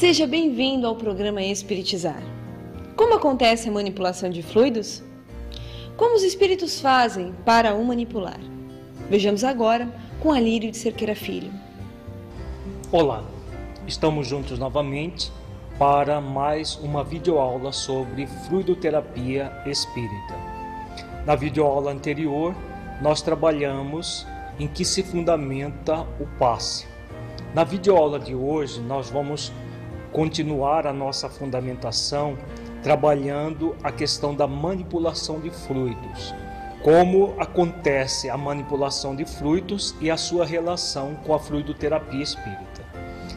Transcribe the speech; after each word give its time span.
seja 0.00 0.26
bem-vindo 0.26 0.86
ao 0.86 0.96
programa 0.96 1.42
Espiritizar. 1.42 2.22
Como 2.96 3.12
acontece 3.12 3.68
a 3.68 3.72
manipulação 3.72 4.30
de 4.30 4.42
fluidos? 4.42 5.02
Como 5.94 6.16
os 6.16 6.22
espíritos 6.22 6.80
fazem 6.80 7.34
para 7.44 7.74
o 7.74 7.84
manipular? 7.84 8.40
Vejamos 9.10 9.44
agora 9.44 9.86
com 10.18 10.32
Alírio 10.32 10.70
de 10.70 10.78
Cerqueira 10.78 11.14
Filho. 11.14 11.52
Olá, 12.90 13.22
estamos 13.86 14.26
juntos 14.26 14.58
novamente 14.58 15.30
para 15.78 16.18
mais 16.18 16.76
uma 16.76 17.04
videoaula 17.04 17.70
sobre 17.70 18.26
fluidoterapia 18.26 19.52
espírita. 19.66 20.34
Na 21.26 21.34
videoaula 21.34 21.92
anterior, 21.92 22.54
nós 23.02 23.20
trabalhamos 23.20 24.26
em 24.58 24.66
que 24.66 24.82
se 24.82 25.02
fundamenta 25.02 26.00
o 26.18 26.26
passe 26.38 26.86
na 27.52 27.64
videoaula 27.64 28.20
de 28.20 28.32
hoje, 28.32 28.80
nós 28.80 29.10
vamos 29.10 29.52
continuar 30.12 30.86
a 30.86 30.92
nossa 30.92 31.28
fundamentação 31.28 32.36
trabalhando 32.82 33.76
a 33.82 33.92
questão 33.92 34.34
da 34.34 34.46
manipulação 34.46 35.40
de 35.40 35.50
fluidos. 35.50 36.34
Como 36.82 37.34
acontece 37.38 38.30
a 38.30 38.38
manipulação 38.38 39.14
de 39.14 39.24
fluidos 39.24 39.94
e 40.00 40.10
a 40.10 40.16
sua 40.16 40.46
relação 40.46 41.14
com 41.26 41.34
a 41.34 41.38
fluidoterapia 41.38 42.22
espírita. 42.22 42.80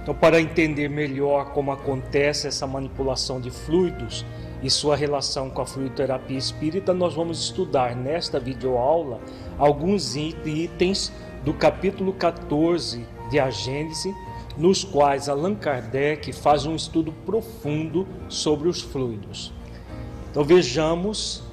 Então, 0.01 0.13
para 0.13 0.39
entender 0.39 0.89
melhor 0.89 1.51
como 1.51 1.71
acontece 1.71 2.47
essa 2.47 2.67
manipulação 2.67 3.39
de 3.39 3.49
fluidos 3.49 4.25
e 4.61 4.69
sua 4.69 4.95
relação 4.95 5.49
com 5.49 5.61
a 5.61 5.65
fluidoterapia 5.65 6.37
espírita, 6.37 6.93
nós 6.93 7.13
vamos 7.13 7.39
estudar 7.39 7.95
nesta 7.95 8.39
videoaula 8.39 9.19
alguns 9.57 10.15
itens 10.15 11.11
do 11.43 11.53
capítulo 11.53 12.13
14 12.13 13.05
de 13.29 13.39
A 13.39 13.49
Gênese, 13.49 14.13
nos 14.57 14.83
quais 14.83 15.27
Allan 15.27 15.55
Kardec 15.55 16.31
faz 16.31 16.65
um 16.65 16.75
estudo 16.75 17.11
profundo 17.25 18.07
sobre 18.29 18.67
os 18.67 18.81
fluidos. 18.81 19.51
Então 20.29 20.43
vejamos 20.43 21.43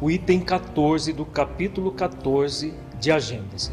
o 0.00 0.10
item 0.10 0.40
14 0.40 1.12
do 1.12 1.24
capítulo 1.24 1.92
14 1.92 2.74
de 2.98 3.12
A 3.12 3.18
Gênese. 3.18 3.72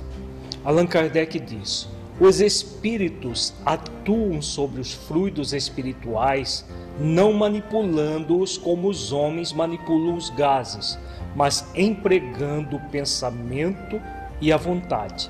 Allan 0.64 0.88
Kardec 0.88 1.40
diz: 1.40 1.88
Os 2.20 2.42
espíritos 2.42 3.54
atuam 3.66 4.42
sobre 4.42 4.82
os 4.82 4.94
fluidos 4.94 5.54
espirituais, 5.54 6.66
não 7.00 7.34
manipulando-os 7.34 8.58
como 8.58 8.88
os 8.88 9.12
homens 9.12 9.52
manipulam 9.52 10.16
os 10.16 10.30
gases, 10.32 10.98
mas 11.36 11.68
empregando 11.76 12.78
o 12.78 12.90
pensamento 12.90 14.02
e 14.42 14.52
a 14.52 14.58
vontade 14.58 15.30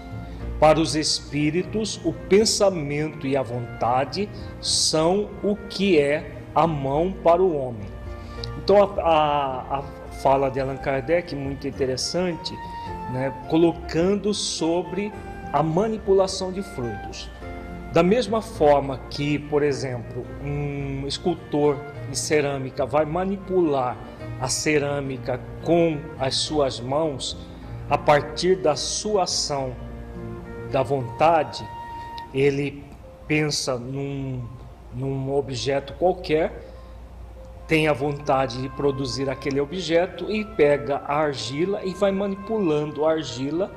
para 0.60 0.80
os 0.80 0.96
espíritos, 0.96 2.00
o 2.04 2.14
pensamento 2.14 3.28
e 3.28 3.36
a 3.36 3.42
vontade 3.42 4.30
são 4.62 5.30
o 5.44 5.56
que 5.56 6.00
é 6.00 6.32
a 6.54 6.66
mão 6.66 7.14
para 7.24 7.42
o 7.42 7.56
homem. 7.56 7.88
Então, 8.58 8.78
a, 8.82 9.02
a, 9.02 9.80
a 9.80 9.84
fala 10.24 10.50
de 10.50 10.60
Allan 10.60 10.78
Kardec, 10.78 11.36
muito 11.36 11.68
interessante, 11.68 12.54
né, 13.12 13.34
colocando 13.50 14.34
sobre 14.34 15.12
a 15.52 15.62
manipulação 15.62 16.52
de 16.52 16.62
fluidos. 16.62 17.30
Da 17.94 18.04
mesma 18.04 18.42
forma 18.42 19.00
que, 19.10 19.40
por 19.40 19.64
exemplo, 19.64 20.26
um 20.44 21.08
escultor 21.08 21.78
em 22.10 22.16
cerâmica 22.16 22.86
vai 22.86 23.06
manipular 23.06 23.98
a 24.42 24.50
cerâmica 24.50 25.40
com 25.64 25.98
as 26.20 26.36
suas 26.36 26.80
mãos, 26.80 27.38
a 27.90 27.98
partir 27.98 28.58
da 28.58 28.76
sua 28.76 29.24
ação 29.24 29.74
da 30.76 30.84
vontade, 30.84 31.66
ele 32.34 32.84
pensa 33.26 33.78
num, 33.78 34.44
num 34.94 35.34
objeto 35.34 35.94
qualquer, 35.94 36.52
tem 37.66 37.88
a 37.88 37.94
vontade 37.94 38.62
de 38.62 38.68
produzir 38.68 39.30
aquele 39.30 39.62
objeto 39.62 40.30
e 40.30 40.44
pega 40.44 40.98
a 41.08 41.16
argila 41.16 41.82
e 41.86 41.94
vai 41.94 42.12
manipulando 42.12 43.06
a 43.06 43.12
argila 43.12 43.72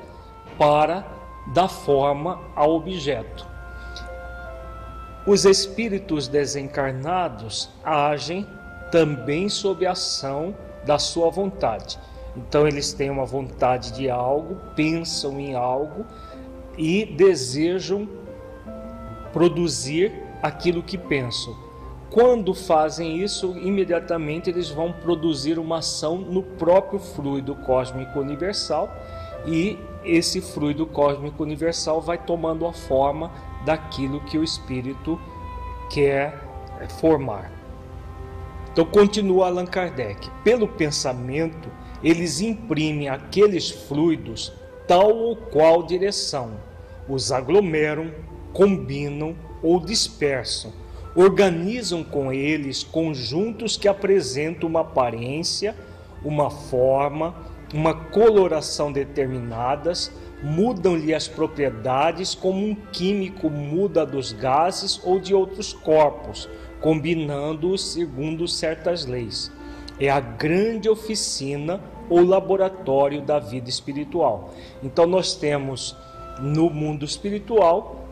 para 0.57 1.05
dar 1.53 1.69
forma 1.69 2.41
ao 2.53 2.71
objeto. 2.71 3.47
Os 5.25 5.45
espíritos 5.45 6.27
desencarnados 6.27 7.69
agem 7.81 8.45
também 8.91 9.47
sob 9.47 9.85
a 9.85 9.91
ação 9.91 10.53
da 10.85 10.99
sua 10.99 11.29
vontade. 11.29 11.97
Então 12.35 12.67
eles 12.67 12.91
têm 12.91 13.09
uma 13.09 13.25
vontade 13.25 13.93
de 13.93 14.09
algo, 14.09 14.57
pensam 14.75 15.39
em 15.39 15.55
algo 15.55 16.05
e 16.77 17.05
desejam 17.05 18.07
produzir 19.31 20.11
aquilo 20.41 20.81
que 20.81 20.97
pensam. 20.97 21.55
Quando 22.09 22.55
fazem 22.55 23.21
isso, 23.21 23.55
imediatamente 23.57 24.49
eles 24.49 24.69
vão 24.69 24.91
produzir 24.91 25.59
uma 25.59 25.77
ação 25.77 26.17
no 26.17 26.41
próprio 26.41 26.99
fluido 26.99 27.55
cósmico 27.55 28.19
universal 28.19 28.91
e 29.45 29.77
esse 30.03 30.41
fluido 30.41 30.87
cósmico 30.87 31.43
universal 31.43 32.01
vai 32.01 32.17
tomando 32.17 32.65
a 32.65 32.73
forma 32.73 33.31
daquilo 33.63 34.21
que 34.21 34.37
o 34.37 34.43
espírito 34.43 35.19
quer 35.91 36.39
formar. 36.99 37.51
Então 38.71 38.85
continua 38.85 39.47
Allan 39.47 39.65
Kardec. 39.65 40.29
Pelo 40.43 40.67
pensamento, 40.67 41.69
eles 42.03 42.39
imprimem 42.41 43.09
aqueles 43.09 43.69
fluidos 43.69 44.53
tal 44.89 45.15
ou 45.15 45.35
qual 45.35 45.83
direção 45.83 46.53
os 47.07 47.31
aglomeram, 47.31 48.11
combinam 48.51 49.35
ou 49.61 49.79
dispersam, 49.79 50.73
organizam 51.15 52.03
com 52.03 52.33
eles 52.33 52.81
conjuntos 52.81 53.77
que 53.77 53.87
apresentam 53.87 54.67
uma 54.67 54.81
aparência, 54.81 55.75
uma 56.25 56.49
forma, 56.49 57.35
uma 57.71 57.93
coloração 57.93 58.91
determinadas, 58.91 60.11
mudam-lhe 60.41 61.13
as 61.13 61.27
propriedades 61.27 62.33
como 62.33 62.65
um 62.65 62.73
químico 62.91 63.47
muda 63.47 64.03
dos 64.07 64.31
gases 64.31 64.99
ou 65.03 65.19
de 65.19 65.35
outros 65.35 65.71
corpos, 65.71 66.49
combinando-os 66.81 67.93
segundo 67.93 68.47
certas 68.47 69.05
leis. 69.05 69.51
É 69.99 70.09
a 70.09 70.19
grande 70.19 70.89
oficina 70.89 71.79
ou 72.09 72.25
laboratório 72.25 73.21
da 73.21 73.39
vida 73.39 73.69
espiritual. 73.69 74.49
Então 74.83 75.05
nós 75.05 75.35
temos 75.35 75.95
no 76.39 76.69
mundo 76.69 77.05
espiritual 77.05 78.05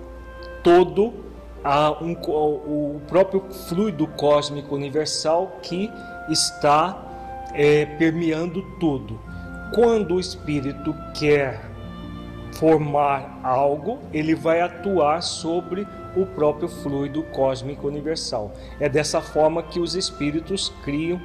todo 0.64 1.14
a, 1.64 1.92
um, 2.04 2.14
o 2.14 3.02
próprio 3.08 3.42
fluido 3.68 4.08
cósmico 4.08 4.76
universal 4.76 5.58
que 5.62 5.90
está 6.30 7.04
é, 7.54 7.86
permeando 7.86 8.62
tudo. 8.80 9.20
Quando 9.74 10.16
o 10.16 10.20
espírito 10.20 10.96
quer 11.14 11.62
formar 12.54 13.40
algo, 13.44 14.00
ele 14.14 14.34
vai 14.34 14.62
atuar 14.62 15.22
sobre 15.22 15.88
o 16.16 16.26
próprio 16.26 16.68
fluido 16.68 17.22
cósmico 17.24 17.88
universal. 17.88 18.54
É 18.80 18.90
dessa 18.90 19.22
forma 19.22 19.62
que 19.62 19.80
os 19.80 19.96
espíritos 19.96 20.70
criam 20.84 21.22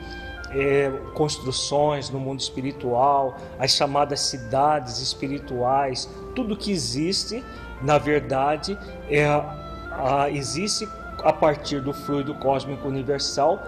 é, 0.55 0.91
construções 1.15 2.11
no 2.11 2.19
mundo 2.19 2.41
espiritual, 2.41 3.37
as 3.59 3.73
chamadas 3.73 4.21
cidades 4.21 5.01
espirituais, 5.01 6.09
tudo 6.35 6.57
que 6.57 6.71
existe 6.71 7.43
na 7.83 7.99
verdade, 7.99 8.79
é, 9.11 9.27
a, 9.27 10.31
existe 10.31 10.89
a 11.23 11.33
partir 11.33 11.81
do 11.81 11.93
fluido 11.93 12.35
cósmico 12.37 12.89
universal 12.89 13.61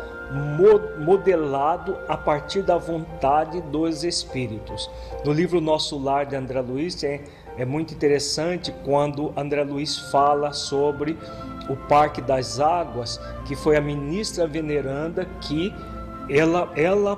modelado 0.99 1.99
a 2.09 2.17
partir 2.17 2.63
da 2.63 2.79
vontade 2.79 3.61
dos 3.61 4.03
espíritos. 4.03 4.91
No 5.25 5.33
livro 5.33 5.61
Nosso 5.61 6.03
Lar 6.03 6.25
de 6.25 6.35
André 6.35 6.61
Luiz 6.61 7.05
é, 7.05 7.23
é 7.59 7.65
muito 7.65 7.93
interessante 7.93 8.75
quando 8.85 9.33
André 9.37 9.63
Luiz 9.63 10.11
fala 10.11 10.53
sobre 10.53 11.19
o 11.69 11.77
Parque 11.77 12.23
das 12.23 12.59
Águas, 12.59 13.21
que 13.47 13.55
foi 13.55 13.77
a 13.77 13.81
ministra 13.81 14.47
veneranda 14.47 15.27
que 15.43 15.73
ela, 16.29 16.73
ela 16.77 17.17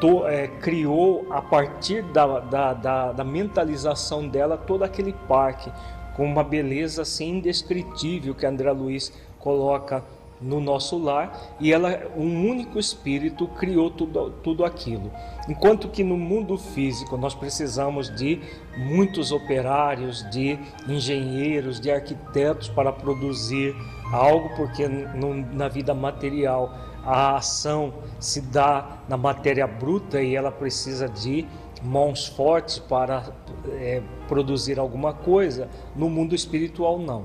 to, 0.00 0.26
é, 0.26 0.48
criou 0.48 1.26
a 1.30 1.42
partir 1.42 2.02
da, 2.02 2.40
da, 2.40 2.74
da, 2.74 3.12
da 3.12 3.24
mentalização 3.24 4.28
dela 4.28 4.56
todo 4.56 4.84
aquele 4.84 5.12
parque 5.12 5.70
com 6.16 6.24
uma 6.24 6.42
beleza 6.42 7.02
assim 7.02 7.36
indescritível 7.36 8.34
que 8.34 8.46
André 8.46 8.72
Luiz 8.72 9.12
coloca 9.38 10.02
no 10.40 10.60
nosso 10.60 10.98
lar 10.98 11.56
e 11.58 11.72
ela, 11.72 12.00
um 12.16 12.48
único 12.48 12.78
espírito, 12.78 13.46
criou 13.48 13.90
tudo, 13.90 14.30
tudo 14.42 14.64
aquilo. 14.64 15.10
Enquanto 15.48 15.88
que 15.88 16.04
no 16.04 16.16
mundo 16.16 16.56
físico 16.56 17.16
nós 17.16 17.34
precisamos 17.34 18.14
de 18.14 18.40
muitos 18.76 19.32
operários, 19.32 20.28
de 20.30 20.58
engenheiros, 20.88 21.80
de 21.80 21.90
arquitetos 21.90 22.68
para 22.68 22.92
produzir 22.92 23.74
algo, 24.12 24.50
porque 24.56 24.86
no, 24.86 25.34
na 25.34 25.68
vida 25.68 25.92
material 25.92 26.72
a 27.10 27.36
ação 27.36 27.94
se 28.20 28.40
dá 28.40 28.98
na 29.08 29.16
matéria 29.16 29.66
bruta 29.66 30.20
e 30.20 30.36
ela 30.36 30.50
precisa 30.50 31.08
de 31.08 31.46
mãos 31.82 32.26
fortes 32.26 32.78
para 32.78 33.32
é, 33.70 34.02
produzir 34.26 34.78
alguma 34.78 35.12
coisa, 35.12 35.68
no 35.94 36.10
mundo 36.10 36.34
espiritual 36.34 36.98
não 36.98 37.24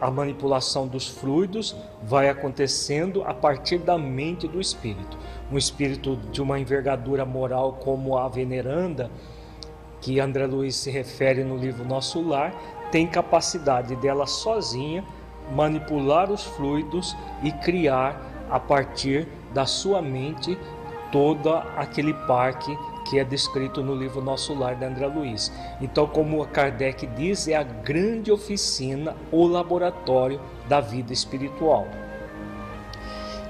a, 0.00 0.10
manipulação 0.10 0.86
dos 0.86 1.06
fluidos 1.06 1.76
vai 2.02 2.28
acontecendo 2.28 3.22
a 3.24 3.34
partir 3.34 3.78
da 3.78 3.98
mente 3.98 4.48
do 4.48 4.58
espírito. 4.58 5.18
Um 5.50 5.58
espírito 5.58 6.16
de 6.30 6.40
uma 6.40 6.58
envergadura 6.58 7.26
moral 7.26 7.74
como 7.74 8.16
a 8.16 8.28
veneranda, 8.28 9.10
que 10.00 10.18
André 10.18 10.46
Luiz 10.46 10.76
se 10.76 10.90
refere 10.90 11.44
no 11.44 11.56
livro 11.56 11.84
Nosso 11.84 12.26
Lar, 12.26 12.54
tem 12.90 13.06
capacidade 13.06 13.94
dela 13.96 14.26
sozinha 14.26 15.04
manipular 15.54 16.30
os 16.30 16.44
fluidos 16.44 17.14
e 17.42 17.52
criar 17.52 18.31
a 18.52 18.60
partir 18.60 19.26
da 19.54 19.64
sua 19.64 20.02
mente 20.02 20.56
todo 21.10 21.52
aquele 21.76 22.12
parque 22.12 22.76
que 23.08 23.18
é 23.18 23.24
descrito 23.24 23.82
no 23.82 23.94
livro 23.94 24.22
Nosso 24.22 24.54
Lar 24.54 24.76
de 24.76 24.84
André 24.84 25.06
Luiz. 25.06 25.50
Então, 25.80 26.06
como 26.06 26.46
Kardec 26.46 27.06
diz, 27.06 27.48
é 27.48 27.54
a 27.54 27.62
grande 27.62 28.30
oficina 28.30 29.16
ou 29.30 29.48
laboratório 29.48 30.40
da 30.68 30.80
vida 30.80 31.12
espiritual. 31.12 31.88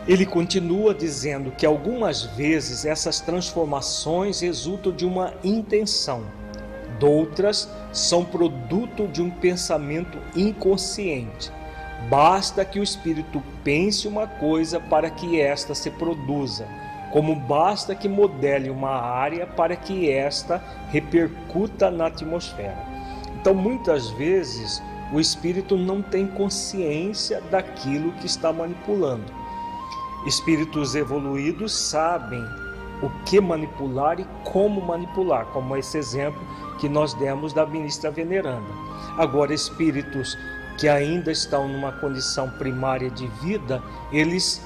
Ele 0.06 0.24
continua 0.24 0.94
dizendo 0.94 1.50
que 1.52 1.66
algumas 1.66 2.22
vezes 2.22 2.84
essas 2.84 3.20
transformações 3.20 4.40
resultam 4.40 4.92
de 4.92 5.04
uma 5.04 5.34
intenção, 5.44 6.24
outras 7.00 7.68
são 7.92 8.24
produto 8.24 9.08
de 9.08 9.20
um 9.20 9.28
pensamento 9.28 10.18
inconsciente. 10.36 11.52
Basta 12.08 12.64
que 12.64 12.78
o 12.78 12.82
espírito 12.82 13.42
pense 13.64 14.06
uma 14.06 14.26
coisa 14.26 14.78
para 14.78 15.10
que 15.10 15.40
esta 15.40 15.74
se 15.74 15.90
produza 15.90 16.66
como 17.12 17.36
basta 17.36 17.94
que 17.94 18.08
modele 18.08 18.70
uma 18.70 18.90
área 18.90 19.46
para 19.46 19.76
que 19.76 20.10
esta 20.10 20.64
repercuta 20.88 21.90
na 21.90 22.06
atmosfera. 22.06 22.78
Então, 23.38 23.54
muitas 23.54 24.08
vezes, 24.10 24.82
o 25.12 25.20
espírito 25.20 25.76
não 25.76 26.00
tem 26.00 26.26
consciência 26.26 27.42
daquilo 27.50 28.12
que 28.12 28.24
está 28.24 28.50
manipulando. 28.50 29.30
Espíritos 30.26 30.94
evoluídos 30.94 31.76
sabem 31.76 32.42
o 33.02 33.10
que 33.26 33.40
manipular 33.40 34.18
e 34.18 34.26
como 34.44 34.80
manipular, 34.80 35.44
como 35.46 35.76
esse 35.76 35.98
exemplo 35.98 36.40
que 36.78 36.88
nós 36.88 37.12
demos 37.14 37.52
da 37.52 37.66
ministra 37.66 38.10
veneranda. 38.10 38.72
Agora, 39.18 39.52
espíritos 39.52 40.38
que 40.78 40.88
ainda 40.88 41.30
estão 41.30 41.68
numa 41.68 41.92
condição 41.92 42.50
primária 42.50 43.10
de 43.10 43.26
vida, 43.42 43.82
eles 44.12 44.62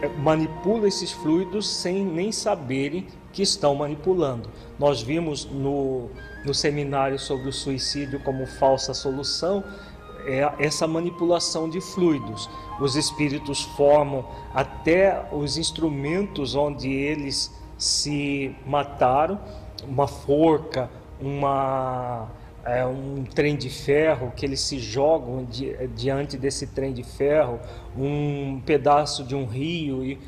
é, 0.00 0.08
manipula 0.08 0.88
esses 0.88 1.12
fluidos 1.12 1.68
sem 1.68 2.04
nem 2.04 2.32
saberem 2.32 3.06
que 3.32 3.42
estão 3.42 3.74
manipulando. 3.74 4.48
Nós 4.78 5.00
vimos 5.00 5.44
no, 5.44 6.10
no 6.44 6.52
seminário 6.52 7.18
sobre 7.18 7.48
o 7.48 7.52
suicídio 7.52 8.20
como 8.20 8.46
falsa 8.46 8.92
solução 8.92 9.64
é 10.26 10.52
essa 10.58 10.86
manipulação 10.86 11.68
de 11.68 11.80
fluidos. 11.80 12.48
Os 12.80 12.96
espíritos 12.96 13.62
formam 13.62 14.24
até 14.54 15.26
os 15.32 15.56
instrumentos 15.56 16.54
onde 16.54 16.90
eles 16.92 17.52
se 17.76 18.54
mataram, 18.66 19.40
uma 19.84 20.06
forca, 20.06 20.88
uma 21.20 22.28
é, 22.64 22.86
um 22.86 23.24
trem 23.24 23.56
de 23.56 23.68
ferro 23.68 24.32
que 24.34 24.46
eles 24.46 24.60
se 24.60 24.78
jogam 24.78 25.44
di, 25.44 25.74
diante 25.96 26.36
desse 26.36 26.68
trem 26.68 26.92
de 26.92 27.02
ferro, 27.02 27.58
um 27.96 28.60
pedaço 28.64 29.24
de 29.24 29.34
um 29.34 29.46
rio 29.46 30.04
e, 30.04 30.18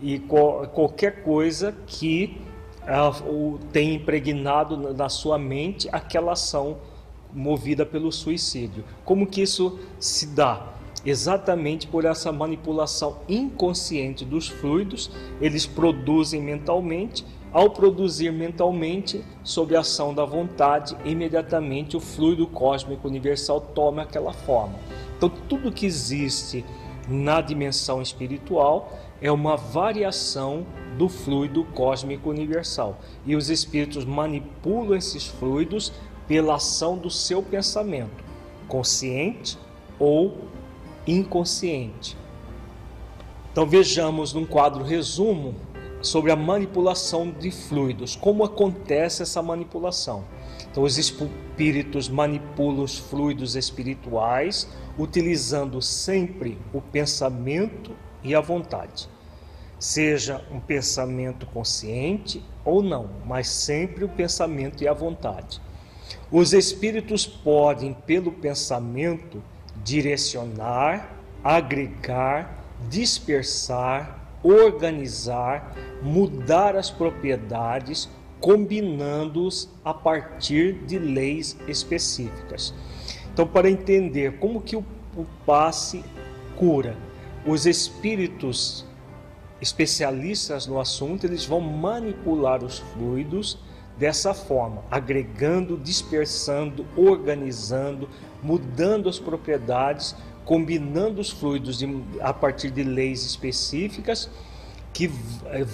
e 0.00 0.18
co, 0.20 0.66
qualquer 0.68 1.22
coisa 1.22 1.74
que 1.86 2.40
uh, 2.82 3.28
o 3.28 3.58
tem 3.72 3.94
impregnado 3.94 4.94
na 4.94 5.08
sua 5.08 5.38
mente 5.38 5.88
aquela 5.92 6.32
ação 6.32 6.78
movida 7.32 7.84
pelo 7.84 8.10
suicídio. 8.10 8.84
Como 9.04 9.26
que 9.26 9.42
isso 9.42 9.78
se 9.98 10.26
dá? 10.26 10.72
Exatamente 11.04 11.86
por 11.86 12.04
essa 12.04 12.30
manipulação 12.30 13.18
inconsciente 13.28 14.24
dos 14.24 14.48
fluidos, 14.48 15.10
eles 15.40 15.66
produzem 15.66 16.40
mentalmente 16.40 17.24
ao 17.52 17.70
produzir 17.70 18.32
mentalmente, 18.32 19.22
sob 19.44 19.76
a 19.76 19.80
ação 19.80 20.14
da 20.14 20.24
vontade, 20.24 20.96
imediatamente 21.04 21.96
o 21.96 22.00
fluido 22.00 22.46
cósmico 22.46 23.06
universal 23.06 23.60
toma 23.60 24.02
aquela 24.02 24.32
forma. 24.32 24.74
Então, 25.16 25.28
tudo 25.48 25.70
que 25.70 25.84
existe 25.84 26.64
na 27.08 27.40
dimensão 27.40 28.00
espiritual 28.00 28.92
é 29.20 29.30
uma 29.30 29.56
variação 29.56 30.66
do 30.96 31.08
fluido 31.08 31.64
cósmico 31.74 32.30
universal. 32.30 32.98
E 33.26 33.36
os 33.36 33.50
espíritos 33.50 34.04
manipulam 34.04 34.96
esses 34.96 35.26
fluidos 35.26 35.92
pela 36.26 36.54
ação 36.54 36.96
do 36.96 37.10
seu 37.10 37.42
pensamento, 37.42 38.24
consciente 38.66 39.58
ou 39.98 40.38
inconsciente. 41.06 42.16
Então 43.52 43.66
vejamos 43.66 44.32
num 44.32 44.46
quadro 44.46 44.82
resumo 44.82 45.54
sobre 46.02 46.32
a 46.32 46.36
manipulação 46.36 47.30
de 47.30 47.50
fluidos, 47.50 48.16
como 48.16 48.44
acontece 48.44 49.22
essa 49.22 49.40
manipulação. 49.40 50.24
Então, 50.70 50.82
os 50.82 50.98
espíritos 50.98 52.08
manipulam 52.08 52.82
os 52.82 52.98
fluidos 52.98 53.54
espirituais 53.54 54.68
utilizando 54.98 55.80
sempre 55.80 56.58
o 56.72 56.80
pensamento 56.80 57.92
e 58.22 58.34
a 58.34 58.40
vontade. 58.40 59.08
Seja 59.78 60.44
um 60.50 60.60
pensamento 60.60 61.46
consciente 61.46 62.42
ou 62.64 62.82
não, 62.82 63.10
mas 63.24 63.48
sempre 63.48 64.04
o 64.04 64.08
pensamento 64.08 64.82
e 64.84 64.88
a 64.88 64.92
vontade. 64.92 65.60
Os 66.30 66.52
espíritos 66.52 67.26
podem, 67.26 67.92
pelo 67.92 68.32
pensamento, 68.32 69.42
direcionar, 69.84 71.16
agregar, 71.42 72.64
dispersar, 72.88 74.21
organizar, 74.42 75.74
mudar 76.02 76.76
as 76.76 76.90
propriedades, 76.90 78.08
combinando-os 78.40 79.68
a 79.84 79.94
partir 79.94 80.74
de 80.84 80.98
leis 80.98 81.56
específicas. 81.68 82.74
Então, 83.32 83.46
para 83.46 83.70
entender 83.70 84.38
como 84.38 84.60
que 84.60 84.76
o, 84.76 84.84
o 85.16 85.24
passe 85.46 86.04
cura, 86.56 86.96
os 87.46 87.66
espíritos 87.66 88.84
especialistas 89.60 90.66
no 90.66 90.80
assunto, 90.80 91.24
eles 91.24 91.44
vão 91.44 91.60
manipular 91.60 92.64
os 92.64 92.80
fluidos 92.80 93.58
dessa 93.96 94.34
forma, 94.34 94.82
agregando, 94.90 95.76
dispersando, 95.76 96.84
organizando, 96.96 98.08
mudando 98.42 99.08
as 99.08 99.18
propriedades 99.20 100.16
combinando 100.44 101.20
os 101.20 101.30
fluidos 101.30 101.82
a 102.20 102.32
partir 102.32 102.70
de 102.70 102.82
leis 102.82 103.24
específicas, 103.24 104.30
que 104.92 105.10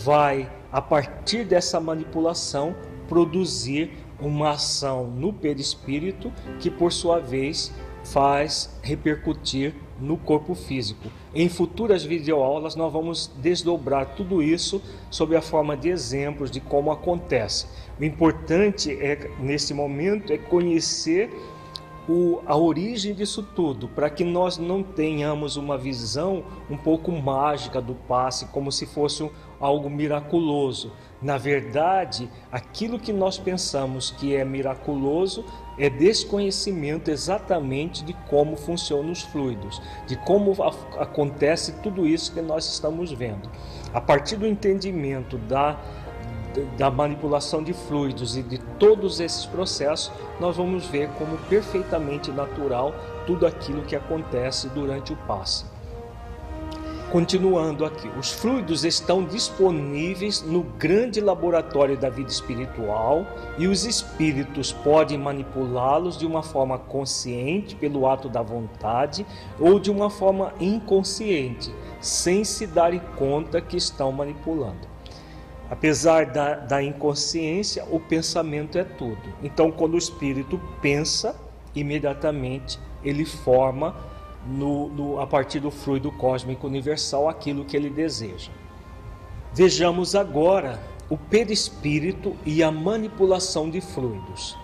vai, 0.05 0.51
a 0.71 0.81
partir 0.81 1.45
dessa 1.45 1.81
manipulação, 1.81 2.75
produzir 3.09 3.91
uma 4.21 4.51
ação 4.51 5.07
no 5.07 5.33
perispírito 5.33 6.33
que, 6.61 6.71
por 6.71 6.93
sua 6.93 7.19
vez, 7.19 7.73
faz 8.05 8.79
repercutir 8.83 9.75
no 10.01 10.17
corpo 10.17 10.55
físico. 10.55 11.11
Em 11.35 11.49
futuras 11.49 12.05
videoaulas 12.05 12.77
nós 12.77 12.93
vamos 12.93 13.31
desdobrar 13.39 14.15
tudo 14.15 14.43
isso 14.43 14.81
sob 15.11 15.37
a 15.37 15.43
forma 15.43 15.77
de 15.77 15.89
exemplos 15.89 16.51
de 16.51 16.61
como 16.61 16.93
acontece. 16.93 17.67
O 17.99 18.05
importante 18.05 18.93
é 18.93 19.31
nesse 19.41 19.75
momento 19.75 20.33
é 20.33 20.39
conhecer 20.39 21.31
o, 22.09 22.41
a 22.47 22.57
origem 22.57 23.13
disso 23.13 23.43
tudo, 23.43 23.87
para 23.89 24.09
que 24.09 24.25
nós 24.25 24.57
não 24.57 24.83
tenhamos 24.83 25.57
uma 25.57 25.77
visão 25.77 26.43
um 26.71 26.77
pouco 26.77 27.13
mágica 27.13 27.83
do 27.83 27.95
passe, 27.95 28.47
como 28.47 28.73
se 28.73 28.87
fosse 28.87 29.31
algo 29.61 29.91
miraculoso. 29.91 30.93
Na 31.21 31.37
verdade, 31.37 32.31
aquilo 32.51 32.99
que 32.99 33.13
nós 33.13 33.39
pensamos 33.39 34.11
que 34.11 34.35
é 34.35 34.45
miraculoso 34.45 35.45
é 35.77 35.91
desconhecimento 35.91 37.11
exatamente 37.11 38.05
de 38.05 38.13
como 38.29 38.57
funcionam 38.57 39.13
os 39.13 39.23
fluidos, 39.23 39.81
de 40.07 40.17
como 40.17 40.57
acontece 40.99 41.73
tudo 41.83 42.07
isso 42.07 42.33
que 42.33 42.41
nós 42.41 42.73
estamos 42.73 43.13
vendo. 43.13 43.51
A 43.93 44.01
partir 44.01 44.37
do 44.37 44.47
entendimento 44.47 45.37
da 45.37 45.79
da 46.77 46.91
manipulação 46.91 47.63
de 47.63 47.73
fluidos 47.73 48.37
e 48.37 48.43
de 48.43 48.59
todos 48.79 49.21
esses 49.21 49.47
processos, 49.47 50.13
nós 50.41 50.57
vamos 50.57 50.87
ver 50.87 51.09
como 51.19 51.37
perfeitamente 51.49 52.31
natural 52.31 52.95
tudo 53.27 53.47
aquilo 53.47 53.83
que 53.83 53.97
acontece 53.97 54.69
durante 54.69 55.13
o 55.13 55.17
passe. 55.17 55.65
Continuando 57.11 57.87
aqui, 57.87 58.07
os 58.19 58.31
fluidos 58.31 58.85
estão 58.85 59.25
disponíveis 59.25 60.43
no 60.43 60.63
grande 60.63 61.23
laboratório 61.23 61.97
da 61.97 62.11
vida 62.11 62.31
espiritual 62.31 63.27
e 63.57 63.67
os 63.67 63.87
espíritos 63.87 64.73
podem 64.73 65.17
manipulá-los 65.17 66.19
de 66.19 66.27
uma 66.27 66.43
forma 66.43 66.79
consciente, 66.79 67.75
pelo 67.75 68.07
ato 68.07 68.29
da 68.29 68.43
vontade, 68.43 69.25
ou 69.59 69.81
de 69.81 69.91
uma 69.91 70.11
forma 70.11 70.53
inconsciente, 70.61 71.75
sem 71.99 72.45
se 72.45 72.67
darem 72.67 73.01
conta 73.17 73.59
que 73.59 73.79
estão 73.79 74.13
manipulando. 74.13 74.88
Apesar 75.71 76.27
da, 76.27 76.55
da 76.55 76.83
inconsciência, 76.83 77.85
o 77.91 78.01
pensamento 78.01 78.79
é 78.79 78.85
tudo. 78.85 79.23
Então, 79.43 79.71
quando 79.71 79.95
o 79.95 79.99
espírito 79.99 80.61
pensa, 80.81 81.37
imediatamente 81.75 82.79
ele 83.05 83.25
forma 83.25 83.95
no, 84.47 84.89
no, 84.89 85.21
a 85.21 85.27
partir 85.27 85.61
do 85.61 85.71
fluido 85.71 86.11
cósmico 86.13 86.67
universal 86.67 87.29
aquilo 87.29 87.65
que 87.65 87.77
ele 87.77 87.91
deseja. 87.91 88.51
Vejamos 89.53 90.15
agora 90.15 90.81
o 91.11 91.17
perispírito 91.17 92.37
e 92.45 92.63
a 92.63 92.71
manipulação 92.71 93.69
de 93.69 93.81
fluidos. 93.81 94.57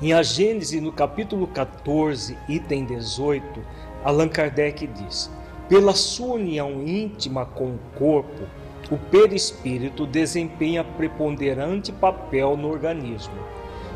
Em 0.00 0.12
A 0.12 0.22
Gênese, 0.22 0.80
no 0.80 0.92
capítulo 0.92 1.46
14, 1.46 2.36
item 2.48 2.84
18, 2.84 3.60
Allan 4.04 4.28
Kardec 4.28 4.86
diz: 4.86 5.30
Pela 5.68 5.94
sua 5.94 6.34
união 6.34 6.86
íntima 6.86 7.46
com 7.46 7.68
o 7.68 7.78
corpo, 7.98 8.44
o 8.90 8.96
perispírito 8.96 10.06
desempenha 10.06 10.84
preponderante 10.84 11.92
papel 11.92 12.56
no 12.56 12.70
organismo. 12.70 13.34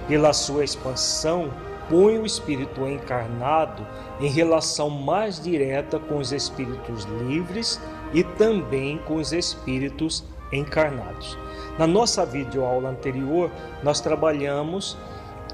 Pela 0.08 0.32
sua 0.32 0.64
expansão, 0.64 1.50
põe 1.88 2.18
o 2.18 2.26
espírito 2.26 2.86
encarnado 2.86 3.86
em 4.20 4.28
relação 4.28 4.90
mais 4.90 5.40
direta 5.40 5.98
com 5.98 6.18
os 6.18 6.32
espíritos 6.32 7.04
livres 7.04 7.80
e 8.12 8.22
também 8.22 8.98
com 8.98 9.16
os 9.16 9.32
espíritos 9.32 10.24
encarnados. 10.52 11.38
Na 11.78 11.86
nossa 11.86 12.26
videoaula 12.26 12.90
anterior, 12.90 13.50
nós 13.82 14.00
trabalhamos 14.00 14.96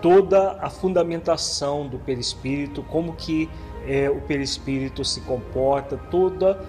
toda 0.00 0.52
a 0.60 0.70
fundamentação 0.70 1.86
do 1.86 1.98
perispírito, 1.98 2.82
como 2.82 3.14
que 3.14 3.48
é, 3.86 4.10
o 4.10 4.20
perispírito 4.20 5.04
se 5.04 5.20
comporta, 5.22 5.96
toda 6.10 6.60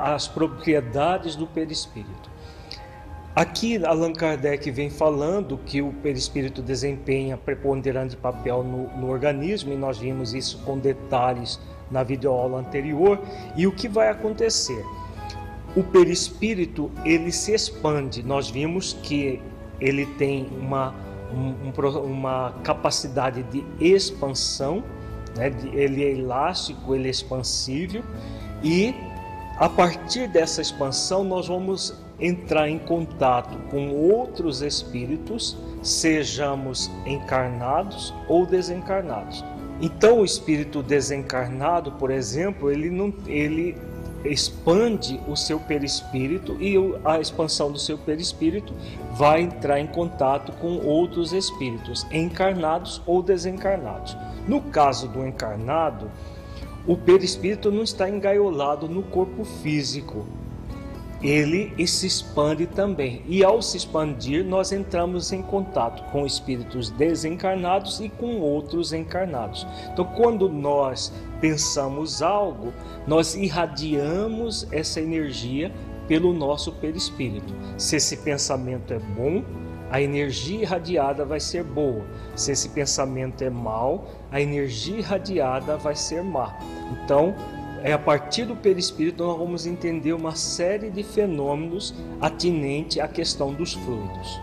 as 0.00 0.28
propriedades 0.28 1.36
do 1.36 1.46
perispírito. 1.46 2.36
Aqui 3.34 3.84
Allan 3.84 4.14
Kardec 4.14 4.70
vem 4.70 4.88
falando 4.88 5.58
que 5.58 5.82
o 5.82 5.92
perispírito 5.92 6.62
desempenha 6.62 7.36
preponderante 7.36 8.16
papel 8.16 8.62
no, 8.64 8.88
no 8.96 9.10
organismo 9.10 9.72
e 9.74 9.76
nós 9.76 9.98
vimos 9.98 10.32
isso 10.32 10.58
com 10.64 10.78
detalhes 10.78 11.60
na 11.90 12.02
videoaula 12.02 12.60
anterior. 12.60 13.20
E 13.54 13.66
o 13.66 13.72
que 13.72 13.88
vai 13.88 14.08
acontecer? 14.08 14.82
O 15.76 15.82
perispírito 15.82 16.90
ele 17.04 17.30
se 17.30 17.52
expande. 17.52 18.22
Nós 18.22 18.48
vimos 18.48 18.94
que 19.02 19.42
ele 19.78 20.06
tem 20.06 20.48
uma, 20.58 20.94
um, 21.30 22.00
uma 22.00 22.54
capacidade 22.64 23.42
de 23.42 23.62
expansão, 23.78 24.82
né? 25.36 25.52
ele 25.74 26.02
é 26.02 26.12
elástico, 26.12 26.94
ele 26.94 27.08
é 27.08 27.10
expansível 27.10 28.02
e 28.62 28.94
a 29.58 29.68
partir 29.68 30.28
dessa 30.28 30.60
expansão, 30.60 31.24
nós 31.24 31.48
vamos 31.48 31.94
entrar 32.20 32.68
em 32.68 32.78
contato 32.78 33.56
com 33.70 33.90
outros 33.90 34.60
espíritos, 34.62 35.56
sejamos 35.82 36.90
encarnados 37.06 38.12
ou 38.28 38.46
desencarnados. 38.46 39.44
Então, 39.80 40.20
o 40.20 40.24
espírito 40.24 40.82
desencarnado, 40.82 41.92
por 41.92 42.10
exemplo, 42.10 42.70
ele 42.70 42.90
não 42.90 43.12
ele 43.26 43.76
expande 44.24 45.20
o 45.28 45.36
seu 45.36 45.60
perispírito 45.60 46.56
e 46.60 46.74
a 47.04 47.20
expansão 47.20 47.70
do 47.70 47.78
seu 47.78 47.96
perispírito 47.96 48.74
vai 49.12 49.42
entrar 49.42 49.78
em 49.78 49.86
contato 49.86 50.52
com 50.52 50.78
outros 50.78 51.32
espíritos, 51.32 52.06
encarnados 52.10 53.00
ou 53.06 53.22
desencarnados. 53.22 54.16
No 54.48 54.60
caso 54.60 55.08
do 55.08 55.26
encarnado, 55.26 56.10
o 56.86 56.96
perispírito 56.96 57.70
não 57.70 57.82
está 57.82 58.08
engaiolado 58.08 58.88
no 58.88 59.02
corpo 59.02 59.44
físico. 59.44 60.26
Ele 61.22 61.74
se 61.86 62.06
expande 62.06 62.66
também. 62.66 63.22
E 63.26 63.42
ao 63.42 63.60
se 63.62 63.76
expandir, 63.76 64.44
nós 64.44 64.70
entramos 64.70 65.32
em 65.32 65.42
contato 65.42 66.04
com 66.12 66.26
espíritos 66.26 66.90
desencarnados 66.90 68.00
e 68.00 68.08
com 68.08 68.38
outros 68.40 68.92
encarnados. 68.92 69.66
Então, 69.92 70.04
quando 70.04 70.48
nós 70.48 71.12
pensamos 71.40 72.22
algo, 72.22 72.72
nós 73.06 73.34
irradiamos 73.34 74.68
essa 74.70 75.00
energia 75.00 75.72
pelo 76.06 76.32
nosso 76.32 76.70
perispírito. 76.72 77.52
Se 77.76 77.96
esse 77.96 78.18
pensamento 78.18 78.92
é 78.92 78.98
bom, 78.98 79.42
a 79.90 80.00
energia 80.00 80.62
irradiada 80.62 81.24
vai 81.24 81.40
ser 81.40 81.62
boa. 81.62 82.04
Se 82.34 82.52
esse 82.52 82.68
pensamento 82.70 83.42
é 83.42 83.50
mau, 83.50 84.08
a 84.30 84.40
energia 84.40 84.98
irradiada 84.98 85.76
vai 85.76 85.94
ser 85.94 86.22
má. 86.22 86.58
Então, 86.92 87.34
é 87.82 87.92
a 87.92 87.98
partir 87.98 88.44
do 88.44 88.56
perispírito 88.56 89.24
nós 89.24 89.38
vamos 89.38 89.66
entender 89.66 90.12
uma 90.12 90.34
série 90.34 90.90
de 90.90 91.04
fenômenos 91.04 91.94
atinente 92.20 93.00
à 93.00 93.06
questão 93.06 93.52
dos 93.52 93.74
fluidos. 93.74 94.40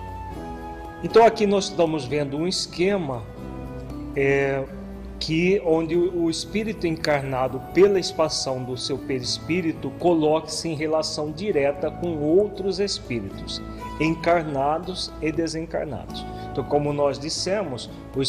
Então 1.04 1.26
aqui 1.26 1.46
nós 1.46 1.66
estamos 1.66 2.06
vendo 2.06 2.38
um 2.38 2.48
esquema 2.48 3.22
é, 4.16 4.64
que 5.20 5.62
onde 5.66 5.94
o 5.94 6.30
espírito 6.30 6.88
encarnado 6.88 7.60
pela 7.74 8.00
expansão 8.00 8.64
do 8.64 8.78
seu 8.78 8.98
perispírito 8.98 9.90
coloque-se 10.00 10.70
em 10.70 10.76
relação 10.76 11.30
direta 11.30 11.92
com 11.92 12.18
outros 12.20 12.80
espíritos 12.80 13.62
encarnados 14.00 15.12
e 15.22 15.32
desencarnados. 15.32 16.26
Então, 16.52 16.64
como 16.64 16.94
nós 16.94 17.18
dissemos, 17.18 17.90
o 18.16 18.22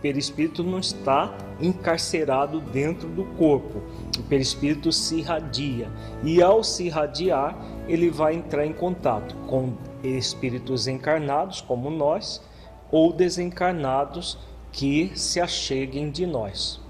perispírito 0.00 0.62
não 0.62 0.78
está 0.78 1.36
encarcerado 1.60 2.60
dentro 2.60 3.08
do 3.08 3.24
corpo. 3.36 3.82
O 4.18 4.22
perispírito 4.24 4.92
se 4.92 5.16
irradia 5.16 5.90
e 6.22 6.42
ao 6.42 6.62
se 6.62 6.86
irradiar, 6.86 7.56
ele 7.88 8.10
vai 8.10 8.34
entrar 8.34 8.66
em 8.66 8.72
contato 8.72 9.34
com 9.46 9.72
espíritos 10.02 10.86
encarnados 10.86 11.60
como 11.60 11.90
nós 11.90 12.42
ou 12.90 13.12
desencarnados 13.12 14.38
que 14.70 15.10
se 15.14 15.40
acheguem 15.40 16.10
de 16.10 16.26
nós. 16.26 16.80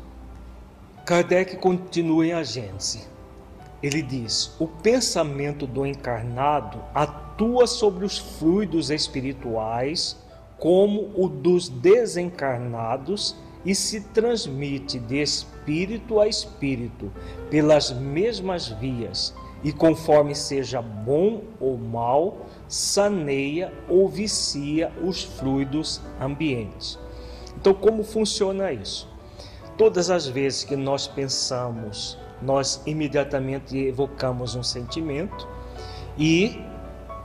Kardec 1.05 1.57
continua 1.59 2.27
em 2.27 2.33
a 2.33 2.43
Gênese. 2.43 3.16
Ele 3.83 4.03
diz: 4.03 4.55
o 4.59 4.67
pensamento 4.67 5.67
do 5.67 5.85
encarnado 5.85 6.83
atua 6.95 7.67
sobre 7.67 8.05
os 8.05 8.19
fluidos 8.19 8.91
espirituais 8.91 10.17
como 10.59 11.11
o 11.15 11.29
dos 11.29 11.69
desencarnados 11.69 13.37
e 13.65 13.75
se 13.75 14.01
transmite 14.01 14.99
de 14.99 15.21
espírito 15.21 16.21
a 16.21 16.29
espírito 16.29 17.13
pelas 17.51 17.93
mesmas 17.93 18.69
vias 18.69 19.35
e 19.65 19.73
conforme 19.73 20.35
seja 20.35 20.81
bom 20.81 21.43
ou 21.59 21.77
mal, 21.77 22.47
saneia 22.69 23.73
ou 23.89 24.09
vicia 24.09 24.93
os 25.03 25.25
fluidos 25.25 26.01
ambientes. 26.21 26.99
Então, 27.57 27.75
como 27.75 28.05
funciona 28.05 28.71
isso? 28.71 29.09
Todas 29.77 30.09
as 30.09 30.27
vezes 30.27 30.63
que 30.63 30.77
nós 30.77 31.09
pensamos, 31.09 32.17
nós 32.47 32.81
imediatamente 32.87 33.77
evocamos 33.77 34.55
um 34.55 34.63
sentimento 34.63 35.47
e 36.17 36.59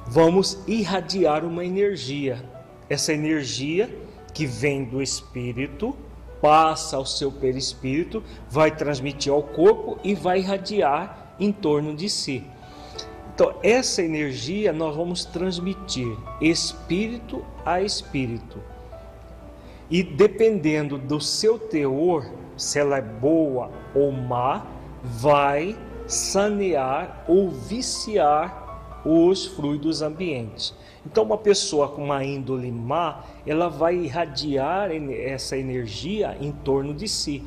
vamos 0.08 0.58
irradiar 0.68 1.46
uma 1.46 1.64
energia. 1.64 2.44
Essa 2.90 3.14
energia 3.14 3.88
que 4.34 4.48
vem 4.48 4.84
do 4.84 5.02
espírito 5.02 5.96
passa 6.42 6.98
ao 6.98 7.06
seu 7.06 7.32
perispírito, 7.32 8.24
vai 8.50 8.72
transmitir 8.72 9.32
ao 9.32 9.44
corpo 9.44 10.00
e 10.04 10.16
vai 10.16 10.40
irradiar 10.40 11.36
em 11.40 11.52
torno 11.52 11.96
de 11.96 12.10
si. 12.10 12.44
Então, 13.34 13.54
essa 13.62 14.02
energia 14.02 14.74
nós 14.74 14.96
vamos 14.96 15.24
transmitir 15.24 16.18
espírito 16.42 17.46
a 17.64 17.80
espírito. 17.82 18.60
e 19.90 20.02
dependendo 20.02 20.98
do 20.98 21.20
seu 21.20 21.60
teor, 21.60 22.26
se 22.56 22.80
ela 22.80 22.98
é 22.98 23.02
boa 23.02 23.70
ou 23.94 24.10
má, 24.10 24.66
vai 25.04 25.76
sanear 26.08 27.24
ou 27.28 27.50
viciar 27.50 29.02
os 29.06 29.46
fluidos 29.46 30.02
ambientes. 30.02 30.74
Então, 31.06 31.24
uma 31.24 31.38
pessoa 31.38 31.88
com 31.88 32.06
uma 32.06 32.24
índole 32.24 32.72
má, 32.72 33.24
ela 33.46 33.68
vai 33.68 33.96
irradiar 33.96 34.92
essa 34.92 35.58
energia 35.58 36.38
em 36.40 36.52
torno 36.52 36.94
de 36.94 37.08
si. 37.08 37.44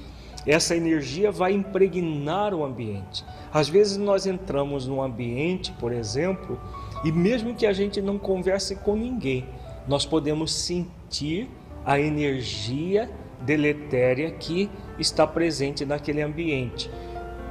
Essa 0.46 0.76
energia 0.76 1.30
vai 1.30 1.52
impregnar 1.52 2.52
o 2.52 2.64
ambiente. 2.64 3.24
Às 3.52 3.68
vezes 3.68 3.96
nós 3.96 4.26
entramos 4.26 4.86
num 4.86 5.00
ambiente, 5.00 5.72
por 5.72 5.92
exemplo, 5.92 6.60
e 7.04 7.12
mesmo 7.12 7.54
que 7.54 7.66
a 7.66 7.72
gente 7.72 8.02
não 8.02 8.18
converse 8.18 8.76
com 8.76 8.96
ninguém, 8.96 9.46
nós 9.86 10.04
podemos 10.04 10.52
sentir 10.52 11.48
a 11.84 12.00
energia 12.00 13.10
deletéria 13.40 14.30
que 14.30 14.70
está 14.98 15.26
presente 15.26 15.84
naquele 15.84 16.22
ambiente, 16.22 16.90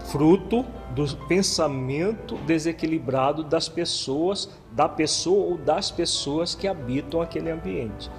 fruto 0.05 0.65
do 0.91 1.05
pensamento 1.27 2.35
desequilibrado 2.45 3.43
das 3.43 3.67
pessoas, 3.67 4.49
da 4.71 4.87
pessoa 4.87 5.51
ou 5.51 5.57
das 5.57 5.91
pessoas 5.91 6.53
que 6.53 6.67
habitam 6.67 7.21
aquele 7.21 7.49
ambiente. 7.49 8.11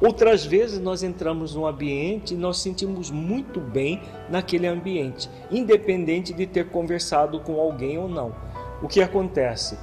Outras 0.00 0.44
vezes 0.44 0.78
nós 0.78 1.02
entramos 1.02 1.54
num 1.54 1.66
ambiente 1.66 2.34
e 2.34 2.36
nós 2.36 2.58
sentimos 2.58 3.10
muito 3.10 3.60
bem 3.60 4.00
naquele 4.30 4.66
ambiente, 4.66 5.28
independente 5.50 6.32
de 6.32 6.46
ter 6.46 6.70
conversado 6.70 7.40
com 7.40 7.60
alguém 7.60 7.98
ou 7.98 8.08
não. 8.08 8.34
O 8.82 8.88
que 8.88 9.02
acontece? 9.02 9.78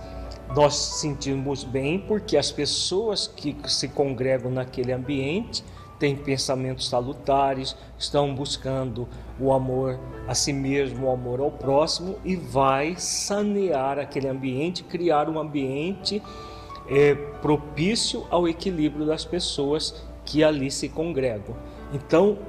Nós 0.56 0.76
sentimos 0.76 1.64
bem 1.64 2.00
porque 2.00 2.36
as 2.36 2.52
pessoas 2.52 3.28
que 3.28 3.56
se 3.68 3.88
congregam 3.90 4.50
naquele 4.50 4.92
ambiente 4.92 5.64
têm 6.00 6.16
pensamentos 6.16 6.88
salutares, 6.88 7.76
estão 7.98 8.34
buscando 8.34 9.08
o 9.40 9.52
amor 9.52 10.00
a 10.28 10.34
si 10.34 10.54
mesmo, 10.54 11.08
o 11.08 11.12
amor 11.12 11.42
ao 11.42 11.52
próximo 11.52 12.16
e 12.24 12.36
vai 12.36 12.96
sanear 12.96 14.00
aquele 14.00 14.28
ambiente, 14.28 14.84
criar 14.84 15.30
um 15.30 15.38
ambiente 15.38 16.24
é, 16.88 17.14
propício 17.14 18.26
ao 18.32 18.48
equilíbrio 18.48 19.06
das 19.06 19.26
pessoas 19.26 20.04
que 20.24 20.44
ali 20.44 20.72
se 20.72 20.88
congregam. 20.88 21.56
Então, 21.94 22.40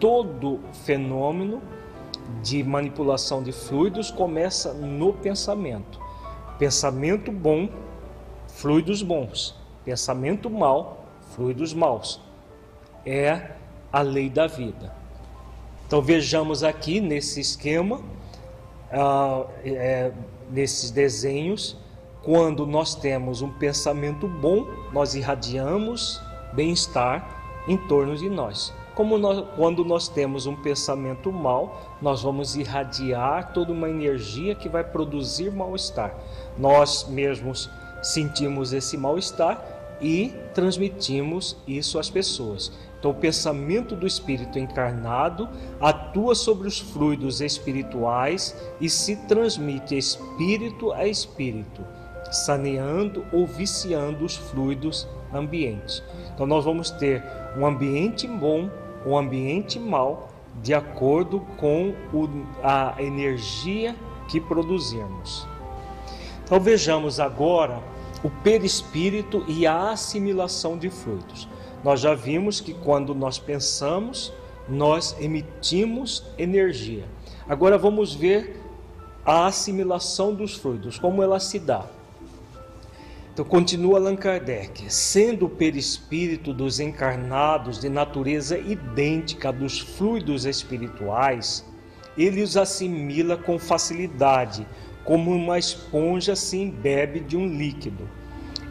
todo 0.00 0.60
fenômeno 0.84 1.62
de 2.42 2.62
manipulação 2.62 3.42
de 3.42 3.52
fluidos 3.52 4.10
começa 4.10 4.72
no 4.72 5.12
pensamento. 5.12 6.00
Pensamento 6.58 7.30
bom, 7.30 7.68
fluidos 8.48 9.02
bons. 9.02 9.54
Pensamento 9.84 10.50
mal, 10.50 11.06
fluidos 11.34 11.72
maus 11.72 12.20
é 13.04 13.50
a 13.92 14.02
lei 14.02 14.28
da 14.28 14.46
vida. 14.46 14.92
Então 15.86 16.00
vejamos 16.00 16.62
aqui 16.62 17.00
nesse 17.00 17.40
esquema, 17.40 18.00
ah, 18.92 19.44
é, 19.64 20.12
nesses 20.50 20.90
desenhos, 20.90 21.76
quando 22.22 22.66
nós 22.66 22.94
temos 22.94 23.42
um 23.42 23.50
pensamento 23.50 24.28
bom, 24.28 24.66
nós 24.92 25.14
irradiamos 25.14 26.20
bem-estar 26.52 27.62
em 27.66 27.76
torno 27.76 28.16
de 28.16 28.28
nós. 28.28 28.72
Como 28.94 29.16
nós, 29.16 29.44
quando 29.56 29.84
nós 29.84 30.08
temos 30.08 30.46
um 30.46 30.54
pensamento 30.54 31.32
mal, 31.32 31.96
nós 32.02 32.22
vamos 32.22 32.56
irradiar 32.56 33.52
toda 33.52 33.72
uma 33.72 33.88
energia 33.88 34.54
que 34.54 34.68
vai 34.68 34.84
produzir 34.84 35.50
mal-estar. 35.50 36.14
Nós 36.58 37.06
mesmos 37.08 37.70
sentimos 38.02 38.72
esse 38.72 38.96
mal-estar 38.96 39.79
e 40.00 40.32
transmitimos 40.54 41.56
isso 41.66 41.98
às 41.98 42.10
pessoas. 42.10 42.72
Então, 42.98 43.12
o 43.12 43.14
pensamento 43.14 43.96
do 43.96 44.06
espírito 44.06 44.58
encarnado 44.58 45.48
atua 45.80 46.34
sobre 46.34 46.68
os 46.68 46.78
fluidos 46.78 47.40
espirituais 47.40 48.54
e 48.78 48.90
se 48.90 49.16
transmite 49.26 49.96
espírito 49.96 50.92
a 50.92 51.06
espírito, 51.06 51.82
saneando 52.30 53.24
ou 53.32 53.46
viciando 53.46 54.24
os 54.24 54.36
fluidos 54.36 55.08
ambientes. 55.32 56.02
Então, 56.34 56.46
nós 56.46 56.64
vamos 56.64 56.90
ter 56.90 57.24
um 57.56 57.64
ambiente 57.64 58.26
bom, 58.26 58.68
um 59.06 59.16
ambiente 59.16 59.78
mau, 59.78 60.28
de 60.62 60.74
acordo 60.74 61.40
com 61.56 61.94
o, 62.12 62.28
a 62.62 62.94
energia 62.98 63.96
que 64.28 64.38
produzirmos. 64.38 65.48
Então, 66.44 66.60
vejamos 66.60 67.18
agora 67.18 67.82
o 68.22 68.30
perispírito 68.30 69.44
e 69.48 69.66
a 69.66 69.90
assimilação 69.90 70.76
de 70.76 70.90
fluidos. 70.90 71.48
Nós 71.82 72.00
já 72.00 72.14
vimos 72.14 72.60
que 72.60 72.74
quando 72.74 73.14
nós 73.14 73.38
pensamos, 73.38 74.32
nós 74.68 75.16
emitimos 75.18 76.24
energia. 76.38 77.04
Agora 77.48 77.78
vamos 77.78 78.14
ver 78.14 78.60
a 79.24 79.46
assimilação 79.46 80.34
dos 80.34 80.54
fluidos, 80.54 80.98
como 80.98 81.22
ela 81.22 81.40
se 81.40 81.58
dá. 81.58 81.86
Então 83.32 83.44
continua 83.44 83.98
Allan 83.98 84.16
Kardec, 84.16 84.92
sendo 84.92 85.46
o 85.46 85.48
perispírito 85.48 86.52
dos 86.52 86.78
encarnados 86.80 87.80
de 87.80 87.88
natureza 87.88 88.58
idêntica 88.58 89.52
dos 89.52 89.78
fluidos 89.78 90.44
espirituais, 90.44 91.64
ele 92.18 92.42
os 92.42 92.56
assimila 92.56 93.36
com 93.36 93.58
facilidade, 93.58 94.66
como 95.04 95.30
uma 95.30 95.58
esponja 95.58 96.36
se 96.36 96.58
embebe 96.58 97.20
de 97.20 97.36
um 97.36 97.46
líquido. 97.46 98.08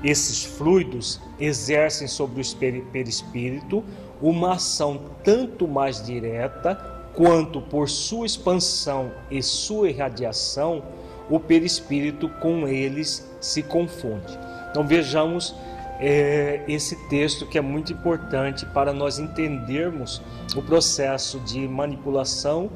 Esses 0.03 0.43
fluidos 0.45 1.19
exercem 1.39 2.07
sobre 2.07 2.41
o 2.41 2.85
perispírito 2.91 3.83
uma 4.21 4.53
ação 4.53 5.01
tanto 5.23 5.67
mais 5.67 6.03
direta 6.05 6.75
quanto 7.13 7.61
por 7.61 7.89
sua 7.89 8.25
expansão 8.25 9.11
e 9.29 9.41
sua 9.41 9.89
irradiação, 9.89 10.83
o 11.29 11.39
perispírito 11.39 12.29
com 12.29 12.67
eles 12.67 13.29
se 13.39 13.61
confunde. 13.61 14.37
Então 14.69 14.85
vejamos 14.85 15.55
é, 15.99 16.63
esse 16.67 16.95
texto 17.09 17.45
que 17.45 17.57
é 17.57 17.61
muito 17.61 17.91
importante 17.91 18.65
para 18.67 18.93
nós 18.93 19.19
entendermos 19.19 20.21
o 20.55 20.61
processo 20.61 21.39
de 21.41 21.67
manipulação, 21.67 22.69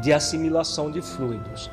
de 0.00 0.12
assimilação 0.12 0.90
de 0.90 1.02
fluidos. 1.02 1.70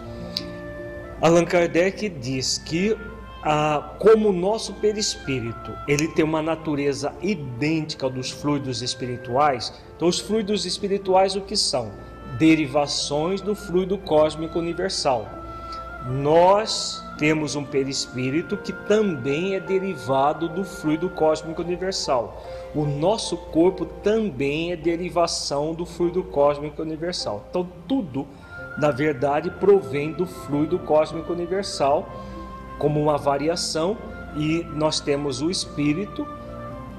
Allan 1.21 1.45
Kardec 1.45 2.09
diz 2.09 2.57
que 2.57 2.97
ah, 3.41 3.93
como 3.99 4.29
o 4.29 4.33
nosso 4.33 4.73
perispírito 4.73 5.71
ele 5.87 6.07
tem 6.09 6.25
uma 6.25 6.41
natureza 6.41 7.13
idêntica 7.21 8.09
dos 8.09 8.31
fluidos 8.31 8.81
espirituais, 8.81 9.73
então 9.95 10.07
os 10.07 10.19
fluidos 10.19 10.65
espirituais 10.65 11.35
o 11.35 11.41
que 11.41 11.55
são? 11.55 11.91
Derivações 12.37 13.39
do 13.41 13.55
fluido 13.55 13.97
cósmico 13.99 14.59
universal. 14.59 15.29
Nós 16.07 17.03
temos 17.17 17.55
um 17.55 17.63
perispírito 17.63 18.57
que 18.57 18.73
também 18.73 19.55
é 19.55 19.59
derivado 19.59 20.49
do 20.49 20.65
fluido 20.65 21.09
cósmico 21.09 21.61
universal. 21.61 22.43
O 22.75 22.85
nosso 22.85 23.37
corpo 23.37 23.85
também 23.85 24.71
é 24.71 24.75
derivação 24.75 25.73
do 25.73 25.85
fluido 25.85 26.23
cósmico 26.23 26.81
universal. 26.81 27.45
Então 27.49 27.67
tudo, 27.87 28.27
na 28.77 28.91
verdade, 28.91 29.49
provém 29.49 30.11
do 30.11 30.25
fluido 30.25 30.77
cósmico 30.79 31.31
universal 31.31 32.09
como 32.77 33.01
uma 33.01 33.17
variação 33.17 33.97
e 34.35 34.63
nós 34.73 34.99
temos 34.99 35.41
o 35.41 35.49
espírito 35.49 36.27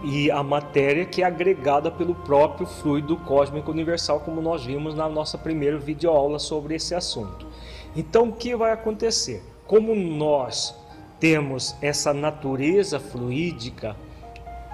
e 0.03 0.31
a 0.31 0.43
matéria 0.43 1.05
que 1.05 1.23
é 1.23 1.27
agregada 1.27 1.91
pelo 1.91 2.15
próprio 2.15 2.67
fluido 2.67 3.17
cósmico 3.19 3.71
universal, 3.71 4.21
como 4.21 4.41
nós 4.41 4.65
vimos 4.65 4.95
na 4.95 5.09
nossa 5.09 5.37
primeira 5.37 5.79
videoaula 5.79 6.39
sobre 6.39 6.75
esse 6.75 6.95
assunto. 6.95 7.47
Então, 7.95 8.29
o 8.29 8.33
que 8.33 8.55
vai 8.55 8.73
acontecer? 8.73 9.43
Como 9.67 9.95
nós 9.95 10.75
temos 11.19 11.75
essa 11.83 12.15
natureza 12.15 13.01
fluídica, 13.01 13.97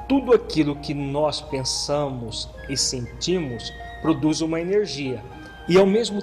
tudo 0.09 0.33
aquilo 0.35 0.77
que 0.77 0.93
nós 0.93 1.41
pensamos 1.41 2.49
e 2.69 2.77
sentimos 2.77 3.73
produz 4.03 4.41
uma 4.41 4.61
energia 4.61 5.23
e 5.69 5.79
ao 5.79 5.87
mesmo 5.87 6.21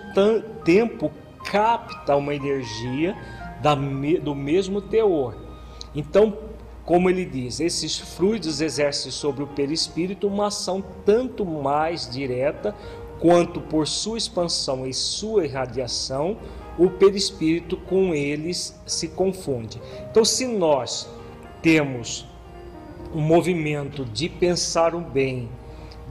tempo 0.63 1.11
capta 1.45 2.15
uma 2.15 2.33
energia 2.35 3.15
da, 3.61 3.75
do 3.75 4.35
mesmo 4.35 4.81
teor. 4.81 5.35
Então, 5.95 6.37
como 6.85 7.09
ele 7.09 7.25
diz, 7.25 7.59
esses 7.59 7.97
fluidos 7.97 8.61
exercem 8.61 9.11
sobre 9.11 9.43
o 9.43 9.47
perispírito 9.47 10.27
uma 10.27 10.47
ação 10.47 10.83
tanto 11.05 11.45
mais 11.45 12.09
direta 12.09 12.75
quanto 13.19 13.61
por 13.61 13.87
sua 13.87 14.17
expansão 14.17 14.87
e 14.87 14.93
sua 14.93 15.45
irradiação, 15.45 16.37
o 16.77 16.89
perispírito 16.89 17.75
com 17.75 18.13
eles 18.13 18.79
se 18.85 19.09
confunde. 19.09 19.81
Então, 20.09 20.23
se 20.23 20.47
nós 20.47 21.09
temos 21.61 22.25
um 23.13 23.21
movimento 23.21 24.05
de 24.05 24.29
pensar 24.29 24.95
o 24.95 25.01
bem, 25.01 25.49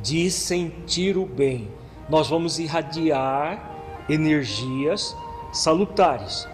de 0.02 0.30
sentir 0.30 1.16
o 1.16 1.24
bem, 1.24 1.68
nós 2.08 2.28
vamos 2.28 2.58
irradiar 2.58 4.06
energias 4.08 5.16
salutares 5.52 6.48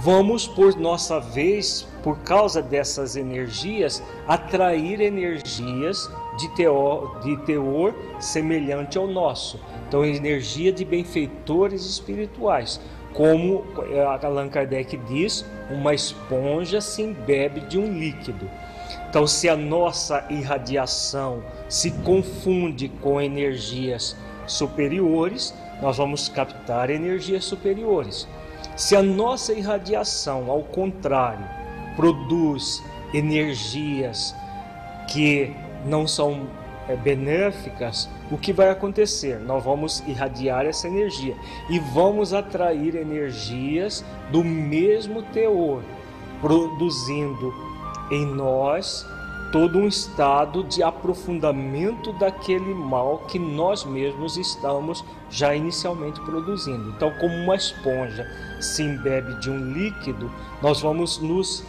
vamos, 0.00 0.46
por 0.46 0.76
nossa 0.76 1.20
vez, 1.20 1.86
por 2.02 2.18
causa 2.18 2.62
dessas 2.62 3.16
energias, 3.16 4.02
atrair 4.26 5.00
energias 5.00 6.10
de 6.38 6.48
teor, 6.54 7.20
de 7.20 7.36
teor 7.38 7.94
semelhante 8.20 8.98
ao 8.98 9.06
nosso. 9.06 9.60
Então, 9.88 10.04
energia 10.04 10.72
de 10.72 10.84
benfeitores 10.84 11.84
espirituais. 11.84 12.80
Como 13.12 13.64
eh, 13.90 14.04
Allan 14.22 14.48
Kardec 14.48 14.96
diz, 15.08 15.44
uma 15.70 15.94
esponja 15.94 16.80
se 16.80 17.02
embebe 17.02 17.60
de 17.60 17.78
um 17.78 17.98
líquido. 17.98 18.48
Então, 19.08 19.26
se 19.26 19.48
a 19.48 19.56
nossa 19.56 20.26
irradiação 20.28 21.42
se 21.68 21.90
confunde 21.90 22.88
com 23.00 23.20
energias 23.20 24.14
superiores, 24.46 25.54
nós 25.80 25.96
vamos 25.96 26.28
captar 26.28 26.90
energias 26.90 27.44
superiores. 27.44 28.26
Se 28.76 28.94
a 28.94 29.02
nossa 29.02 29.52
irradiação, 29.52 30.50
ao 30.50 30.62
contrário, 30.62 31.46
produz 31.96 32.82
energias 33.14 34.34
que 35.08 35.54
não 35.84 36.06
são 36.06 36.46
é, 36.88 36.96
benéficas, 36.96 38.08
o 38.30 38.36
que 38.36 38.52
vai 38.52 38.70
acontecer? 38.70 39.38
Nós 39.40 39.64
vamos 39.64 40.00
irradiar 40.06 40.66
essa 40.66 40.88
energia 40.88 41.36
e 41.70 41.78
vamos 41.78 42.32
atrair 42.32 42.96
energias 42.96 44.04
do 44.30 44.44
mesmo 44.44 45.22
teor, 45.22 45.82
produzindo 46.40 47.54
em 48.10 48.26
nós 48.26 49.06
todo 49.56 49.78
um 49.78 49.88
estado 49.88 50.62
de 50.64 50.82
aprofundamento 50.82 52.12
daquele 52.12 52.74
mal 52.74 53.20
que 53.26 53.38
nós 53.38 53.86
mesmos 53.86 54.36
estamos 54.36 55.02
já 55.30 55.54
inicialmente 55.54 56.20
produzindo. 56.20 56.90
Então, 56.90 57.10
como 57.18 57.34
uma 57.34 57.56
esponja 57.56 58.30
se 58.60 58.82
embebe 58.82 59.40
de 59.40 59.48
um 59.48 59.72
líquido, 59.72 60.30
nós 60.60 60.82
vamos 60.82 61.16
nos 61.16 61.64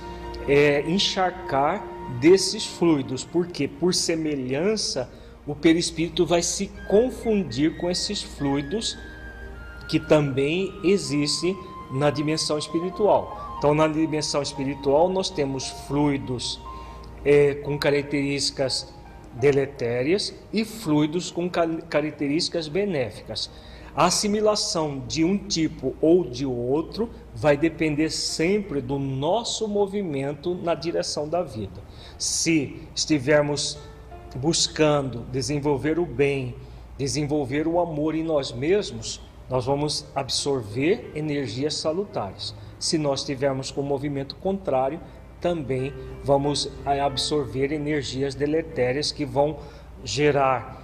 é, 0.50 0.82
encharcar 0.82 1.82
desses 2.19 2.65
fluidos, 2.65 3.23
porque 3.23 3.69
por 3.69 3.93
semelhança 3.93 5.10
o 5.45 5.56
perispírito 5.56 6.26
vai 6.26 6.41
se 6.41 6.69
confundir 6.89 7.78
com 7.78 7.89
esses 7.89 8.21
fluidos 8.21 8.97
que 9.88 9.97
também 9.97 10.78
existem 10.84 11.58
na 11.89 12.10
dimensão 12.10 12.58
espiritual. 12.58 13.56
Então, 13.58 13.73
na 13.73 13.88
dimensão 13.88 14.41
espiritual, 14.41 15.08
nós 15.08 15.30
temos 15.30 15.69
fluidos 15.88 16.60
é, 17.27 17.55
com 17.55 17.77
características 17.77 18.87
deletérias 19.33 20.33
e 20.53 20.63
fluidos 20.63 21.29
com 21.29 21.49
características 21.49 22.69
benéficas. 22.69 23.51
A 23.93 24.05
assimilação 24.05 25.03
de 25.05 25.25
um 25.25 25.37
tipo 25.37 25.93
ou 25.99 26.23
de 26.23 26.45
outro 26.45 27.09
vai 27.35 27.57
depender 27.57 28.09
sempre 28.11 28.79
do 28.79 28.97
nosso 28.97 29.67
movimento 29.67 30.55
na 30.55 30.73
direção 30.73 31.27
da 31.27 31.43
vida. 31.43 31.81
Se 32.17 32.77
estivermos 32.95 33.77
buscando 34.37 35.25
desenvolver 35.29 35.99
o 35.99 36.05
bem, 36.05 36.55
desenvolver 36.97 37.67
o 37.67 37.79
amor 37.79 38.15
em 38.15 38.23
nós 38.23 38.53
mesmos, 38.53 39.19
nós 39.49 39.65
vamos 39.65 40.05
absorver 40.15 41.11
energias 41.13 41.73
salutares. 41.73 42.55
Se 42.79 42.97
nós 42.97 43.21
estivermos 43.21 43.71
com 43.71 43.81
o 43.81 43.85
movimento 43.85 44.35
contrário, 44.35 44.99
também 45.47 45.93
vamos 46.25 46.69
absorver 46.86 47.71
energias 47.71 48.36
deletérias 48.36 49.13
que 49.13 49.23
vão 49.23 49.60
gerar 50.03 50.83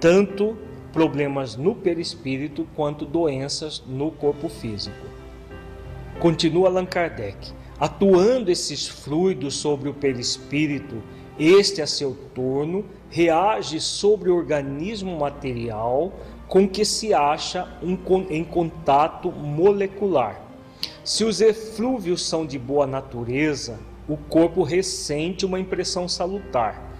tanto 0.00 0.56
problemas 0.92 1.56
no 1.56 1.74
perispírito 1.74 2.64
quanto 2.76 3.04
doenças 3.04 3.82
no 3.84 4.12
corpo 4.12 4.48
físico. 4.48 5.04
Continua 6.20 6.68
Allan 6.68 6.86
Kardec. 6.86 7.52
Atuando 7.80 8.52
esses 8.52 8.86
fluidos 8.86 9.56
sobre 9.56 9.88
o 9.88 9.94
perispírito, 9.94 11.02
este 11.36 11.82
a 11.82 11.86
seu 11.88 12.16
turno 12.32 12.84
reage 13.10 13.80
sobre 13.80 14.30
o 14.30 14.36
organismo 14.36 15.18
material 15.18 16.12
com 16.46 16.68
que 16.68 16.84
se 16.84 17.12
acha 17.12 17.68
um, 17.82 17.98
em 18.30 18.44
contato 18.44 19.32
molecular. 19.32 20.40
Se 21.02 21.24
os 21.24 21.40
eflúvios 21.40 22.24
são 22.24 22.46
de 22.46 22.60
boa 22.60 22.86
natureza, 22.86 23.76
o 24.08 24.16
corpo 24.16 24.62
ressente 24.62 25.46
uma 25.46 25.58
impressão 25.58 26.08
salutar. 26.08 26.92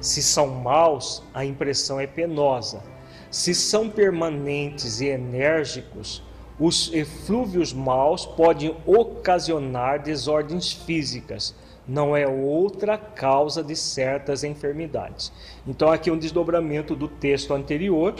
Se 0.00 0.22
são 0.22 0.48
maus, 0.48 1.22
a 1.32 1.44
impressão 1.44 1.98
é 1.98 2.06
penosa. 2.06 2.82
Se 3.30 3.54
são 3.54 3.88
permanentes 3.88 5.00
e 5.00 5.06
enérgicos, 5.06 6.22
os 6.58 6.92
eflúvios 6.92 7.72
maus 7.72 8.26
podem 8.26 8.76
ocasionar 8.86 10.02
desordens 10.02 10.72
físicas, 10.72 11.54
não 11.88 12.16
é 12.16 12.26
outra 12.28 12.96
causa 12.96 13.64
de 13.64 13.74
certas 13.74 14.44
enfermidades. 14.44 15.32
Então, 15.66 15.90
aqui 15.90 16.10
é 16.10 16.12
um 16.12 16.18
desdobramento 16.18 16.94
do 16.94 17.08
texto 17.08 17.54
anterior, 17.54 18.14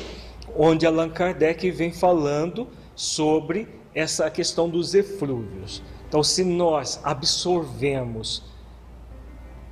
onde 0.56 0.86
Allan 0.86 1.10
Kardec 1.10 1.70
vem 1.70 1.92
falando 1.92 2.66
sobre 2.94 3.68
essa 3.94 4.30
questão 4.30 4.68
dos 4.68 4.94
eflúvios. 4.94 5.82
Então, 6.12 6.22
se 6.22 6.44
nós 6.44 7.00
absorvemos 7.02 8.42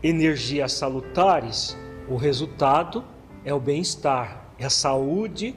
energias 0.02 0.72
salutares, 0.72 1.76
o 2.08 2.16
resultado 2.16 3.04
é 3.44 3.52
o 3.52 3.60
bem-estar, 3.60 4.46
é 4.58 4.64
a 4.64 4.70
saúde 4.70 5.54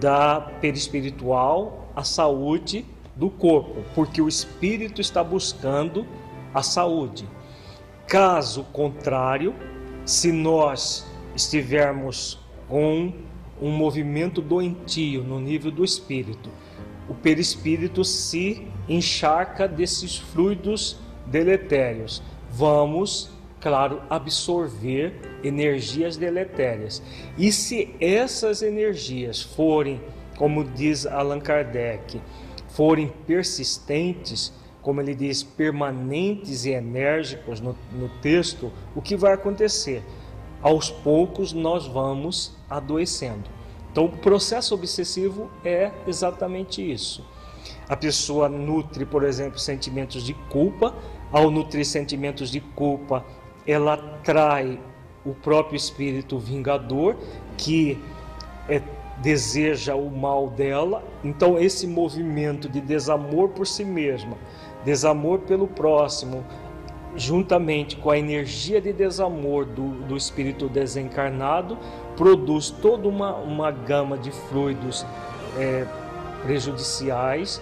da 0.00 0.40
perispiritual, 0.58 1.92
a 1.94 2.02
saúde 2.02 2.86
do 3.14 3.28
corpo, 3.28 3.84
porque 3.94 4.22
o 4.22 4.26
espírito 4.26 5.02
está 5.02 5.22
buscando 5.22 6.06
a 6.54 6.62
saúde. 6.62 7.28
Caso 8.06 8.64
contrário, 8.72 9.54
se 10.06 10.32
nós 10.32 11.06
estivermos 11.36 12.38
com 12.70 13.12
um 13.60 13.70
movimento 13.70 14.40
doentio 14.40 15.22
no 15.22 15.38
nível 15.38 15.70
do 15.70 15.84
espírito, 15.84 16.48
o 17.06 17.12
perispírito 17.12 18.02
se 18.02 18.66
encharca 18.90 19.68
desses 19.68 20.18
fluidos 20.18 20.98
deletérios. 21.24 22.20
Vamos, 22.50 23.30
claro, 23.60 24.02
absorver 24.10 25.38
energias 25.44 26.16
deletérias. 26.16 27.00
E 27.38 27.52
se 27.52 27.94
essas 28.00 28.62
energias 28.62 29.40
forem, 29.40 30.00
como 30.36 30.64
diz 30.64 31.06
Allan 31.06 31.38
Kardec, 31.38 32.20
forem 32.70 33.12
persistentes, 33.26 34.52
como 34.82 35.00
ele 35.00 35.14
diz, 35.14 35.42
permanentes 35.42 36.64
e 36.64 36.70
enérgicos 36.70 37.60
no, 37.60 37.76
no 37.92 38.08
texto, 38.20 38.72
o 38.94 39.00
que 39.00 39.16
vai 39.16 39.34
acontecer? 39.34 40.02
Aos 40.60 40.90
poucos 40.90 41.52
nós 41.52 41.86
vamos 41.86 42.56
adoecendo. 42.68 43.48
Então, 43.92 44.06
o 44.06 44.16
processo 44.16 44.74
obsessivo 44.74 45.50
é 45.64 45.92
exatamente 46.06 46.80
isso. 46.80 47.24
A 47.90 47.96
pessoa 47.96 48.48
nutre, 48.48 49.04
por 49.04 49.24
exemplo, 49.24 49.58
sentimentos 49.58 50.22
de 50.22 50.32
culpa. 50.32 50.94
Ao 51.32 51.50
nutrir 51.50 51.84
sentimentos 51.84 52.48
de 52.48 52.60
culpa, 52.60 53.24
ela 53.66 53.94
atrai 53.94 54.78
o 55.26 55.34
próprio 55.34 55.76
espírito 55.76 56.38
vingador 56.38 57.16
que 57.56 57.98
é, 58.68 58.80
deseja 59.20 59.96
o 59.96 60.08
mal 60.08 60.48
dela. 60.50 61.02
Então, 61.24 61.58
esse 61.58 61.84
movimento 61.84 62.68
de 62.68 62.80
desamor 62.80 63.48
por 63.48 63.66
si 63.66 63.84
mesma, 63.84 64.38
desamor 64.84 65.40
pelo 65.40 65.66
próximo, 65.66 66.44
juntamente 67.16 67.96
com 67.96 68.10
a 68.12 68.16
energia 68.16 68.80
de 68.80 68.92
desamor 68.92 69.64
do, 69.64 70.06
do 70.06 70.16
espírito 70.16 70.68
desencarnado, 70.68 71.76
produz 72.16 72.70
toda 72.70 73.08
uma, 73.08 73.34
uma 73.34 73.72
gama 73.72 74.16
de 74.16 74.30
fluidos 74.30 75.04
é, 75.58 75.84
prejudiciais 76.44 77.60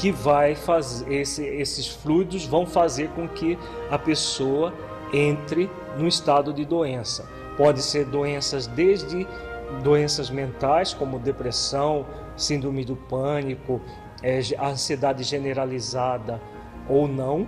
que 0.00 0.10
vai 0.10 0.54
fazer 0.54 1.12
esse, 1.12 1.44
esses 1.44 1.86
fluidos 1.86 2.46
vão 2.46 2.64
fazer 2.64 3.10
com 3.10 3.28
que 3.28 3.58
a 3.90 3.98
pessoa 3.98 4.72
entre 5.12 5.70
no 5.98 6.08
estado 6.08 6.54
de 6.54 6.64
doença. 6.64 7.28
Pode 7.54 7.82
ser 7.82 8.06
doenças 8.06 8.66
desde 8.66 9.26
doenças 9.82 10.30
mentais 10.30 10.94
como 10.94 11.18
depressão, 11.18 12.06
síndrome 12.34 12.82
do 12.82 12.96
pânico, 12.96 13.78
é, 14.22 14.40
ansiedade 14.58 15.22
generalizada 15.22 16.40
ou 16.88 17.06
não, 17.06 17.46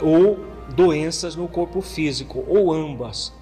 ou 0.00 0.38
doenças 0.74 1.36
no 1.36 1.46
corpo 1.46 1.82
físico, 1.82 2.42
ou 2.48 2.72
ambas. 2.72 3.34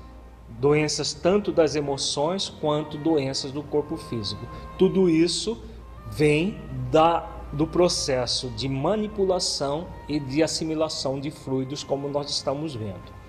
Doenças 0.49 1.15
tanto 1.15 1.53
das 1.53 1.77
emoções 1.77 2.49
quanto 2.49 2.99
doenças 2.99 3.53
do 3.53 3.63
corpo 3.63 3.97
físico. 3.97 4.45
Tudo 4.77 5.09
isso 5.09 5.63
vem 6.11 6.61
da, 6.91 7.42
do 7.53 7.67
processo 7.67 8.49
de 8.51 8.69
manipulação 8.69 9.87
e 10.09 10.19
de 10.19 10.43
assimilação 10.43 11.21
de 11.21 11.31
fluidos, 11.31 11.85
como 11.85 12.09
nós 12.09 12.31
estamos 12.31 12.75
vendo. 12.75 13.23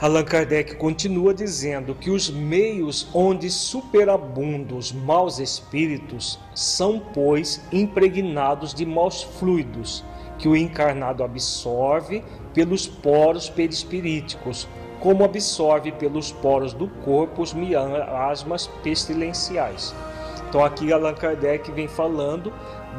Allan 0.00 0.24
Kardec 0.24 0.74
continua 0.74 1.32
dizendo 1.32 1.94
que 1.94 2.10
os 2.10 2.28
meios 2.28 3.06
onde 3.14 3.48
superabundam 3.48 4.76
os 4.76 4.90
maus 4.90 5.38
espíritos 5.38 6.40
são, 6.52 6.98
pois, 6.98 7.62
impregnados 7.72 8.74
de 8.74 8.84
maus 8.84 9.22
fluidos 9.22 10.04
que 10.38 10.48
o 10.48 10.56
encarnado 10.56 11.22
absorve 11.22 12.24
pelos 12.52 12.84
poros 12.88 13.48
perispiríticos, 13.48 14.66
como 14.98 15.22
absorve 15.22 15.92
pelos 15.92 16.32
poros 16.32 16.72
do 16.72 16.88
corpo 16.88 17.40
os 17.40 17.54
miasmas 17.54 18.66
pestilenciais. 18.82 19.94
Então 20.48 20.64
aqui 20.64 20.92
Allan 20.92 21.14
Kardec 21.14 21.70
vem 21.70 21.86
falando 21.86 22.52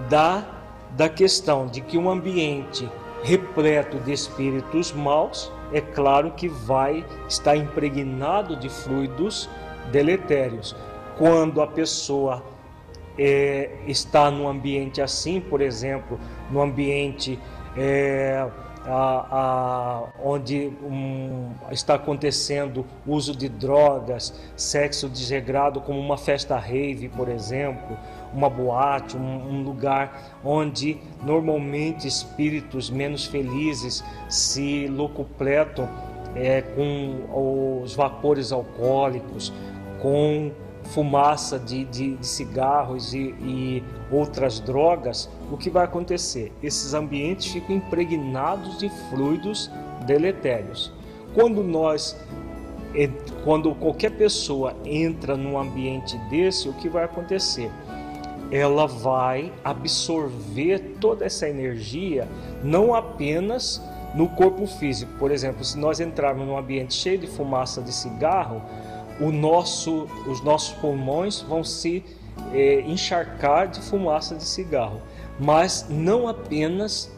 da, 0.10 0.46
da 0.92 1.10
questão 1.10 1.68
de 1.68 1.82
que 1.82 1.98
um 1.98 2.10
ambiente 2.10 2.90
repleto 3.24 3.98
de 4.00 4.12
espíritos 4.12 4.92
maus, 4.92 5.52
é 5.72 5.82
claro 5.82 6.32
que 6.32 6.48
vai 6.48 7.06
estar 7.28 7.56
impregnado 7.56 8.56
de 8.58 8.70
fluidos 8.70 9.50
deletérios. 9.92 10.76
Quando 11.18 11.62
a 11.62 11.68
pessoa 11.68 12.44
é, 13.18 13.70
está 13.88 14.30
num 14.30 14.48
ambiente 14.48 15.02
assim, 15.02 15.40
por 15.40 15.62
exemplo, 15.62 16.20
no 16.52 16.62
ambiente 16.62 17.40
é, 17.78 18.46
a, 18.86 19.26
a, 19.32 20.04
onde 20.24 20.72
um, 20.84 21.52
está 21.72 21.96
acontecendo 21.96 22.86
uso 23.06 23.36
de 23.36 23.48
drogas, 23.48 24.34
sexo 24.56 25.08
desregrado, 25.08 25.82
como 25.82 26.00
uma 26.00 26.18
festa 26.18 26.58
rave, 26.58 27.10
por 27.10 27.30
exemplo, 27.30 27.98
uma 28.34 28.50
boate, 28.50 29.16
um, 29.16 29.50
um 29.50 29.64
lugar 29.64 30.40
onde 30.44 30.98
normalmente 31.24 32.08
espíritos 32.08 32.90
menos 32.90 33.26
felizes 33.26 34.04
se 34.30 34.88
locupletam 34.88 35.88
é, 36.36 36.62
com 36.62 37.82
os 37.84 37.96
vapores 37.96 38.52
alcoólicos, 38.52 39.54
com 40.02 40.52
fumaça 40.86 41.58
de, 41.58 41.86
de, 41.86 42.16
de 42.16 42.28
cigarros 42.28 43.14
e, 43.14 43.36
e, 43.40 43.84
outras 44.12 44.60
drogas, 44.60 45.30
o 45.52 45.58
que 45.58 45.70
vai 45.70 45.86
acontecer? 45.86 46.52
Esses 46.62 46.94
ambientes 46.94 47.52
ficam 47.52 47.76
impregnados 47.76 48.78
de 48.78 48.90
fluidos 49.10 49.72
deletérios. 50.06 50.92
Quando 51.34 51.64
nós, 51.64 52.16
quando 53.44 53.74
qualquer 53.76 54.12
pessoa 54.12 54.76
entra 54.86 55.36
num 55.36 55.58
ambiente 55.58 56.18
desse, 56.30 56.70
o 56.70 56.74
que 56.74 56.90
vai 56.90 57.04
acontecer? 57.06 57.72
Ela 58.52 58.86
vai 58.86 59.52
absorver 59.64 60.98
toda 61.00 61.26
essa 61.26 61.50
energia, 61.50 62.28
não 62.64 62.94
apenas 62.94 63.82
no 64.14 64.30
corpo 64.30 64.68
físico. 64.68 65.12
Por 65.18 65.32
exemplo, 65.32 65.64
se 65.64 65.78
nós 65.78 66.00
entrarmos 66.00 66.46
num 66.46 66.58
ambiente 66.58 66.94
cheio 66.94 67.18
de 67.18 67.26
fumaça 67.26 67.82
de 67.82 67.92
cigarro, 67.92 68.62
o 69.20 69.32
nosso, 69.32 70.08
os 70.28 70.42
nossos 70.42 70.74
pulmões 70.76 71.42
vão 71.42 71.64
se 71.64 72.04
é, 72.54 72.82
encharcar 72.82 73.68
de 73.68 73.82
fumaça 73.82 74.36
de 74.36 74.44
cigarro, 74.44 75.02
mas 75.40 75.88
não 75.90 76.28
apenas 76.28 77.12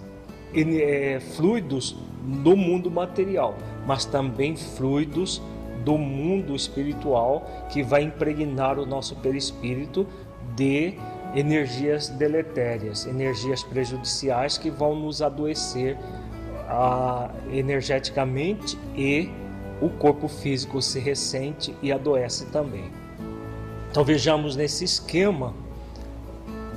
é, 0.53 1.19
fluidos 1.35 1.95
do 2.43 2.55
mundo 2.55 2.89
material, 2.89 3.55
mas 3.85 4.05
também 4.05 4.55
fluidos 4.55 5.41
do 5.83 5.97
mundo 5.97 6.55
espiritual 6.55 7.45
que 7.69 7.83
vai 7.83 8.01
impregnar 8.01 8.79
o 8.79 8.85
nosso 8.85 9.15
perispírito 9.17 10.07
de 10.55 10.95
energias 11.35 12.09
deletérias, 12.09 13.05
energias 13.05 13.61
prejudiciais 13.63 14.57
que 14.57 14.69
vão 14.69 14.95
nos 14.95 15.21
adoecer 15.21 15.97
ah, 16.67 17.29
energeticamente 17.51 18.77
e 18.95 19.29
o 19.81 19.89
corpo 19.89 20.27
físico 20.27 20.81
se 20.81 20.99
ressente 20.99 21.75
e 21.81 21.91
adoece 21.91 22.45
também. 22.47 22.91
Então 23.91 24.03
vejamos 24.03 24.55
nesse 24.55 24.83
esquema 24.83 25.53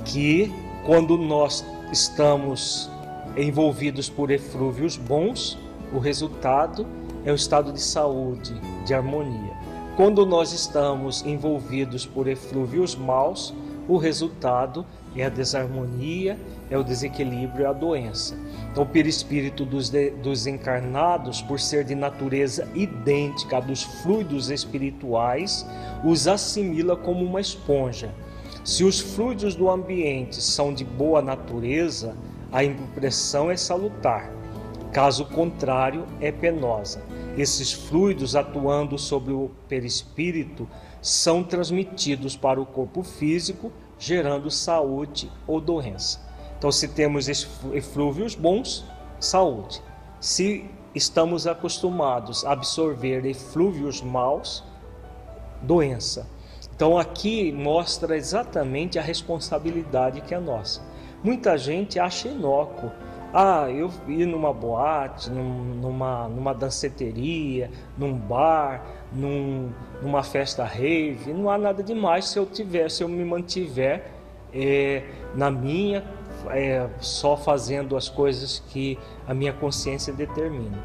que 0.05 0.51
quando 0.85 1.17
nós 1.17 1.65
estamos 1.91 2.89
envolvidos 3.35 4.09
por 4.09 4.31
eflúvios 4.31 4.97
bons, 4.97 5.57
o 5.93 5.99
resultado 5.99 6.85
é 7.25 7.31
o 7.31 7.35
estado 7.35 7.71
de 7.71 7.81
saúde, 7.81 8.53
de 8.85 8.93
harmonia. 8.93 9.53
Quando 9.95 10.25
nós 10.25 10.53
estamos 10.53 11.25
envolvidos 11.25 12.05
por 12.05 12.27
eflúvios 12.27 12.95
maus, 12.95 13.53
o 13.87 13.97
resultado 13.97 14.85
é 15.15 15.25
a 15.25 15.29
desarmonia, 15.29 16.39
é 16.69 16.77
o 16.77 16.83
desequilíbrio, 16.83 17.65
é 17.65 17.69
a 17.69 17.73
doença. 17.73 18.37
Então, 18.71 18.83
o 18.83 18.87
perispírito 18.87 19.65
dos, 19.65 19.89
de, 19.89 20.11
dos 20.11 20.45
encarnados, 20.45 21.41
por 21.41 21.59
ser 21.59 21.83
de 21.83 21.95
natureza 21.95 22.67
idêntica 22.75 23.57
à 23.57 23.59
dos 23.59 23.83
fluidos 23.83 24.49
espirituais, 24.49 25.65
os 26.03 26.27
assimila 26.27 26.95
como 26.95 27.25
uma 27.25 27.41
esponja. 27.41 28.13
Se 28.63 28.83
os 28.83 28.99
fluidos 28.99 29.55
do 29.55 29.69
ambiente 29.69 30.41
são 30.41 30.73
de 30.73 30.83
boa 30.83 31.21
natureza, 31.21 32.15
a 32.51 32.63
impressão 32.63 33.49
é 33.49 33.57
salutar. 33.57 34.31
Caso 34.91 35.25
contrário, 35.25 36.05
é 36.19 36.31
penosa. 36.31 37.01
Esses 37.37 37.71
fluidos 37.71 38.35
atuando 38.35 38.97
sobre 38.97 39.33
o 39.33 39.51
perispírito 39.67 40.67
são 41.01 41.43
transmitidos 41.43 42.35
para 42.35 42.59
o 42.59 42.65
corpo 42.65 43.03
físico, 43.03 43.71
gerando 43.97 44.51
saúde 44.51 45.31
ou 45.47 45.61
doença. 45.61 46.28
Então, 46.59 46.73
se 46.73 46.89
temos 46.89 47.29
eflúvios 47.73 48.35
bons, 48.35 48.85
saúde. 49.17 49.81
Se 50.19 50.69
estamos 50.93 51.47
acostumados 51.47 52.45
a 52.45 52.51
absorver 52.51 53.25
eflúvios 53.25 54.01
maus, 54.01 54.61
doença. 55.61 56.27
Então, 56.75 56.97
aqui 56.97 57.53
mostra 57.53 58.17
exatamente 58.17 58.99
a 58.99 59.01
responsabilidade 59.01 60.19
que 60.19 60.35
é 60.35 60.39
nossa. 60.39 60.81
Muita 61.23 61.57
gente 61.57 61.97
acha 61.97 62.27
inócuo. 62.27 62.91
Ah, 63.33 63.69
eu 63.69 63.89
ir 64.07 64.25
numa 64.25 64.51
boate, 64.51 65.29
numa, 65.29 66.27
numa 66.27 66.53
danceteria, 66.53 67.71
num 67.97 68.17
bar, 68.17 68.83
num, 69.13 69.71
numa 70.01 70.23
festa 70.23 70.65
rave, 70.65 71.31
não 71.31 71.49
há 71.49 71.57
nada 71.57 71.81
demais 71.81 72.25
se 72.27 72.37
eu 72.37 72.45
tiver, 72.45 72.89
se 72.89 73.03
eu 73.03 73.07
me 73.07 73.23
mantiver 73.23 74.11
é, 74.53 75.03
na 75.35 75.51
minha 75.51 76.03
é, 76.49 76.87
só 76.99 77.35
fazendo 77.35 77.95
as 77.95 78.09
coisas 78.09 78.63
que 78.69 78.97
a 79.27 79.33
minha 79.33 79.53
consciência 79.53 80.13
determina. 80.13 80.77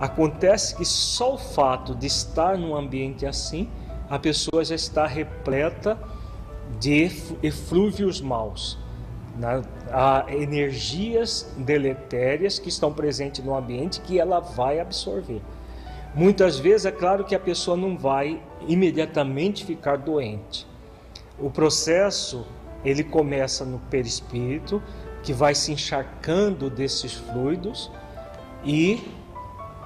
Acontece 0.00 0.76
que 0.76 0.84
só 0.84 1.34
o 1.34 1.38
fato 1.38 1.94
de 1.94 2.06
estar 2.06 2.56
num 2.56 2.76
ambiente 2.76 3.26
assim, 3.26 3.68
a 4.08 4.18
pessoa 4.18 4.64
já 4.64 4.74
está 4.74 5.06
repleta 5.06 5.98
de 6.78 7.10
eflúvios 7.42 8.20
maus, 8.20 8.78
né? 9.36 9.62
há 9.90 10.26
energias 10.28 11.52
deletérias 11.56 12.58
que 12.58 12.68
estão 12.68 12.92
presentes 12.92 13.44
no 13.44 13.56
ambiente 13.56 14.00
que 14.00 14.18
ela 14.18 14.38
vai 14.40 14.78
absorver. 14.78 15.40
Muitas 16.14 16.58
vezes 16.58 16.86
é 16.86 16.92
claro 16.92 17.24
que 17.24 17.34
a 17.34 17.40
pessoa 17.40 17.76
não 17.76 17.96
vai 17.96 18.40
imediatamente 18.66 19.64
ficar 19.64 19.96
doente. 19.96 20.66
O 21.38 21.50
processo 21.50 22.46
ele 22.84 23.02
começa 23.02 23.64
no 23.64 23.78
perispírito, 23.78 24.82
que 25.22 25.32
vai 25.32 25.54
se 25.54 25.72
encharcando 25.72 26.70
desses 26.70 27.14
fluidos 27.14 27.90
e 28.64 29.00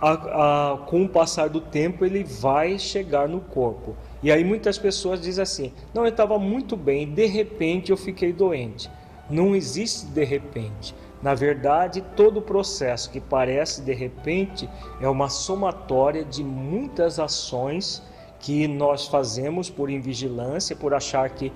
a, 0.01 0.73
a, 0.73 0.79
com 0.79 1.05
o 1.05 1.09
passar 1.09 1.49
do 1.49 1.61
tempo 1.61 2.05
ele 2.05 2.25
vai 2.25 2.79
chegar 2.79 3.29
no 3.29 3.41
corpo. 3.41 3.97
E 4.23 4.31
aí 4.31 4.45
muitas 4.45 4.79
pessoas 4.79 5.21
dizem 5.21 5.43
assim: 5.43 5.73
não, 5.95 6.05
eu 6.05 6.11
estava 6.11 6.39
muito 6.39 6.77
bem, 6.77 7.13
de 7.13 7.27
repente 7.27 7.91
eu 7.91 7.97
fiquei 7.97 8.33
doente. 8.33 8.91
Não 9.31 9.55
existe 9.55 10.07
de 10.07 10.25
repente. 10.25 10.95
Na 11.23 11.35
verdade, 11.35 12.03
todo 12.17 12.39
o 12.39 12.43
processo 12.43 13.09
que 13.09 13.21
parece 13.21 13.83
de 13.83 13.95
repente 13.95 14.69
é 15.01 15.09
uma 15.09 15.29
somatória 15.29 16.25
de 16.25 16.43
muitas 16.43 17.21
ações 17.21 18.03
que 18.41 18.67
nós 18.67 19.07
fazemos 19.07 19.71
por 19.71 19.89
invigilância, 19.89 20.75
por 20.75 20.93
achar 20.93 21.31
que 21.31 21.53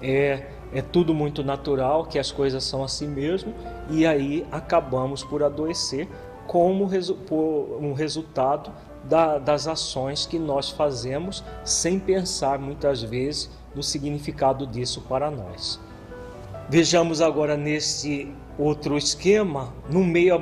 é 0.00 0.46
é 0.72 0.80
tudo 0.80 1.12
muito 1.12 1.42
natural, 1.42 2.06
que 2.06 2.18
as 2.18 2.30
coisas 2.30 2.64
são 2.64 2.84
assim 2.84 3.08
mesmo, 3.08 3.54
e 3.88 4.06
aí 4.06 4.46
acabamos 4.50 5.22
por 5.22 5.42
adoecer 5.42 6.08
como 6.46 6.84
um 6.84 7.92
resultado 7.92 8.72
da, 9.04 9.38
das 9.38 9.66
ações 9.66 10.26
que 10.26 10.38
nós 10.38 10.70
fazemos 10.70 11.44
sem 11.64 11.98
pensar 11.98 12.58
muitas 12.58 13.02
vezes 13.02 13.50
no 13.74 13.82
significado 13.82 14.66
disso 14.66 15.02
para 15.08 15.30
nós. 15.30 15.80
Vejamos 16.68 17.20
agora 17.20 17.56
nesse 17.56 18.32
outro 18.58 18.96
esquema, 18.96 19.72
no 19.90 20.04
meio 20.04 20.34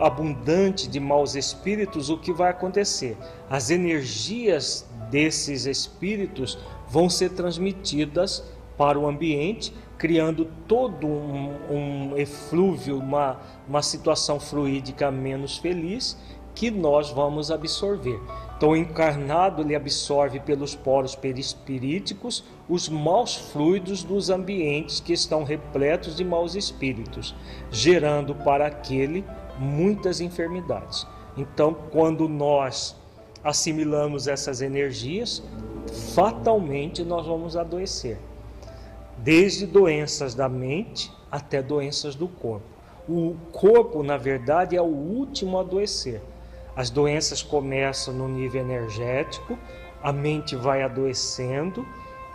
abundante 0.00 0.88
de 0.88 0.98
maus 0.98 1.34
espíritos, 1.34 2.08
o 2.08 2.18
que 2.18 2.32
vai 2.32 2.50
acontecer? 2.50 3.16
As 3.48 3.70
energias 3.70 4.86
desses 5.10 5.66
espíritos 5.66 6.58
vão 6.88 7.10
ser 7.10 7.30
transmitidas 7.30 8.42
para 8.82 8.98
o 8.98 9.06
ambiente, 9.06 9.72
criando 9.96 10.44
todo 10.66 11.06
um, 11.06 11.54
um 11.70 12.16
eflúvio, 12.16 12.98
uma, 12.98 13.38
uma 13.68 13.80
situação 13.80 14.40
fluídica 14.40 15.08
menos 15.08 15.56
feliz 15.56 16.18
que 16.52 16.68
nós 16.68 17.08
vamos 17.08 17.52
absorver. 17.52 18.20
Então, 18.56 18.70
o 18.70 18.76
encarnado 18.76 19.62
ele 19.62 19.76
absorve 19.76 20.40
pelos 20.40 20.74
poros 20.74 21.14
perispiríticos 21.14 22.42
os 22.68 22.88
maus 22.88 23.36
fluidos 23.36 24.02
dos 24.02 24.30
ambientes 24.30 24.98
que 24.98 25.12
estão 25.12 25.44
repletos 25.44 26.16
de 26.16 26.24
maus 26.24 26.56
espíritos, 26.56 27.36
gerando 27.70 28.34
para 28.34 28.66
aquele 28.66 29.24
muitas 29.60 30.20
enfermidades. 30.20 31.06
Então, 31.36 31.72
quando 31.92 32.28
nós 32.28 32.96
assimilamos 33.44 34.26
essas 34.26 34.60
energias, 34.60 35.40
fatalmente 36.16 37.04
nós 37.04 37.24
vamos 37.24 37.56
adoecer. 37.56 38.18
Desde 39.22 39.66
doenças 39.66 40.34
da 40.34 40.48
mente 40.48 41.12
até 41.30 41.62
doenças 41.62 42.16
do 42.16 42.26
corpo. 42.26 42.66
O 43.08 43.36
corpo, 43.52 44.02
na 44.02 44.16
verdade, 44.16 44.76
é 44.76 44.82
o 44.82 44.84
último 44.84 45.58
a 45.58 45.60
adoecer. 45.60 46.20
As 46.74 46.90
doenças 46.90 47.40
começam 47.40 48.12
no 48.12 48.26
nível 48.26 48.62
energético, 48.62 49.56
a 50.02 50.12
mente 50.12 50.56
vai 50.56 50.82
adoecendo 50.82 51.86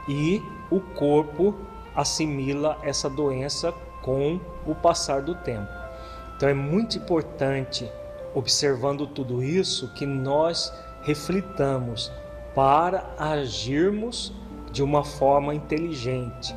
e 0.08 0.42
o 0.72 0.80
corpo 0.80 1.54
assimila 1.94 2.78
essa 2.82 3.10
doença 3.10 3.74
com 4.02 4.40
o 4.66 4.74
passar 4.74 5.22
do 5.22 5.36
tempo. 5.36 5.68
Então 6.38 6.48
é 6.48 6.54
muito 6.54 6.98
importante, 6.98 7.92
observando 8.34 9.06
tudo 9.06 9.44
isso, 9.44 9.92
que 9.94 10.06
nós 10.06 10.72
reflitamos 11.02 12.10
para 12.56 13.14
agirmos 13.18 14.32
de 14.72 14.82
uma 14.82 15.04
forma 15.04 15.54
inteligente, 15.54 16.56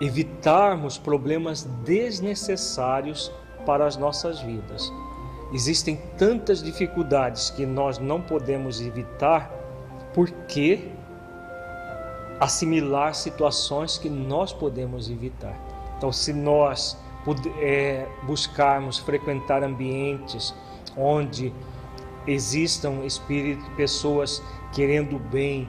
evitarmos 0.00 0.98
problemas 0.98 1.64
desnecessários 1.84 3.32
para 3.64 3.86
as 3.86 3.96
nossas 3.96 4.40
vidas. 4.40 4.92
Existem 5.52 6.00
tantas 6.18 6.62
dificuldades 6.62 7.50
que 7.50 7.64
nós 7.64 7.98
não 7.98 8.20
podemos 8.20 8.80
evitar 8.80 9.50
porque 10.12 10.88
assimilar 12.40 13.14
situações 13.14 13.96
que 13.96 14.10
nós 14.10 14.52
podemos 14.52 15.08
evitar. 15.08 15.56
Então, 15.96 16.12
se 16.12 16.32
nós 16.32 16.96
é, 17.60 18.06
buscarmos 18.24 18.98
frequentar 18.98 19.62
ambientes 19.62 20.54
onde 20.96 21.52
existam 22.26 23.04
espíritos, 23.04 23.66
pessoas 23.76 24.42
querendo 24.72 25.18
bem, 25.18 25.68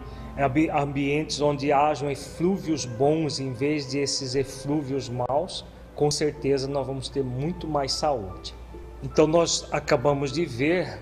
ambientes 0.74 1.42
onde 1.42 1.72
hajam 1.72 2.10
eflúvios 2.12 2.86
bons 2.86 3.40
em 3.40 3.54
vez 3.54 3.90
de 3.90 4.00
esses 4.00 4.36
eflúvios 4.36 5.10
maus, 5.10 5.66
com 5.96 6.12
certeza 6.12 6.68
nós 6.68 6.86
vamos 6.86 7.10
ter 7.10 7.24
muito 7.24 7.68
mais 7.68 7.94
saúde. 7.94 8.54
Então 9.04 9.28
nós 9.28 9.68
acabamos 9.72 10.32
de 10.32 10.46
ver 10.46 11.00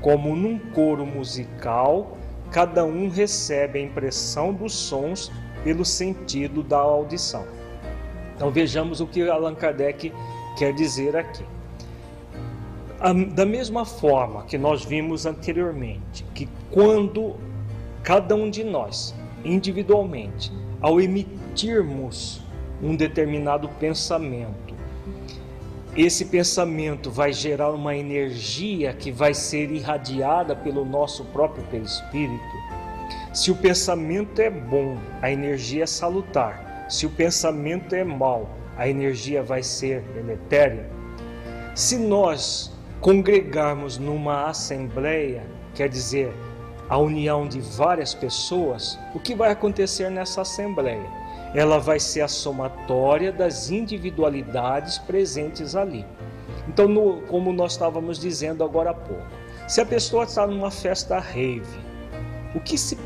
Como 0.00 0.36
num 0.36 0.58
coro 0.58 1.04
musical, 1.04 2.16
cada 2.50 2.84
um 2.84 3.08
recebe 3.08 3.78
a 3.78 3.82
impressão 3.82 4.52
dos 4.54 4.72
sons 4.72 5.30
pelo 5.64 5.84
sentido 5.84 6.62
da 6.62 6.78
audição. 6.78 7.44
Então 8.36 8.50
vejamos 8.50 9.00
o 9.00 9.06
que 9.06 9.28
Allan 9.28 9.56
Kardec 9.56 10.12
quer 10.56 10.72
dizer 10.72 11.16
aqui. 11.16 11.44
Da 13.34 13.44
mesma 13.44 13.84
forma 13.84 14.44
que 14.44 14.56
nós 14.56 14.84
vimos 14.84 15.26
anteriormente, 15.26 16.24
que 16.34 16.48
quando 16.70 17.34
cada 18.02 18.34
um 18.34 18.48
de 18.48 18.64
nós, 18.64 19.14
individualmente, 19.44 20.52
ao 20.80 21.00
emitirmos 21.58 22.40
um 22.80 22.94
determinado 22.94 23.68
pensamento, 23.80 24.76
esse 25.96 26.26
pensamento 26.26 27.10
vai 27.10 27.32
gerar 27.32 27.72
uma 27.72 27.96
energia 27.96 28.92
que 28.92 29.10
vai 29.10 29.34
ser 29.34 29.72
irradiada 29.72 30.54
pelo 30.54 30.84
nosso 30.84 31.24
próprio 31.26 31.64
perispírito. 31.64 32.56
Se 33.34 33.50
o 33.50 33.56
pensamento 33.56 34.40
é 34.40 34.48
bom, 34.48 34.96
a 35.20 35.32
energia 35.32 35.82
é 35.82 35.86
salutar. 35.86 36.86
Se 36.88 37.04
o 37.04 37.10
pensamento 37.10 37.94
é 37.94 38.04
mau, 38.04 38.48
a 38.76 38.88
energia 38.88 39.42
vai 39.42 39.62
ser 39.62 40.02
deletéria. 40.14 40.88
Se 41.74 41.98
nós 41.98 42.72
congregarmos 43.00 43.98
numa 43.98 44.46
assembleia, 44.46 45.42
quer 45.74 45.88
dizer, 45.88 46.32
a 46.88 46.96
união 46.96 47.48
de 47.48 47.60
várias 47.60 48.14
pessoas, 48.14 48.98
o 49.14 49.18
que 49.18 49.34
vai 49.34 49.50
acontecer 49.50 50.08
nessa 50.10 50.42
assembleia? 50.42 51.27
Ela 51.54 51.78
vai 51.78 51.98
ser 51.98 52.20
a 52.20 52.28
somatória 52.28 53.32
das 53.32 53.70
individualidades 53.70 54.98
presentes 54.98 55.74
ali. 55.74 56.04
Então, 56.68 56.86
no, 56.86 57.22
como 57.22 57.52
nós 57.52 57.72
estávamos 57.72 58.18
dizendo 58.18 58.62
agora 58.62 58.90
há 58.90 58.94
pouco, 58.94 59.26
se 59.66 59.80
a 59.80 59.86
pessoa 59.86 60.24
está 60.24 60.46
numa 60.46 60.70
festa 60.70 61.18
rave, 61.18 61.78
o 62.54 62.60
que 62.60 62.76
se 62.76 62.96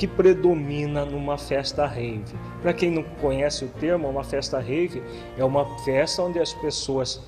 que 0.00 0.06
predomina 0.06 1.04
numa 1.04 1.36
festa 1.36 1.84
rave. 1.84 2.34
Para 2.62 2.72
quem 2.72 2.90
não 2.90 3.02
conhece 3.20 3.66
o 3.66 3.68
termo, 3.68 4.08
uma 4.08 4.24
festa 4.24 4.58
rave 4.58 5.02
é 5.36 5.44
uma 5.44 5.66
festa 5.80 6.22
onde 6.22 6.38
as 6.38 6.54
pessoas 6.54 7.20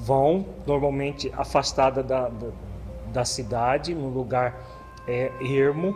vão, 0.00 0.44
normalmente 0.66 1.32
afastada 1.36 2.02
da, 2.02 2.28
da, 2.28 2.48
da 3.12 3.24
cidade, 3.24 3.94
num 3.94 4.08
lugar 4.08 4.60
é, 5.06 5.30
ermo, 5.40 5.94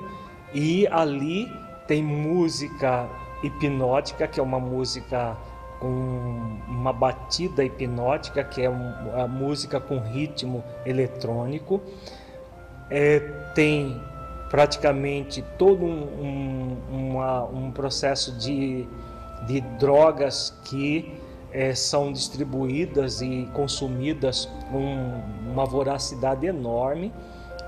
e 0.55 0.87
ali 0.87 1.49
tem 1.89 2.01
música 2.01 3.09
hipnótica, 3.43 4.27
que 4.27 4.39
é 4.41 4.43
uma 4.43 4.61
música 4.61 5.37
com 5.79 6.59
uma 6.69 6.93
batida 6.93 7.65
hipnótica, 7.65 8.45
que 8.45 8.63
é 8.63 8.69
uma 8.69 9.27
música 9.27 9.81
com 9.81 9.99
ritmo 9.99 10.63
eletrônico. 10.85 11.81
É, 12.91 13.19
tem 13.55 14.01
praticamente 14.51 15.43
todo 15.57 15.85
um, 15.85 16.03
um, 16.21 16.77
uma, 16.91 17.45
um 17.45 17.71
processo 17.71 18.33
de, 18.37 18.87
de 19.47 19.61
drogas 19.79 20.59
que 20.65 21.19
é, 21.53 21.75
são 21.75 22.13
distribuídas 22.13 23.23
e 23.23 23.49
consumidas 23.55 24.49
com 24.71 25.23
uma 25.51 25.65
voracidade 25.65 26.47
enorme, 26.47 27.13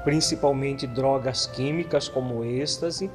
principalmente 0.05 0.87
drogas 0.87 1.47
químicas 1.47 2.09
como 2.09 2.45
êxtase, 2.45 3.11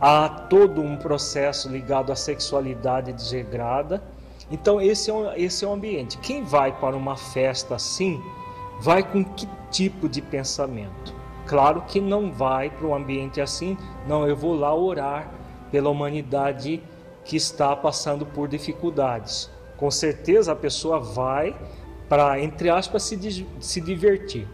há 0.00 0.28
todo 0.28 0.80
um 0.80 0.96
processo 0.96 1.68
ligado 1.68 2.12
à 2.12 2.16
sexualidade 2.16 3.12
desregrada. 3.12 4.02
Então, 4.50 4.80
esse 4.80 5.10
é, 5.10 5.14
um, 5.14 5.32
esse 5.34 5.64
é 5.64 5.68
o 5.68 5.72
ambiente. 5.72 6.18
Quem 6.18 6.44
vai 6.44 6.72
para 6.72 6.96
uma 6.96 7.16
festa 7.16 7.74
assim, 7.74 8.22
vai 8.80 9.02
com 9.02 9.24
que 9.24 9.48
tipo 9.70 10.08
de 10.08 10.22
pensamento? 10.22 11.14
Claro 11.46 11.82
que 11.82 12.00
não 12.00 12.32
vai 12.32 12.70
para 12.70 12.86
um 12.86 12.94
ambiente 12.94 13.40
assim, 13.40 13.76
não, 14.06 14.26
eu 14.26 14.36
vou 14.36 14.54
lá 14.54 14.74
orar 14.74 15.30
pela 15.70 15.90
humanidade 15.90 16.82
que 17.24 17.36
está 17.36 17.74
passando 17.74 18.24
por 18.24 18.48
dificuldades. 18.48 19.50
Com 19.76 19.90
certeza 19.90 20.52
a 20.52 20.56
pessoa 20.56 20.98
vai 20.98 21.54
para, 22.08 22.40
entre 22.40 22.70
aspas, 22.70 23.02
se, 23.02 23.46
se 23.60 23.80
divertir. 23.80 24.48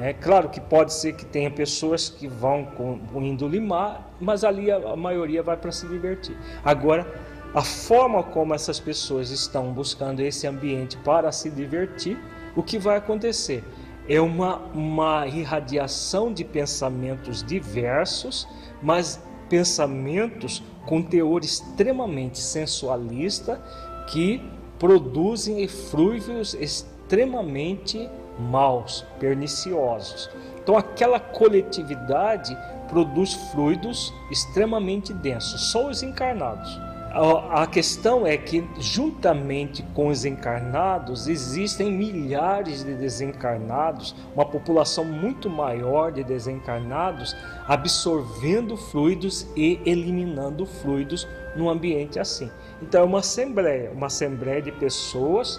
É 0.00 0.12
claro 0.12 0.50
que 0.50 0.60
pode 0.60 0.92
ser 0.92 1.14
que 1.14 1.24
tenha 1.24 1.50
pessoas 1.50 2.10
que 2.10 2.28
vão 2.28 2.64
com, 2.64 2.98
com 2.98 3.22
índole 3.22 3.58
má, 3.58 4.00
mas 4.20 4.44
ali 4.44 4.70
a, 4.70 4.76
a 4.76 4.96
maioria 4.96 5.42
vai 5.42 5.56
para 5.56 5.72
se 5.72 5.88
divertir. 5.88 6.36
Agora, 6.62 7.06
a 7.54 7.62
forma 7.62 8.22
como 8.22 8.54
essas 8.54 8.78
pessoas 8.78 9.30
estão 9.30 9.72
buscando 9.72 10.20
esse 10.20 10.46
ambiente 10.46 10.96
para 10.98 11.32
se 11.32 11.48
divertir, 11.48 12.18
o 12.54 12.62
que 12.62 12.78
vai 12.78 12.98
acontecer? 12.98 13.64
É 14.06 14.20
uma, 14.20 14.58
uma 14.74 15.26
irradiação 15.26 16.32
de 16.32 16.44
pensamentos 16.44 17.42
diversos, 17.42 18.46
mas 18.82 19.22
pensamentos 19.48 20.62
com 20.84 21.02
teor 21.02 21.42
extremamente 21.42 22.38
sensualista 22.38 23.60
que 24.08 24.42
produzem 24.78 25.62
eflúvios 25.62 26.54
extremamente 26.54 28.08
maus, 28.38 29.04
perniciosos. 29.18 30.30
Então, 30.62 30.76
aquela 30.76 31.18
coletividade 31.18 32.56
produz 32.88 33.34
fluidos 33.52 34.12
extremamente 34.30 35.12
densos, 35.12 35.70
só 35.70 35.88
os 35.88 36.02
encarnados. 36.02 36.78
A 37.10 37.66
questão 37.66 38.26
é 38.26 38.36
que, 38.36 38.62
juntamente 38.78 39.82
com 39.94 40.08
os 40.08 40.26
encarnados, 40.26 41.26
existem 41.26 41.90
milhares 41.90 42.84
de 42.84 42.94
desencarnados, 42.94 44.14
uma 44.34 44.44
população 44.44 45.06
muito 45.06 45.48
maior 45.48 46.12
de 46.12 46.22
desencarnados, 46.22 47.34
absorvendo 47.66 48.76
fluidos 48.76 49.48
e 49.56 49.80
eliminando 49.86 50.66
fluidos 50.66 51.26
num 51.56 51.70
ambiente 51.70 52.20
assim. 52.20 52.50
Então, 52.82 53.00
é 53.00 53.04
uma 53.04 53.20
assembleia, 53.20 53.90
uma 53.90 54.06
assembleia 54.06 54.60
de 54.60 54.70
pessoas 54.70 55.58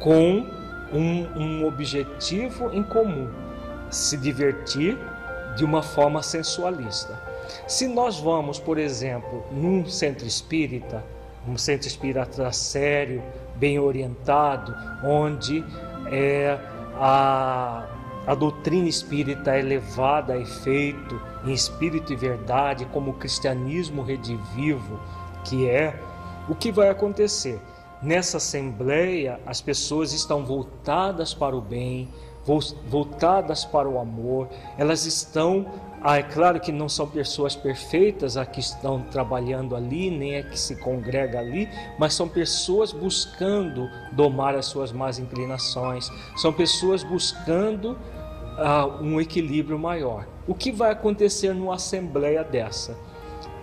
com 0.00 0.46
um, 0.92 1.26
um 1.36 1.66
objetivo 1.66 2.70
em 2.72 2.82
comum: 2.82 3.30
se 3.90 4.16
divertir 4.16 4.98
de 5.56 5.64
uma 5.64 5.82
forma 5.82 6.22
sensualista. 6.22 7.20
Se 7.66 7.88
nós 7.88 8.20
vamos, 8.20 8.58
por 8.58 8.78
exemplo, 8.78 9.44
num 9.50 9.86
centro 9.86 10.26
espírita, 10.26 11.04
um 11.46 11.56
centro 11.56 11.88
espírita 11.88 12.52
sério, 12.52 13.22
bem 13.56 13.78
orientado, 13.78 14.74
onde 15.02 15.64
é, 16.10 16.58
a, 16.96 17.86
a 18.26 18.34
doutrina 18.34 18.88
espírita 18.88 19.56
é 19.56 19.62
levada 19.62 20.34
a 20.34 20.38
efeito 20.38 21.20
em 21.44 21.52
espírito 21.52 22.12
e 22.12 22.16
verdade, 22.16 22.84
como 22.86 23.12
o 23.12 23.14
cristianismo 23.14 24.02
redivivo 24.02 25.00
que 25.44 25.68
é, 25.68 25.98
o 26.48 26.54
que 26.54 26.70
vai 26.70 26.88
acontecer? 26.88 27.60
Nessa 28.02 28.36
assembleia, 28.36 29.40
as 29.44 29.60
pessoas 29.60 30.12
estão 30.12 30.44
voltadas 30.44 31.34
para 31.34 31.56
o 31.56 31.60
bem, 31.60 32.08
voltadas 32.86 33.64
para 33.64 33.88
o 33.88 33.98
amor, 33.98 34.48
elas 34.78 35.04
estão 35.04 35.66
ah, 36.00 36.16
é 36.16 36.22
claro 36.22 36.60
que 36.60 36.70
não 36.70 36.88
são 36.88 37.08
pessoas 37.08 37.56
perfeitas 37.56 38.36
a 38.36 38.46
que 38.46 38.60
estão 38.60 39.02
trabalhando 39.02 39.74
ali, 39.74 40.10
nem 40.12 40.36
é 40.36 40.42
que 40.44 40.58
se 40.58 40.76
congrega 40.76 41.40
ali, 41.40 41.68
mas 41.98 42.14
são 42.14 42.28
pessoas 42.28 42.92
buscando 42.92 43.90
domar 44.12 44.54
as 44.54 44.66
suas 44.66 44.92
más 44.92 45.18
inclinações, 45.18 46.08
são 46.36 46.52
pessoas 46.52 47.02
buscando 47.02 47.98
ah, 48.56 48.86
um 49.00 49.20
equilíbrio 49.20 49.76
maior. 49.76 50.24
O 50.46 50.54
que 50.54 50.70
vai 50.70 50.92
acontecer 50.92 51.52
numa 51.52 51.74
assembleia 51.74 52.44
dessa? 52.44 52.96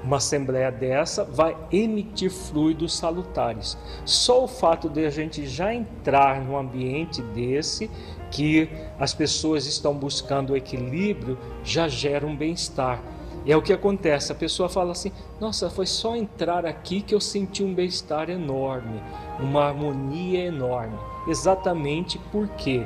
Uma 0.06 0.18
assembleia 0.18 0.72
dessa 0.72 1.24
vai 1.24 1.58
emitir 1.72 2.30
fluidos 2.30 2.96
salutares. 2.96 3.76
Só 4.06 4.44
o 4.44 4.48
fato 4.48 4.88
de 4.88 5.04
a 5.04 5.10
gente 5.10 5.48
já 5.48 5.74
entrar 5.74 6.40
num 6.42 6.56
ambiente 6.56 7.24
desse 7.24 7.90
que 8.30 8.70
as 9.00 9.16
pessoas 9.16 9.66
estão 9.66 9.96
buscando 9.96 10.54
o 10.54 10.56
equilíbrio 10.58 11.40
já 11.64 11.88
gera 11.88 12.26
um 12.28 12.36
bem-estar. 12.36 13.02
E 13.46 13.52
é 13.52 13.58
o 13.58 13.62
que 13.64 13.74
acontece, 13.74 14.32
a 14.32 14.36
pessoa 14.36 14.70
fala 14.70 14.92
assim: 14.92 15.12
"Nossa, 15.40 15.72
foi 15.72 15.88
só 15.88 16.16
entrar 16.16 16.68
aqui 16.68 17.02
que 17.02 17.16
eu 17.16 17.20
senti 17.20 17.64
um 17.64 17.74
bem-estar 17.74 18.30
enorme, 18.30 19.02
uma 19.40 19.66
harmonia 19.66 20.46
enorme". 20.46 20.98
Exatamente 21.28 22.20
porque 22.32 22.86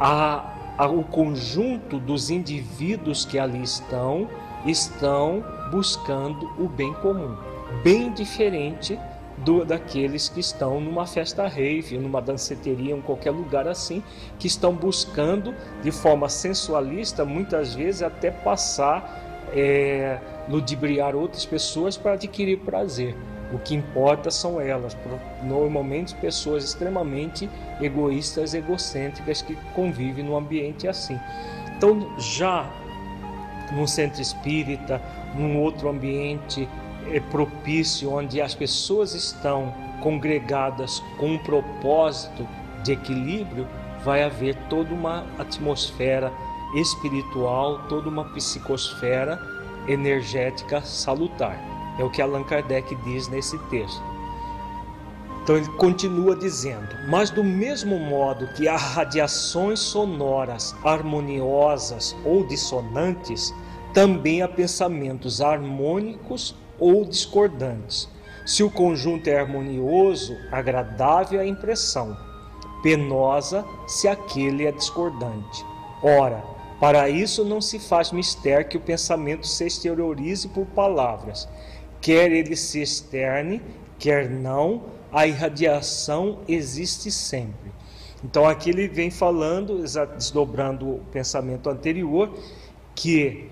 a, 0.00 0.54
a, 0.78 0.86
o 0.86 1.04
conjunto 1.04 1.98
dos 1.98 2.30
indivíduos 2.30 3.26
que 3.26 3.38
ali 3.38 3.62
estão 3.62 4.26
estão 4.64 5.42
buscando 5.70 6.50
o 6.58 6.68
bem 6.68 6.92
comum, 6.94 7.36
bem 7.82 8.12
diferente 8.12 8.98
do, 9.38 9.64
daqueles 9.64 10.28
que 10.28 10.40
estão 10.40 10.80
numa 10.80 11.06
festa 11.06 11.46
rave, 11.46 11.98
numa 11.98 12.20
danceteria, 12.20 12.94
em 12.94 13.00
qualquer 13.00 13.30
lugar 13.30 13.66
assim, 13.66 14.02
que 14.38 14.46
estão 14.46 14.74
buscando 14.74 15.54
de 15.82 15.90
forma 15.90 16.28
sensualista, 16.28 17.24
muitas 17.24 17.74
vezes 17.74 18.02
até 18.02 18.30
passar, 18.30 19.48
é, 19.52 20.18
ludibriar 20.48 21.14
outras 21.14 21.46
pessoas 21.46 21.96
para 21.96 22.12
adquirir 22.12 22.58
prazer. 22.58 23.16
O 23.52 23.58
que 23.58 23.74
importa 23.74 24.30
são 24.30 24.60
elas, 24.60 24.96
normalmente 25.42 26.14
pessoas 26.16 26.62
extremamente 26.62 27.50
egoístas, 27.80 28.54
egocêntricas 28.54 29.42
que 29.42 29.56
convivem 29.74 30.24
num 30.24 30.36
ambiente 30.36 30.86
assim. 30.86 31.18
Então, 31.76 32.16
já 32.16 32.70
num 33.72 33.86
centro 33.86 34.20
espírita, 34.20 35.00
num 35.34 35.60
outro 35.60 35.88
ambiente 35.88 36.68
é 37.10 37.20
propício, 37.20 38.12
onde 38.12 38.40
as 38.40 38.54
pessoas 38.54 39.14
estão 39.14 39.72
congregadas 40.00 41.02
com 41.18 41.32
um 41.34 41.38
propósito 41.38 42.46
de 42.82 42.92
equilíbrio, 42.92 43.66
vai 44.04 44.22
haver 44.22 44.56
toda 44.68 44.94
uma 44.94 45.26
atmosfera 45.38 46.32
espiritual, 46.74 47.80
toda 47.88 48.08
uma 48.08 48.24
psicosfera 48.24 49.38
energética 49.88 50.80
salutar. 50.82 51.58
É 51.98 52.04
o 52.04 52.10
que 52.10 52.22
Allan 52.22 52.44
Kardec 52.44 52.94
diz 53.04 53.28
nesse 53.28 53.58
texto. 53.68 54.02
Então 55.42 55.56
ele 55.56 55.68
continua 55.72 56.36
dizendo: 56.36 56.88
Mas 57.08 57.30
do 57.30 57.42
mesmo 57.42 57.98
modo 57.98 58.46
que 58.54 58.68
há 58.68 58.76
radiações 58.76 59.80
sonoras 59.80 60.74
harmoniosas 60.84 62.16
ou 62.24 62.44
dissonantes, 62.46 63.52
também 63.92 64.42
há 64.42 64.48
pensamentos 64.48 65.40
harmônicos 65.40 66.54
ou 66.78 67.04
discordantes. 67.04 68.08
Se 68.46 68.62
o 68.62 68.70
conjunto 68.70 69.28
é 69.28 69.38
harmonioso, 69.38 70.36
agradável 70.50 71.40
à 71.40 71.46
impressão, 71.46 72.16
penosa 72.82 73.64
se 73.86 74.08
aquele 74.08 74.66
é 74.66 74.72
discordante. 74.72 75.64
Ora, 76.02 76.42
para 76.80 77.10
isso 77.10 77.44
não 77.44 77.60
se 77.60 77.78
faz 77.78 78.10
mistério 78.10 78.66
que 78.66 78.78
o 78.78 78.80
pensamento 78.80 79.46
se 79.46 79.66
exteriorize 79.66 80.48
por 80.48 80.64
palavras, 80.66 81.46
quer 82.00 82.32
ele 82.32 82.56
se 82.56 82.80
externe, 82.80 83.60
quer 83.98 84.30
não, 84.30 84.84
a 85.12 85.26
irradiação 85.26 86.38
existe 86.48 87.10
sempre. 87.10 87.70
Então 88.24 88.46
aqui 88.48 88.70
ele 88.70 88.88
vem 88.88 89.10
falando, 89.10 89.82
desdobrando 90.16 90.88
o 90.88 91.00
pensamento 91.12 91.68
anterior, 91.68 92.32
que 92.94 93.50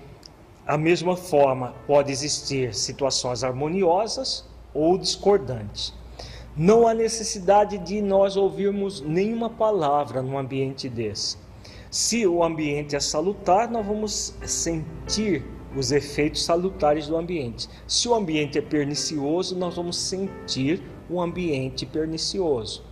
a 0.69 0.77
mesma 0.77 1.17
forma, 1.17 1.73
pode 1.87 2.11
existir 2.11 2.75
situações 2.75 3.43
harmoniosas 3.43 4.45
ou 4.71 4.99
discordantes. 4.99 5.91
Não 6.55 6.87
há 6.87 6.93
necessidade 6.93 7.79
de 7.79 7.99
nós 8.03 8.37
ouvirmos 8.37 9.01
nenhuma 9.01 9.49
palavra 9.49 10.21
num 10.21 10.37
ambiente 10.37 10.87
desse. 10.87 11.37
Se 11.89 12.27
o 12.27 12.43
ambiente 12.43 12.95
é 12.95 12.99
salutar, 12.99 13.67
nós 13.67 13.83
vamos 13.83 14.35
sentir 14.45 15.43
os 15.75 15.91
efeitos 15.91 16.45
salutares 16.45 17.07
do 17.07 17.17
ambiente. 17.17 17.67
Se 17.87 18.07
o 18.07 18.13
ambiente 18.13 18.59
é 18.59 18.61
pernicioso, 18.61 19.57
nós 19.57 19.75
vamos 19.75 19.97
sentir 19.97 20.83
o 21.09 21.19
ambiente 21.19 21.83
pernicioso. 21.83 22.83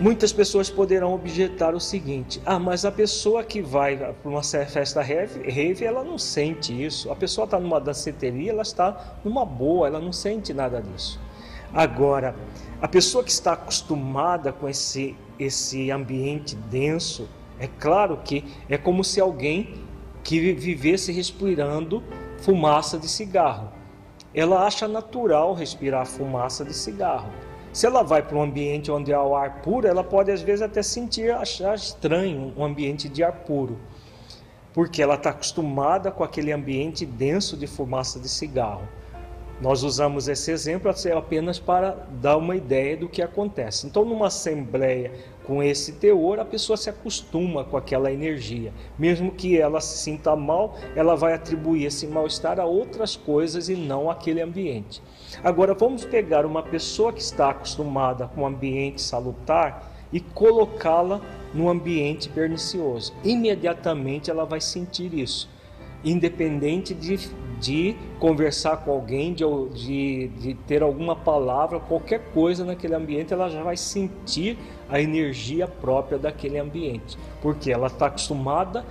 Muitas 0.00 0.32
pessoas 0.32 0.70
poderão 0.70 1.12
objetar 1.12 1.74
o 1.74 1.80
seguinte: 1.80 2.40
ah, 2.46 2.58
mas 2.58 2.84
a 2.84 2.92
pessoa 2.92 3.42
que 3.42 3.60
vai 3.60 3.96
para 3.96 4.30
uma 4.30 4.42
festa 4.42 5.02
rave, 5.02 5.84
ela 5.84 6.04
não 6.04 6.16
sente 6.16 6.72
isso. 6.84 7.10
A 7.10 7.16
pessoa 7.16 7.46
está 7.46 7.58
numa 7.58 7.80
danceteria, 7.80 8.52
ela 8.52 8.62
está 8.62 9.18
numa 9.24 9.44
boa, 9.44 9.88
ela 9.88 10.00
não 10.00 10.12
sente 10.12 10.54
nada 10.54 10.80
disso. 10.80 11.18
Agora, 11.74 12.36
a 12.80 12.86
pessoa 12.86 13.24
que 13.24 13.30
está 13.30 13.54
acostumada 13.54 14.52
com 14.52 14.68
esse, 14.68 15.16
esse 15.36 15.90
ambiente 15.90 16.54
denso, 16.54 17.28
é 17.58 17.66
claro 17.66 18.18
que 18.24 18.44
é 18.68 18.78
como 18.78 19.02
se 19.02 19.20
alguém 19.20 19.74
que 20.22 20.52
vivesse 20.52 21.10
respirando 21.10 22.04
fumaça 22.38 22.98
de 22.98 23.08
cigarro. 23.08 23.72
Ela 24.32 24.64
acha 24.64 24.86
natural 24.86 25.54
respirar 25.54 26.06
fumaça 26.06 26.64
de 26.64 26.72
cigarro. 26.72 27.47
Se 27.78 27.86
ela 27.86 28.02
vai 28.02 28.20
para 28.20 28.36
um 28.36 28.42
ambiente 28.42 28.90
onde 28.90 29.14
há 29.14 29.22
o 29.22 29.36
ar 29.36 29.62
puro, 29.62 29.86
ela 29.86 30.02
pode 30.02 30.32
às 30.32 30.42
vezes 30.42 30.62
até 30.62 30.82
sentir, 30.82 31.30
achar 31.30 31.76
estranho 31.76 32.52
um 32.56 32.64
ambiente 32.64 33.08
de 33.08 33.22
ar 33.22 33.30
puro, 33.30 33.78
porque 34.74 35.00
ela 35.00 35.14
está 35.14 35.30
acostumada 35.30 36.10
com 36.10 36.24
aquele 36.24 36.50
ambiente 36.50 37.06
denso 37.06 37.56
de 37.56 37.68
fumaça 37.68 38.18
de 38.18 38.28
cigarro. 38.28 38.82
Nós 39.60 39.82
usamos 39.82 40.28
esse 40.28 40.52
exemplo 40.52 40.88
apenas 41.16 41.58
para 41.58 42.06
dar 42.20 42.36
uma 42.36 42.54
ideia 42.54 42.96
do 42.96 43.08
que 43.08 43.20
acontece. 43.20 43.88
Então, 43.88 44.04
numa 44.04 44.28
assembleia 44.28 45.12
com 45.44 45.60
esse 45.60 45.94
teor, 45.94 46.38
a 46.38 46.44
pessoa 46.44 46.76
se 46.76 46.88
acostuma 46.88 47.64
com 47.64 47.76
aquela 47.76 48.12
energia. 48.12 48.72
Mesmo 48.96 49.32
que 49.32 49.58
ela 49.58 49.80
se 49.80 49.98
sinta 49.98 50.36
mal, 50.36 50.76
ela 50.94 51.16
vai 51.16 51.34
atribuir 51.34 51.86
esse 51.86 52.06
mal-estar 52.06 52.60
a 52.60 52.64
outras 52.64 53.16
coisas 53.16 53.68
e 53.68 53.74
não 53.74 54.08
aquele 54.08 54.40
ambiente. 54.40 55.02
Agora, 55.42 55.74
vamos 55.74 56.04
pegar 56.04 56.46
uma 56.46 56.62
pessoa 56.62 57.12
que 57.12 57.20
está 57.20 57.50
acostumada 57.50 58.28
com 58.28 58.42
um 58.42 58.46
ambiente 58.46 59.02
salutar 59.02 59.92
e 60.12 60.20
colocá-la 60.20 61.20
num 61.52 61.68
ambiente 61.68 62.28
pernicioso. 62.28 63.12
Imediatamente 63.24 64.30
ela 64.30 64.44
vai 64.44 64.60
sentir 64.60 65.12
isso 65.12 65.57
independente 66.04 66.94
de, 66.94 67.18
de 67.60 67.96
conversar 68.18 68.78
com 68.78 68.90
alguém, 68.90 69.32
de, 69.32 69.44
de, 69.74 70.28
de 70.28 70.54
ter 70.54 70.82
alguma 70.82 71.16
palavra, 71.16 71.80
qualquer 71.80 72.32
coisa 72.32 72.64
naquele 72.64 72.94
ambiente, 72.94 73.32
ela 73.32 73.48
já 73.48 73.62
vai 73.62 73.76
sentir 73.76 74.58
a 74.88 75.00
energia 75.00 75.66
própria 75.66 76.18
daquele 76.18 76.58
ambiente, 76.58 77.18
porque 77.42 77.72
ela 77.72 77.88
está 77.88 78.06
acostumada 78.06 78.84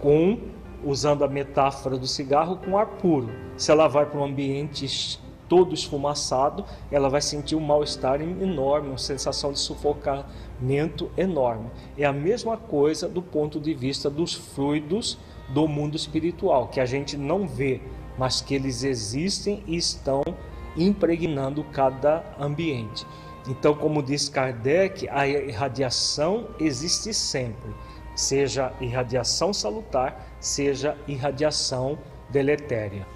com, 0.00 0.38
usando 0.84 1.24
a 1.24 1.28
metáfora 1.28 1.96
do 1.96 2.06
cigarro, 2.06 2.56
com 2.56 2.78
ar 2.78 2.86
puro. 2.86 3.30
Se 3.56 3.70
ela 3.70 3.88
vai 3.88 4.06
para 4.06 4.20
um 4.20 4.24
ambiente 4.24 5.18
todo 5.48 5.74
esfumaçado, 5.74 6.64
ela 6.90 7.08
vai 7.08 7.20
sentir 7.20 7.54
um 7.54 7.60
mal-estar 7.60 8.20
enorme, 8.20 8.88
uma 8.88 8.98
sensação 8.98 9.52
de 9.52 9.58
sufocamento 9.58 11.10
enorme. 11.16 11.70
É 11.96 12.04
a 12.04 12.12
mesma 12.12 12.56
coisa 12.56 13.08
do 13.08 13.22
ponto 13.22 13.60
de 13.60 13.74
vista 13.74 14.08
dos 14.08 14.34
fluidos 14.34 15.18
do 15.48 15.68
mundo 15.68 15.96
espiritual, 15.96 16.68
que 16.68 16.80
a 16.80 16.86
gente 16.86 17.16
não 17.16 17.46
vê, 17.46 17.80
mas 18.18 18.40
que 18.40 18.54
eles 18.54 18.82
existem 18.84 19.62
e 19.66 19.76
estão 19.76 20.22
impregnando 20.76 21.62
cada 21.64 22.24
ambiente. 22.38 23.06
Então, 23.46 23.74
como 23.74 24.02
diz 24.02 24.28
Kardec, 24.28 25.08
a 25.08 25.26
irradiação 25.26 26.48
existe 26.58 27.12
sempre, 27.12 27.70
seja 28.14 28.72
irradiação 28.80 29.52
salutar, 29.52 30.34
seja 30.40 30.96
irradiação 31.06 31.98
deletéria. 32.30 33.06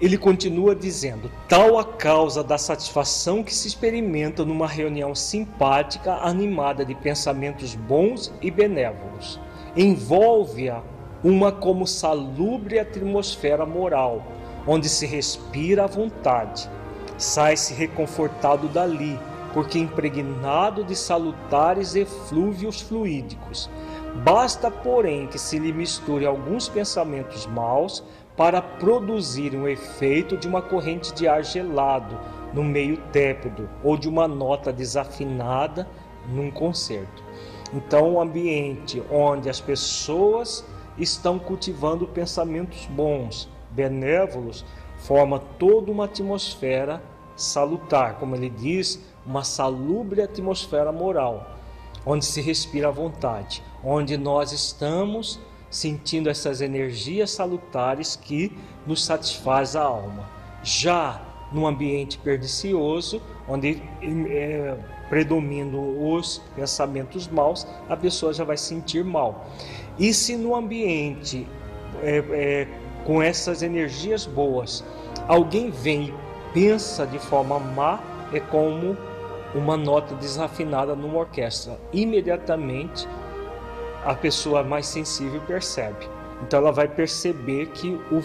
Ele 0.00 0.16
continua 0.16 0.74
dizendo: 0.74 1.30
tal 1.48 1.78
a 1.78 1.84
causa 1.84 2.42
da 2.42 2.56
satisfação 2.56 3.42
que 3.42 3.54
se 3.54 3.68
experimenta 3.68 4.44
numa 4.44 4.66
reunião 4.66 5.14
simpática, 5.14 6.14
animada 6.14 6.84
de 6.84 6.94
pensamentos 6.94 7.74
bons 7.74 8.32
e 8.40 8.50
benévolos. 8.50 9.40
Envolve-a 9.76 10.82
uma 11.22 11.50
como 11.50 11.86
salubre 11.86 12.78
atmosfera 12.78 13.66
moral, 13.66 14.22
onde 14.66 14.88
se 14.88 15.06
respira 15.06 15.84
à 15.84 15.86
vontade. 15.86 16.68
Sai-se 17.16 17.74
reconfortado 17.74 18.68
dali, 18.68 19.18
porque 19.52 19.78
impregnado 19.78 20.84
de 20.84 20.94
salutares 20.94 21.96
eflúvios 21.96 22.80
fluídicos. 22.80 23.68
Basta, 24.22 24.70
porém, 24.70 25.26
que 25.26 25.38
se 25.38 25.58
lhe 25.58 25.72
misture 25.72 26.24
alguns 26.24 26.68
pensamentos 26.68 27.46
maus 27.46 28.04
para 28.36 28.62
produzir 28.62 29.56
um 29.56 29.66
efeito 29.66 30.36
de 30.36 30.46
uma 30.46 30.62
corrente 30.62 31.12
de 31.12 31.26
ar 31.26 31.42
gelado 31.42 32.16
no 32.54 32.62
meio 32.62 32.96
tépido 33.12 33.68
ou 33.82 33.96
de 33.96 34.08
uma 34.08 34.28
nota 34.28 34.72
desafinada 34.72 35.88
num 36.28 36.50
concerto. 36.50 37.24
Então, 37.74 38.14
o 38.14 38.20
ambiente 38.20 39.02
onde 39.10 39.50
as 39.50 39.60
pessoas 39.60 40.64
estão 40.98 41.38
cultivando 41.38 42.06
pensamentos 42.06 42.86
bons, 42.86 43.48
benévolos, 43.70 44.64
forma 44.98 45.38
toda 45.38 45.90
uma 45.90 46.04
atmosfera 46.04 47.02
salutar, 47.36 48.14
como 48.18 48.34
ele 48.34 48.50
diz, 48.50 49.00
uma 49.24 49.44
salubre 49.44 50.22
atmosfera 50.22 50.90
moral, 50.90 51.56
onde 52.04 52.24
se 52.24 52.40
respira 52.40 52.88
à 52.88 52.90
vontade, 52.90 53.62
onde 53.84 54.16
nós 54.16 54.52
estamos 54.52 55.38
sentindo 55.70 56.28
essas 56.28 56.60
energias 56.60 57.30
salutares 57.30 58.16
que 58.16 58.56
nos 58.86 59.04
satisfaz 59.04 59.76
a 59.76 59.82
alma. 59.82 60.28
Já 60.62 61.27
no 61.52 61.66
ambiente 61.66 62.18
pernicioso, 62.18 63.22
onde 63.48 63.82
é, 64.30 64.76
predominam 65.08 66.14
os 66.14 66.42
pensamentos 66.54 67.26
maus, 67.28 67.66
a 67.88 67.96
pessoa 67.96 68.32
já 68.32 68.44
vai 68.44 68.56
sentir 68.56 69.04
mal. 69.04 69.46
E 69.98 70.12
se 70.12 70.36
no 70.36 70.54
ambiente 70.54 71.46
é, 72.02 72.24
é, 72.30 72.68
com 73.04 73.22
essas 73.22 73.62
energias 73.62 74.26
boas 74.26 74.84
alguém 75.26 75.70
vem 75.70 76.04
e 76.04 76.14
pensa 76.52 77.06
de 77.06 77.18
forma 77.18 77.58
má, 77.58 78.00
é 78.32 78.40
como 78.40 78.96
uma 79.54 79.76
nota 79.76 80.14
desafinada 80.14 80.94
numa 80.94 81.18
orquestra. 81.18 81.78
Imediatamente 81.92 83.08
a 84.04 84.14
pessoa 84.14 84.62
mais 84.62 84.86
sensível 84.86 85.40
percebe. 85.42 86.08
Então 86.42 86.60
ela 86.60 86.72
vai 86.72 86.86
perceber 86.86 87.66
que 87.68 87.90
o, 88.12 88.22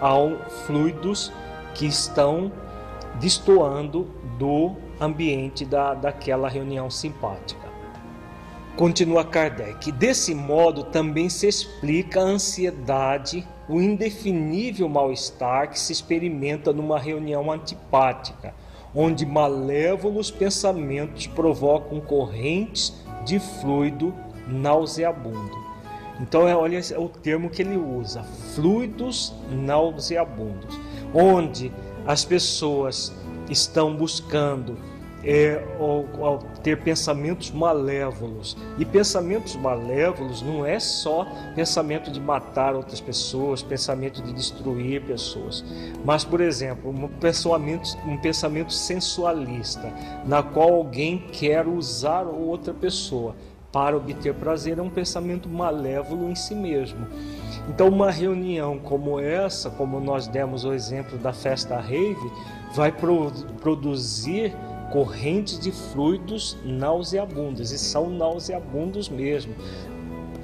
há 0.00 0.14
fluidos 0.66 1.32
que 1.74 1.86
estão 1.86 2.52
destoando 3.20 4.08
do 4.38 4.72
ambiente 5.00 5.64
da, 5.64 5.94
daquela 5.94 6.48
reunião 6.48 6.90
simpática. 6.90 7.64
Continua 8.76 9.24
Kardec. 9.24 9.92
Desse 9.92 10.34
modo 10.34 10.84
também 10.84 11.28
se 11.28 11.46
explica 11.46 12.20
a 12.20 12.24
ansiedade, 12.24 13.46
o 13.68 13.80
indefinível 13.80 14.88
mal-estar 14.88 15.70
que 15.70 15.78
se 15.78 15.92
experimenta 15.92 16.72
numa 16.72 16.98
reunião 16.98 17.52
antipática, 17.52 18.52
onde 18.92 19.24
malévolos 19.24 20.30
pensamentos 20.30 21.28
provocam 21.28 22.00
correntes 22.00 22.92
de 23.24 23.38
fluido 23.38 24.12
nauseabundo. 24.48 25.64
Então, 26.20 26.46
é, 26.46 26.54
olha 26.54 26.78
é 26.78 26.98
o 26.98 27.08
termo 27.08 27.50
que 27.50 27.62
ele 27.62 27.76
usa: 27.76 28.22
fluidos 28.54 29.32
nauseabundos, 29.50 30.78
onde 31.12 31.72
as 32.06 32.24
pessoas 32.24 33.12
estão 33.48 33.94
buscando 33.94 34.76
é, 35.24 35.62
ter 36.62 36.80
pensamentos 36.82 37.50
malévolos. 37.50 38.56
E 38.78 38.84
pensamentos 38.84 39.56
malévolos 39.56 40.42
não 40.42 40.66
é 40.66 40.78
só 40.78 41.26
pensamento 41.54 42.10
de 42.10 42.20
matar 42.20 42.74
outras 42.74 43.00
pessoas, 43.00 43.62
pensamento 43.62 44.22
de 44.22 44.32
destruir 44.32 45.02
pessoas, 45.02 45.64
mas, 46.04 46.24
por 46.24 46.40
exemplo, 46.40 46.90
um 46.90 47.08
pensamento, 47.08 47.88
um 48.06 48.18
pensamento 48.18 48.72
sensualista, 48.72 49.92
na 50.26 50.42
qual 50.42 50.74
alguém 50.74 51.18
quer 51.32 51.66
usar 51.66 52.24
outra 52.24 52.74
pessoa 52.74 53.34
para 53.74 53.96
obter 53.96 54.32
prazer, 54.34 54.78
é 54.78 54.82
um 54.82 54.88
pensamento 54.88 55.48
malévolo 55.48 56.30
em 56.30 56.34
si 56.36 56.54
mesmo. 56.54 57.08
Então, 57.68 57.88
uma 57.88 58.08
reunião 58.08 58.78
como 58.78 59.18
essa, 59.18 59.68
como 59.68 59.98
nós 59.98 60.28
demos 60.28 60.64
o 60.64 60.72
exemplo 60.72 61.18
da 61.18 61.32
festa 61.32 61.76
rave, 61.80 62.30
vai 62.72 62.92
pro, 62.92 63.32
produzir 63.60 64.54
correntes 64.92 65.58
de 65.58 65.72
fluidos 65.72 66.56
nauseabundos, 66.64 67.72
e 67.72 67.78
são 67.78 68.08
nauseabundos 68.08 69.08
mesmo. 69.08 69.52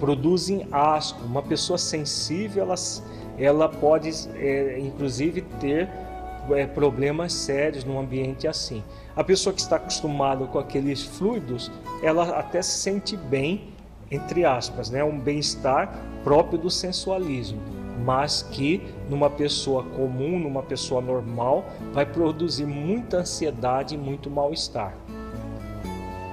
Produzem 0.01 0.67
asco. 0.73 1.25
Uma 1.25 1.43
pessoa 1.43 1.79
sensível, 1.79 2.65
ela, 2.65 2.75
ela 3.39 3.69
pode, 3.69 4.11
é, 4.35 4.77
inclusive, 4.81 5.43
ter 5.61 5.89
é, 6.55 6.67
problemas 6.67 7.33
sérios 7.33 7.85
num 7.85 7.99
ambiente 7.99 8.47
assim. 8.47 8.83
A 9.17 9.25
pessoa 9.25 9.53
que 9.53 9.61
está 9.61 9.77
acostumada 9.77 10.47
com 10.47 10.59
aqueles 10.59 11.03
fluidos, 11.03 11.71
ela 12.03 12.39
até 12.39 12.63
se 12.63 12.79
sente 12.79 13.17
bem, 13.17 13.73
entre 14.11 14.45
aspas, 14.45 14.91
né? 14.91 15.05
um 15.05 15.19
bem-estar 15.19 15.99
próprio 16.25 16.59
do 16.59 16.71
sensualismo 16.71 17.61
mas 18.05 18.43
que 18.43 18.83
numa 19.09 19.29
pessoa 19.29 19.83
comum, 19.83 20.39
numa 20.39 20.63
pessoa 20.63 21.01
normal, 21.01 21.65
vai 21.93 22.07
produzir 22.07 22.67
muita 22.67 23.19
ansiedade 23.19 23.95
e 23.95 23.99
muito 23.99 24.31
mal-estar. 24.31 24.95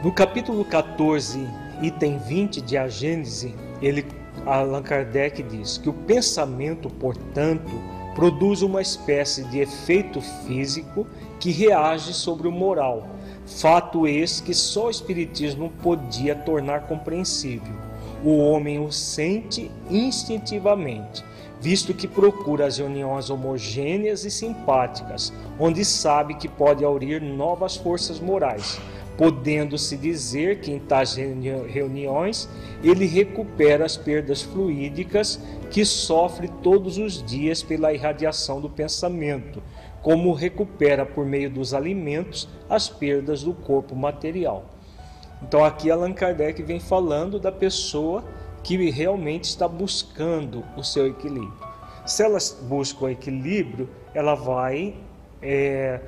No 0.04 0.12
capítulo 0.12 0.64
14, 0.64 1.46
item 1.82 2.18
20 2.20 2.62
de 2.62 2.78
A 2.78 2.88
Gênese, 2.88 3.54
ele, 3.82 4.06
Allan 4.46 4.82
Kardec 4.82 5.44
diz 5.44 5.78
que 5.78 5.90
o 5.90 5.94
pensamento, 5.94 6.90
portanto, 6.90 7.72
produz 8.18 8.64
uma 8.64 8.82
espécie 8.82 9.44
de 9.44 9.60
efeito 9.60 10.20
físico 10.22 11.06
que 11.40 11.52
reage 11.52 12.16
sobre 12.16 12.48
o 12.48 12.52
moral, 12.52 13.08
fato 13.46 14.08
esse 14.08 14.42
que 14.42 14.56
só 14.56 14.88
o 14.88 14.90
Espiritismo 14.90 15.72
podia 15.84 16.36
tornar 16.36 16.88
compreensível. 16.88 17.76
O 18.26 18.40
homem 18.40 18.80
o 18.80 18.92
sente 18.92 19.70
instintivamente, 19.88 21.24
visto 21.62 21.94
que 21.94 22.08
procura 22.08 22.66
as 22.66 22.80
reuniões 22.80 23.30
homogêneas 23.30 24.26
e 24.26 24.32
simpáticas, 24.32 25.32
onde 25.60 25.86
sabe 25.86 26.34
que 26.34 26.48
pode 26.48 26.84
aurir 26.84 27.22
novas 27.22 27.78
forças 27.78 28.20
morais, 28.20 28.80
podendo-se 29.16 29.96
dizer 29.96 30.60
que 30.60 30.72
em 30.72 30.80
tais 30.80 31.14
reuniões 31.14 32.50
ele 32.84 33.06
recupera 33.06 33.86
as 33.86 33.96
perdas 33.96 34.42
fluídicas 34.42 35.40
que 35.70 35.86
sofre 35.86 36.48
todos 36.64 36.98
os 36.98 37.24
dias 37.24 37.62
pela 37.62 37.94
irradiação 37.94 38.60
do 38.62 38.70
pensamento, 38.70 39.62
como 40.02 40.34
recupera 40.34 41.06
por 41.06 41.26
meio 41.26 41.50
dos 41.50 41.74
alimentos 41.74 42.48
as 42.70 42.88
perdas 42.90 43.44
do 43.44 43.54
corpo 43.54 43.96
material. 43.96 44.66
Então 45.42 45.64
aqui 45.64 45.92
Allan 45.92 46.14
Kardec 46.14 46.62
vem 46.64 46.80
falando 46.80 47.40
da 47.40 47.52
pessoa 47.52 48.24
que 48.64 48.90
realmente 48.90 49.46
está 49.46 49.68
buscando 49.68 50.64
o 50.76 50.84
seu 50.84 51.08
equilíbrio. 51.08 51.54
Se 52.06 52.24
ela 52.24 52.38
busca 52.64 53.06
o 53.06 53.10
equilíbrio, 53.10 53.90
ela 54.14 54.36
vai 54.36 54.96
é, 55.42 56.00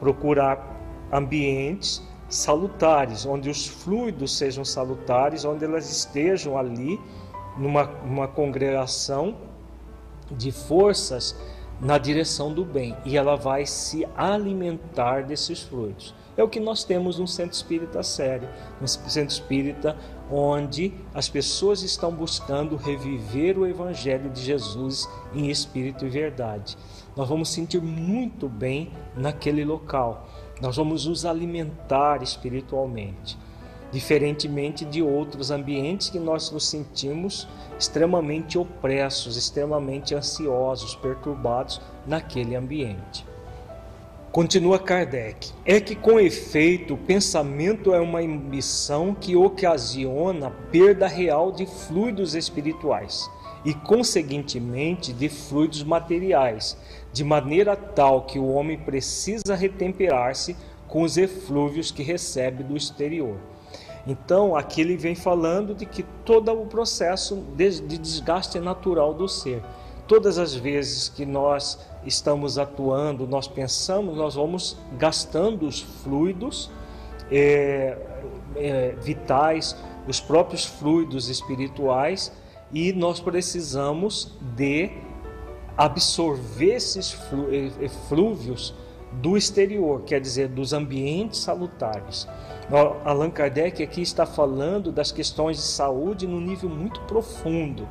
procurar 0.00 0.76
ambientes 1.12 2.02
salutares, 2.28 3.24
onde 3.24 3.48
os 3.48 3.66
fluidos 3.66 4.36
sejam 4.36 4.64
salutares, 4.64 5.44
onde 5.44 5.64
elas 5.64 5.90
estejam 5.90 6.56
ali 6.58 7.00
numa, 7.58 8.28
congregação 8.28 9.36
de 10.30 10.52
forças 10.52 11.36
na 11.80 11.96
direção 11.96 12.52
do 12.52 12.64
bem 12.64 12.96
e 13.04 13.16
ela 13.16 13.36
vai 13.36 13.64
se 13.66 14.06
alimentar 14.16 15.24
desses 15.24 15.62
fluidos. 15.62 16.14
É 16.36 16.42
o 16.42 16.48
que 16.48 16.60
nós 16.60 16.84
temos 16.84 17.18
no 17.18 17.26
centro 17.26 17.54
espírita 17.54 18.02
sério, 18.02 18.48
no 18.80 18.86
centro 18.86 19.32
espírita 19.32 19.96
onde 20.30 20.92
as 21.14 21.28
pessoas 21.28 21.82
estão 21.82 22.12
buscando 22.12 22.76
reviver 22.76 23.58
o 23.58 23.66
evangelho 23.66 24.30
de 24.30 24.42
Jesus 24.42 25.08
em 25.34 25.50
espírito 25.50 26.06
e 26.06 26.08
verdade. 26.08 26.76
Nós 27.16 27.28
vamos 27.28 27.48
sentir 27.48 27.80
muito 27.80 28.48
bem 28.48 28.92
naquele 29.16 29.64
local. 29.64 30.28
Nós 30.60 30.76
vamos 30.76 31.06
nos 31.06 31.24
alimentar 31.24 32.22
espiritualmente 32.22 33.36
diferentemente 33.90 34.84
de 34.84 35.02
outros 35.02 35.50
ambientes 35.50 36.10
que 36.10 36.18
nós 36.18 36.50
nos 36.50 36.66
sentimos 36.68 37.48
extremamente 37.78 38.58
opressos, 38.58 39.36
extremamente 39.36 40.14
ansiosos, 40.14 40.94
perturbados 40.94 41.80
naquele 42.06 42.54
ambiente. 42.54 43.26
Continua 44.30 44.78
Kardec: 44.78 45.52
é 45.64 45.80
que 45.80 45.96
com 45.96 46.20
efeito 46.20 46.94
o 46.94 46.98
pensamento 46.98 47.94
é 47.94 48.00
uma 48.00 48.20
ambição 48.20 49.14
que 49.14 49.34
ocasiona 49.34 50.50
perda 50.70 51.06
real 51.06 51.50
de 51.50 51.64
fluidos 51.64 52.34
espirituais 52.34 53.28
e, 53.64 53.72
conseguintemente, 53.72 55.12
de 55.12 55.28
fluidos 55.28 55.82
materiais, 55.82 56.76
de 57.12 57.24
maneira 57.24 57.74
tal 57.74 58.26
que 58.26 58.38
o 58.38 58.48
homem 58.48 58.78
precisa 58.78 59.54
retemperar-se 59.54 60.54
com 60.86 61.02
os 61.02 61.16
eflúvios 61.16 61.90
que 61.90 62.02
recebe 62.02 62.62
do 62.62 62.76
exterior. 62.76 63.36
Então, 64.08 64.56
aqui 64.56 64.80
ele 64.80 64.96
vem 64.96 65.14
falando 65.14 65.74
de 65.74 65.84
que 65.84 66.02
todo 66.24 66.50
o 66.50 66.64
processo 66.64 67.44
de 67.54 67.98
desgaste 67.98 68.58
natural 68.58 69.12
do 69.12 69.28
ser. 69.28 69.62
Todas 70.06 70.38
as 70.38 70.54
vezes 70.54 71.10
que 71.10 71.26
nós 71.26 71.78
estamos 72.06 72.56
atuando, 72.58 73.26
nós 73.26 73.46
pensamos, 73.46 74.16
nós 74.16 74.34
vamos 74.34 74.78
gastando 74.96 75.66
os 75.66 75.80
fluidos 75.80 76.70
é, 77.30 77.98
é, 78.56 78.94
vitais, 79.02 79.76
os 80.06 80.18
próprios 80.18 80.64
fluidos 80.64 81.28
espirituais, 81.28 82.32
e 82.72 82.94
nós 82.94 83.20
precisamos 83.20 84.32
de 84.56 84.90
absorver 85.76 86.76
esses 86.76 87.14
flúvios 88.08 88.74
do 89.12 89.36
exterior, 89.36 90.02
quer 90.02 90.20
dizer, 90.20 90.48
dos 90.48 90.72
ambientes 90.72 91.40
salutares. 91.40 92.26
Allan 92.70 93.30
Kardec 93.30 93.82
aqui 93.82 94.02
está 94.02 94.26
falando 94.26 94.92
das 94.92 95.10
questões 95.10 95.56
de 95.56 95.62
saúde 95.62 96.26
no 96.26 96.38
nível 96.38 96.68
muito 96.68 97.00
profundo. 97.02 97.88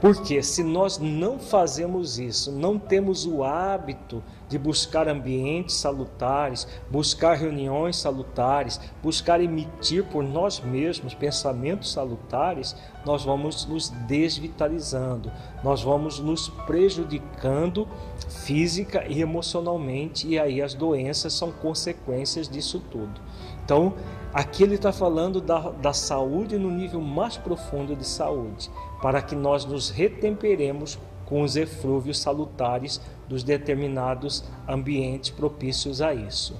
Porque 0.00 0.42
se 0.42 0.62
nós 0.62 0.98
não 0.98 1.38
fazemos 1.38 2.18
isso, 2.18 2.52
não 2.52 2.78
temos 2.78 3.26
o 3.26 3.42
hábito 3.42 4.22
de 4.48 4.58
buscar 4.58 5.08
ambientes 5.08 5.76
salutares, 5.76 6.66
buscar 6.90 7.34
reuniões 7.34 7.96
salutares, 7.96 8.78
buscar 9.02 9.40
emitir 9.40 10.04
por 10.04 10.22
nós 10.22 10.60
mesmos 10.60 11.14
pensamentos 11.14 11.92
salutares, 11.92 12.76
nós 13.06 13.24
vamos 13.24 13.64
nos 13.66 13.88
desvitalizando, 13.88 15.30
nós 15.62 15.80
vamos 15.80 16.18
nos 16.18 16.48
prejudicando 16.48 17.86
física 18.28 19.06
e 19.08 19.22
emocionalmente, 19.22 20.26
e 20.26 20.38
aí 20.38 20.60
as 20.60 20.74
doenças 20.74 21.32
são 21.32 21.52
consequências 21.52 22.48
disso 22.48 22.82
tudo. 22.90 23.20
Então, 23.64 23.94
aqui 24.34 24.64
ele 24.64 24.74
está 24.74 24.92
falando 24.92 25.40
da, 25.40 25.70
da 25.70 25.92
saúde 25.92 26.58
no 26.58 26.70
nível 26.70 27.00
mais 27.00 27.36
profundo 27.36 27.94
de 27.94 28.04
saúde, 28.04 28.68
para 29.00 29.22
que 29.22 29.36
nós 29.36 29.64
nos 29.64 29.88
retemperemos 29.88 30.98
com 31.26 31.42
os 31.42 31.54
eflúvios 31.54 32.18
salutares 32.18 33.00
dos 33.28 33.44
determinados 33.44 34.42
ambientes 34.68 35.30
propícios 35.30 36.02
a 36.02 36.12
isso. 36.12 36.56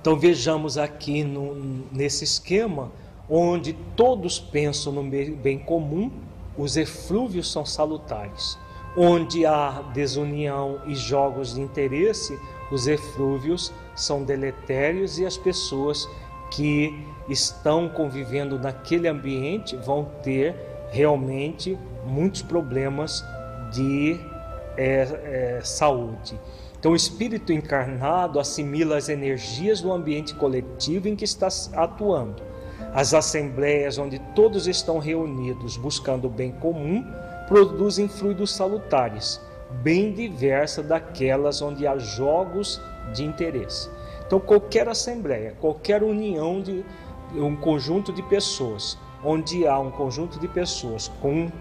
Então 0.00 0.18
vejamos 0.18 0.78
aqui 0.78 1.22
no, 1.22 1.54
nesse 1.92 2.24
esquema, 2.24 2.90
onde 3.28 3.72
todos 3.94 4.38
pensam 4.38 4.92
no 4.92 5.02
bem 5.02 5.58
comum, 5.58 6.10
os 6.56 6.76
eflúvios 6.76 7.50
são 7.50 7.64
salutares. 7.64 8.58
Onde 8.96 9.46
há 9.46 9.82
desunião 9.92 10.80
e 10.86 10.94
jogos 10.94 11.54
de 11.54 11.60
interesse, 11.60 12.38
os 12.72 12.86
eflúvios 12.86 13.72
são 13.94 14.24
deletérios 14.24 15.18
e 15.18 15.26
as 15.26 15.36
pessoas 15.36 16.08
que 16.50 17.06
estão 17.28 17.88
convivendo 17.88 18.58
naquele 18.58 19.06
ambiente 19.06 19.76
vão 19.76 20.04
ter 20.22 20.54
realmente 20.90 21.78
muitos 22.04 22.42
problemas 22.42 23.24
de 23.72 24.18
é, 24.76 25.58
é, 25.58 25.60
saúde. 25.62 26.38
Então, 26.78 26.92
o 26.92 26.96
espírito 26.96 27.52
encarnado 27.52 28.38
assimila 28.38 28.96
as 28.96 29.08
energias 29.08 29.80
do 29.80 29.92
ambiente 29.92 30.34
coletivo 30.34 31.08
em 31.08 31.16
que 31.16 31.24
está 31.24 31.48
atuando. 31.74 32.47
As 32.98 33.14
assembleias 33.14 33.96
onde 33.96 34.18
todos 34.34 34.66
estão 34.66 34.98
reunidos 34.98 35.76
buscando 35.76 36.26
o 36.26 36.28
bem 36.28 36.50
comum 36.50 37.06
produzem 37.46 38.08
fluidos 38.08 38.50
salutares, 38.50 39.40
bem 39.84 40.12
diversa 40.12 40.82
daquelas 40.82 41.62
onde 41.62 41.86
há 41.86 41.96
jogos 41.96 42.82
de 43.14 43.22
interesse. 43.22 43.88
Então, 44.26 44.40
qualquer 44.40 44.88
assembleia, 44.88 45.54
qualquer 45.60 46.02
união 46.02 46.60
de 46.60 46.84
um 47.36 47.54
conjunto 47.54 48.12
de 48.12 48.20
pessoas, 48.24 48.98
onde 49.22 49.64
há 49.64 49.78
um 49.78 49.92
conjunto 49.92 50.40
de 50.40 50.48
pessoas 50.48 51.06
com 51.20 51.52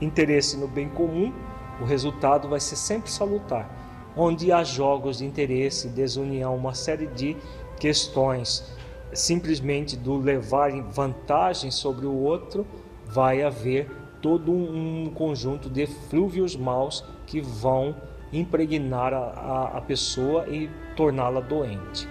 interesse 0.00 0.56
no 0.56 0.66
bem 0.66 0.88
comum, 0.88 1.32
o 1.80 1.84
resultado 1.84 2.48
vai 2.48 2.58
ser 2.58 2.74
sempre 2.74 3.12
salutar. 3.12 3.70
Onde 4.16 4.50
há 4.50 4.64
jogos 4.64 5.18
de 5.18 5.24
interesse, 5.24 5.86
desunião, 5.86 6.56
uma 6.56 6.74
série 6.74 7.06
de 7.06 7.36
questões, 7.78 8.64
simplesmente 9.12 9.96
do 9.96 10.16
levar 10.16 10.70
vantagem 10.82 11.70
sobre 11.70 12.06
o 12.06 12.14
outro, 12.14 12.66
vai 13.06 13.42
haver 13.42 13.90
todo 14.20 14.52
um 14.52 15.10
conjunto 15.14 15.68
de 15.68 15.86
flúvios 15.86 16.54
maus 16.54 17.04
que 17.26 17.40
vão 17.40 17.96
impregnar 18.32 19.12
a, 19.12 19.18
a, 19.18 19.78
a 19.78 19.80
pessoa 19.80 20.46
e 20.48 20.70
torná-la 20.94 21.40
doente. 21.40 22.08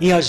Em 0.00 0.12
A 0.12 0.20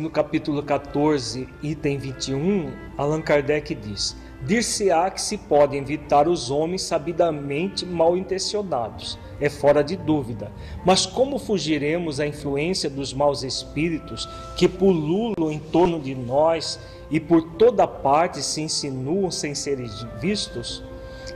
no 0.00 0.10
capítulo 0.10 0.62
14, 0.62 1.48
item 1.62 1.98
21, 1.98 2.72
Allan 2.96 3.22
Kardec 3.22 3.74
diz: 3.74 4.16
Dir-se-á 4.42 5.10
que 5.10 5.20
se 5.20 5.36
podem 5.36 5.80
evitar 5.80 6.26
os 6.26 6.50
homens 6.50 6.82
sabidamente 6.82 7.84
mal 7.84 8.16
intencionados, 8.16 9.18
é 9.38 9.50
fora 9.50 9.84
de 9.84 9.96
dúvida. 9.96 10.50
Mas 10.84 11.04
como 11.04 11.38
fugiremos 11.38 12.18
à 12.20 12.26
influência 12.26 12.88
dos 12.88 13.12
maus 13.12 13.42
espíritos 13.42 14.26
que 14.56 14.66
pululam 14.66 15.52
em 15.52 15.58
torno 15.58 16.00
de 16.00 16.14
nós 16.14 16.80
e 17.10 17.20
por 17.20 17.42
toda 17.58 17.86
parte 17.86 18.42
se 18.42 18.62
insinuam 18.62 19.30
sem 19.30 19.54
serem 19.54 19.90
vistos? 20.20 20.82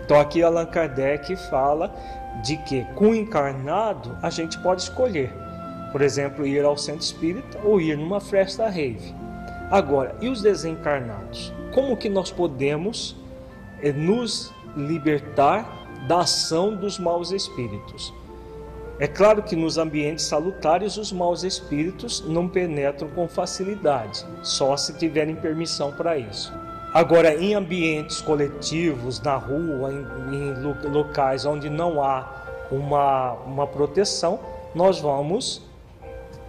Então 0.03 0.19
aqui 0.19 0.43
Allan 0.43 0.67
Kardec 0.67 1.37
fala 1.51 1.95
de 2.43 2.57
que 2.57 2.85
com 2.95 3.11
o 3.11 3.15
encarnado 3.15 4.17
a 4.23 4.31
gente 4.31 4.59
pode 4.59 4.83
escolher, 4.83 5.31
por 5.93 6.01
exemplo, 6.01 6.47
ir 6.47 6.65
ao 6.65 6.77
centro 6.77 7.03
espírita 7.03 7.59
ou 7.63 7.81
ir 7.81 7.99
numa 7.99 8.21
festa 8.21 8.67
rave. 8.69 9.15
Agora, 9.75 10.15
e 10.21 10.29
os 10.29 10.41
desencarnados? 10.41 11.53
Como 11.73 11.97
que 11.97 12.09
nós 12.09 12.31
podemos 12.31 13.17
eh, 13.83 13.91
nos 13.91 14.53
libertar 14.77 15.67
da 16.07 16.21
ação 16.21 16.77
dos 16.77 16.97
maus 16.97 17.33
espíritos? 17.33 18.15
É 19.01 19.09
claro 19.09 19.43
que 19.43 19.57
nos 19.57 19.77
ambientes 19.77 20.27
salutares 20.27 20.97
os 20.97 21.11
maus 21.11 21.43
espíritos 21.43 22.25
não 22.25 22.49
penetram 22.49 23.09
com 23.09 23.27
facilidade, 23.27 24.25
só 24.45 24.77
se 24.77 24.97
tiverem 24.97 25.35
permissão 25.35 25.91
para 25.91 26.17
isso. 26.17 26.53
Agora, 26.93 27.35
em 27.35 27.57
ambientes 27.57 28.21
coletivos, 28.21 29.21
na 29.23 29.35
rua, 29.35 29.93
em, 29.93 30.37
em 30.37 30.89
locais 30.89 31.45
onde 31.45 31.69
não 31.69 32.01
há 32.01 32.45
uma, 32.71 33.33
uma 33.45 33.67
proteção, 33.67 34.39
nós 34.73 35.01
vamos 35.01 35.63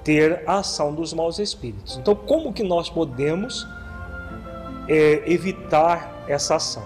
ter 0.06 0.44
a 0.48 0.60
ação 0.60 0.94
dos 0.94 1.14
maus 1.14 1.40
espíritos. 1.40 1.98
Então, 1.98 2.16
como 2.16 2.54
que 2.54 2.64
nós 2.64 2.90
podemos 2.90 3.68
é, 4.88 5.24
evitar 5.26 6.24
essa 6.30 6.56
ação? 6.56 6.84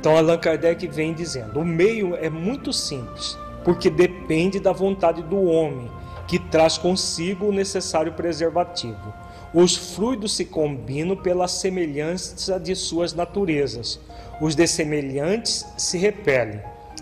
Então, 0.00 0.16
Allan 0.16 0.38
Kardec 0.38 0.88
vem 0.88 1.12
dizendo: 1.12 1.60
o 1.60 1.64
meio 1.64 2.16
é 2.16 2.30
muito 2.30 2.72
simples, 2.72 3.38
porque 3.62 3.90
depende 3.90 4.58
da 4.58 4.72
vontade 4.72 5.22
do 5.22 5.44
homem, 5.44 5.90
que 6.26 6.38
traz 6.38 6.78
consigo 6.78 7.46
o 7.46 7.52
necessário 7.52 8.12
preservativo. 8.14 9.12
Os 9.52 9.76
fluidos 9.76 10.36
se 10.36 10.44
combinam 10.44 11.16
pela 11.16 11.48
semelhança 11.48 12.58
de 12.58 12.74
suas 12.74 13.14
naturezas. 13.14 14.00
Os 14.40 14.54
dessemelhantes 14.54 15.66
se 15.76 15.98
repelem. 15.98 16.60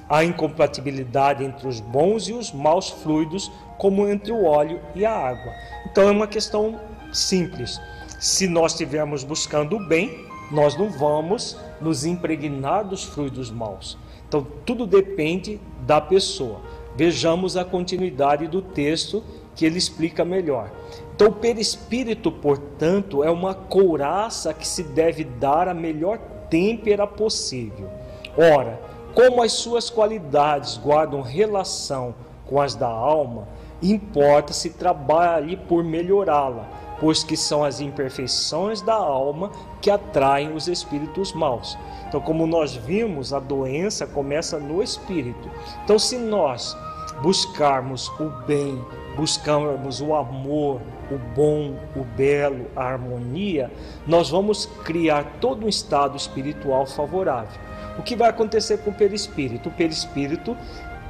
Há 0.09 0.25
incompatibilidade 0.25 1.45
entre 1.45 1.67
os 1.67 1.81
bons 1.81 2.29
e 2.29 2.33
os 2.33 2.53
maus 2.53 2.89
fluidos, 2.89 3.51
como 3.79 4.09
entre 4.09 4.33
o 4.33 4.45
óleo 4.45 4.81
e 4.95 5.05
a 5.05 5.13
água. 5.13 5.53
Então 5.91 6.09
é 6.09 6.11
uma 6.11 6.27
questão 6.27 6.81
simples. 7.13 7.81
Se 8.19 8.47
nós 8.47 8.73
estivermos 8.73 9.25
buscando 9.25 9.77
o 9.77 9.87
bem, 9.87 10.27
nós 10.51 10.77
não 10.77 10.91
vamos 10.91 11.59
nos 11.81 12.05
impregnar 12.05 12.85
dos 12.85 13.05
fluidos 13.05 13.51
maus. 13.51 13.99
Então 14.29 14.47
tudo 14.65 14.87
depende 14.87 15.61
da 15.81 16.01
pessoa. 16.01 16.61
Vejamos 16.97 17.57
a 17.57 17.65
continuidade 17.65 18.47
do 18.47 18.63
texto 18.63 19.23
que 19.55 19.65
ele 19.65 19.79
explica 19.79 20.25
melhor. 20.25 20.71
Então, 21.15 21.29
o 21.29 21.33
perispírito, 21.33 22.31
portanto, 22.31 23.25
é 23.25 23.31
uma 23.31 23.55
couraça 23.55 24.53
que 24.53 24.69
se 24.69 24.83
deve 24.83 25.25
dar 25.25 25.67
a 25.67 25.75
melhor 25.75 26.19
têmpera 26.51 27.07
possível. 27.07 27.89
Ora, 28.37 28.79
como 29.15 29.43
as 29.43 29.53
suas 29.53 29.89
qualidades 29.89 30.77
guardam 30.77 31.23
relação 31.23 32.15
com 32.47 32.61
as 32.61 32.75
da 32.75 32.87
alma, 32.87 33.49
importa 33.83 34.53
se 34.53 34.71
trabalhe 34.71 35.57
por 35.57 35.85
melhorá-la, 35.85 36.69
pois 36.99 37.23
que 37.23 37.37
são 37.37 37.63
as 37.63 37.81
imperfeições 37.81 38.81
da 38.81 38.95
alma 38.95 39.51
que 39.81 39.91
atraem 39.91 40.55
os 40.55 40.69
espíritos 40.69 41.33
maus. 41.33 41.77
Então, 42.09 42.21
como 42.21 42.47
nós 42.47 42.75
vimos, 42.75 43.33
a 43.33 43.39
doença 43.39 44.07
começa 44.07 44.59
no 44.59 44.83
espírito. 44.83 45.51
Então, 45.85 45.99
se 45.99 46.17
nós 46.17 46.77
buscarmos 47.23 48.09
o 48.21 48.31
bem, 48.47 48.83
buscarmos 49.17 50.01
o 50.01 50.15
amor, 50.15 50.81
o 51.11 51.19
bom, 51.35 51.75
o 51.95 52.05
belo, 52.05 52.67
a 52.77 52.85
harmonia, 52.85 53.71
nós 54.07 54.31
vamos 54.31 54.67
criar 54.85 55.39
todo 55.41 55.67
um 55.67 55.69
estado 55.69 56.17
espiritual 56.17 56.87
favorável. 56.87 57.61
O 57.99 58.03
que 58.03 58.15
vai 58.15 58.29
acontecer 58.29 58.79
com 58.79 58.91
o 58.91 58.95
perispírito? 58.95 59.69
O 59.69 59.73
perispírito 59.73 60.57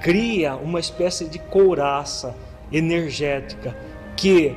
cria 0.00 0.54
uma 0.54 0.78
espécie 0.78 1.26
de 1.26 1.38
couraça 1.38 2.34
energética 2.70 3.76
que 4.16 4.56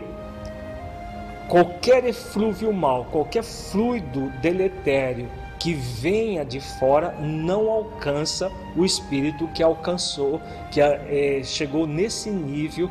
qualquer 1.47 2.05
eflúvio 2.05 2.71
mal, 2.71 3.05
qualquer 3.05 3.43
fluido 3.43 4.29
deletério 4.41 5.29
que 5.59 5.73
venha 5.73 6.45
de 6.45 6.61
fora 6.61 7.11
não 7.19 7.69
alcança 7.69 8.49
o 8.77 8.85
espírito 8.85 9.47
que 9.49 9.61
alcançou, 9.61 10.39
que 10.71 10.79
é, 10.79 11.41
chegou 11.43 11.85
nesse 11.85 12.29
nível 12.29 12.89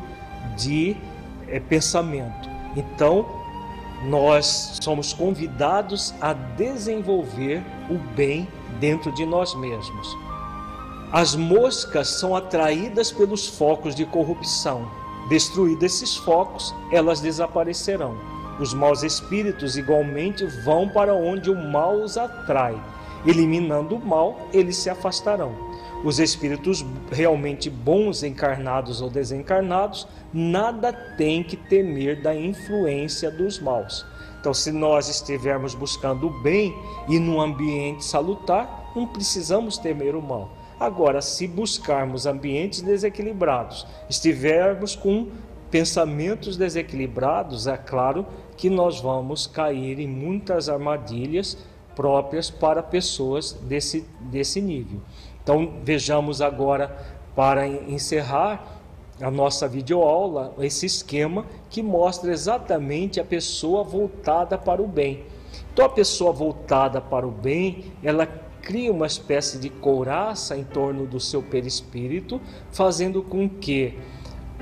de 0.55 0.95
é, 1.47 1.59
pensamento. 1.59 2.47
Então, 2.75 3.25
nós 4.03 4.77
somos 4.81 5.13
convidados 5.13 6.13
a 6.21 6.33
desenvolver 6.33 7.63
o 7.89 7.97
bem 8.15 8.47
dentro 8.79 9.11
de 9.13 9.25
nós 9.25 9.55
mesmos. 9.55 10.15
As 11.11 11.35
moscas 11.35 12.07
são 12.07 12.35
atraídas 12.35 13.11
pelos 13.11 13.47
focos 13.47 13.95
de 13.95 14.05
corrupção. 14.05 14.98
Destruídos 15.29 15.83
esses 15.83 16.17
focos, 16.17 16.73
elas 16.91 17.21
desaparecerão. 17.21 18.17
Os 18.59 18.73
maus 18.73 19.03
espíritos 19.03 19.77
igualmente 19.77 20.43
vão 20.65 20.89
para 20.89 21.13
onde 21.13 21.51
o 21.51 21.55
mal 21.55 22.01
os 22.01 22.17
atrai. 22.17 22.81
Eliminando 23.25 23.95
o 23.95 24.05
mal, 24.05 24.37
eles 24.51 24.77
se 24.77 24.89
afastarão. 24.89 25.53
Os 26.03 26.19
espíritos 26.19 26.83
realmente 27.11 27.69
bons, 27.69 28.23
encarnados 28.23 29.01
ou 29.01 29.09
desencarnados, 29.09 30.07
nada 30.33 30.91
têm 30.91 31.43
que 31.43 31.55
temer 31.55 32.21
da 32.21 32.33
influência 32.33 33.29
dos 33.29 33.59
maus. 33.59 34.05
Então, 34.39 34.53
se 34.53 34.71
nós 34.71 35.09
estivermos 35.09 35.75
buscando 35.75 36.27
o 36.27 36.41
bem 36.41 36.73
e 37.07 37.19
num 37.19 37.39
ambiente 37.39 38.03
salutar, 38.03 38.91
não 38.95 39.05
precisamos 39.05 39.77
temer 39.77 40.15
o 40.15 40.21
mal. 40.21 40.49
Agora, 40.79 41.21
se 41.21 41.47
buscarmos 41.47 42.25
ambientes 42.25 42.81
desequilibrados, 42.81 43.85
estivermos 44.09 44.95
com 44.95 45.27
pensamentos 45.69 46.55
desequilibrados, 46.55 47.67
é 47.67 47.77
claro 47.77 48.25
que 48.55 48.69
nós 48.69 49.01
vamos 49.01 49.45
cair 49.45 49.99
em 49.99 50.07
muitas 50.07 50.69
armadilhas 50.69 51.57
próprias 51.95 52.49
para 52.49 52.81
pessoas 52.81 53.51
desse, 53.51 54.05
desse 54.21 54.61
nível. 54.61 55.01
Então, 55.43 55.73
vejamos 55.83 56.41
agora, 56.41 56.97
para 57.35 57.67
encerrar, 57.67 58.77
a 59.21 59.29
nossa 59.29 59.67
videoaula, 59.67 60.53
esse 60.59 60.85
esquema 60.85 61.45
que 61.69 61.83
mostra 61.83 62.31
exatamente 62.31 63.19
a 63.19 63.25
pessoa 63.25 63.83
voltada 63.83 64.57
para 64.57 64.81
o 64.81 64.87
bem. 64.87 65.25
Então, 65.73 65.85
a 65.85 65.89
pessoa 65.89 66.31
voltada 66.31 67.01
para 67.01 67.27
o 67.27 67.31
bem, 67.31 67.91
ela 68.01 68.25
cria 68.61 68.91
uma 68.91 69.07
espécie 69.07 69.57
de 69.57 69.69
couraça 69.69 70.55
em 70.57 70.63
torno 70.63 71.05
do 71.05 71.19
seu 71.19 71.41
perispírito, 71.41 72.39
fazendo 72.71 73.21
com 73.21 73.49
que 73.49 73.97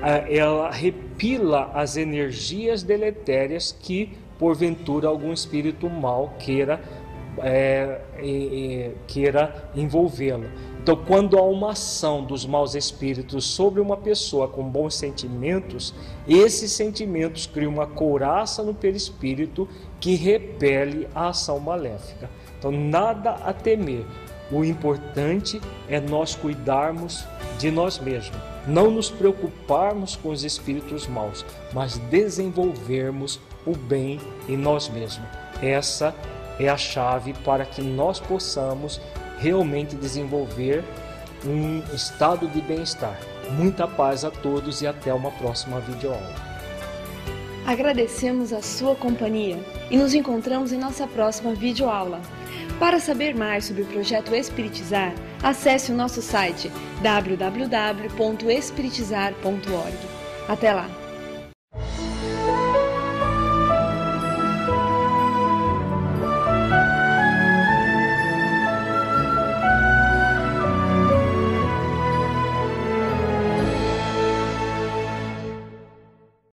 ah, 0.00 0.24
ela 0.30 0.70
repila 0.70 1.70
as 1.74 1.96
energias 1.96 2.82
deletérias 2.82 3.76
que, 3.78 4.16
porventura, 4.38 5.08
algum 5.08 5.32
espírito 5.32 5.90
mal 5.90 6.34
queira, 6.38 6.80
é, 7.38 8.00
é, 8.18 8.92
queira 9.06 9.70
envolvê-la. 9.74 10.46
Então, 10.80 10.96
quando 11.04 11.36
há 11.36 11.42
uma 11.42 11.72
ação 11.72 12.24
dos 12.24 12.46
maus 12.46 12.74
espíritos 12.74 13.44
sobre 13.44 13.80
uma 13.80 13.96
pessoa 13.96 14.48
com 14.48 14.62
bons 14.62 14.94
sentimentos, 14.94 15.92
esses 16.26 16.72
sentimentos 16.72 17.46
criam 17.46 17.72
uma 17.72 17.86
couraça 17.86 18.62
no 18.62 18.72
perispírito 18.72 19.68
que 20.00 20.14
repele 20.14 21.08
a 21.14 21.28
ação 21.28 21.58
maléfica. 21.58 22.30
Então, 22.58 22.72
nada 22.72 23.32
a 23.44 23.52
temer. 23.52 24.04
O 24.50 24.64
importante 24.64 25.60
é 25.88 26.00
nós 26.00 26.34
cuidarmos 26.34 27.24
de 27.58 27.70
nós 27.70 27.98
mesmos, 27.98 28.38
não 28.66 28.90
nos 28.90 29.10
preocuparmos 29.10 30.16
com 30.16 30.30
os 30.30 30.42
espíritos 30.42 31.06
maus, 31.06 31.44
mas 31.72 31.98
desenvolvermos 32.10 33.38
o 33.66 33.76
bem 33.76 34.18
em 34.48 34.56
nós 34.56 34.88
mesmos. 34.88 35.28
Essa 35.60 36.14
é 36.58 36.68
a 36.68 36.76
chave 36.76 37.34
para 37.44 37.66
que 37.66 37.82
nós 37.82 38.20
possamos 38.20 39.00
realmente 39.38 39.94
desenvolver 39.96 40.82
um 41.44 41.82
estado 41.94 42.48
de 42.48 42.60
bem-estar. 42.60 43.18
Muita 43.50 43.86
paz 43.86 44.24
a 44.24 44.30
todos 44.30 44.82
e 44.82 44.86
até 44.86 45.12
uma 45.12 45.30
próxima 45.32 45.80
videoaula. 45.80 46.34
Agradecemos 47.66 48.52
a 48.52 48.62
sua 48.62 48.94
companhia 48.94 49.58
e 49.90 49.96
nos 49.96 50.14
encontramos 50.14 50.72
em 50.72 50.78
nossa 50.78 51.06
próxima 51.06 51.54
videoaula. 51.54 52.20
Para 52.78 53.00
saber 53.00 53.34
mais 53.34 53.64
sobre 53.64 53.82
o 53.82 53.86
projeto 53.86 54.32
Espiritizar, 54.34 55.12
acesse 55.42 55.90
o 55.90 55.94
nosso 55.94 56.22
site 56.22 56.70
www.espiritizar.org. 57.02 59.96
Até 60.48 60.72
lá! 60.72 61.07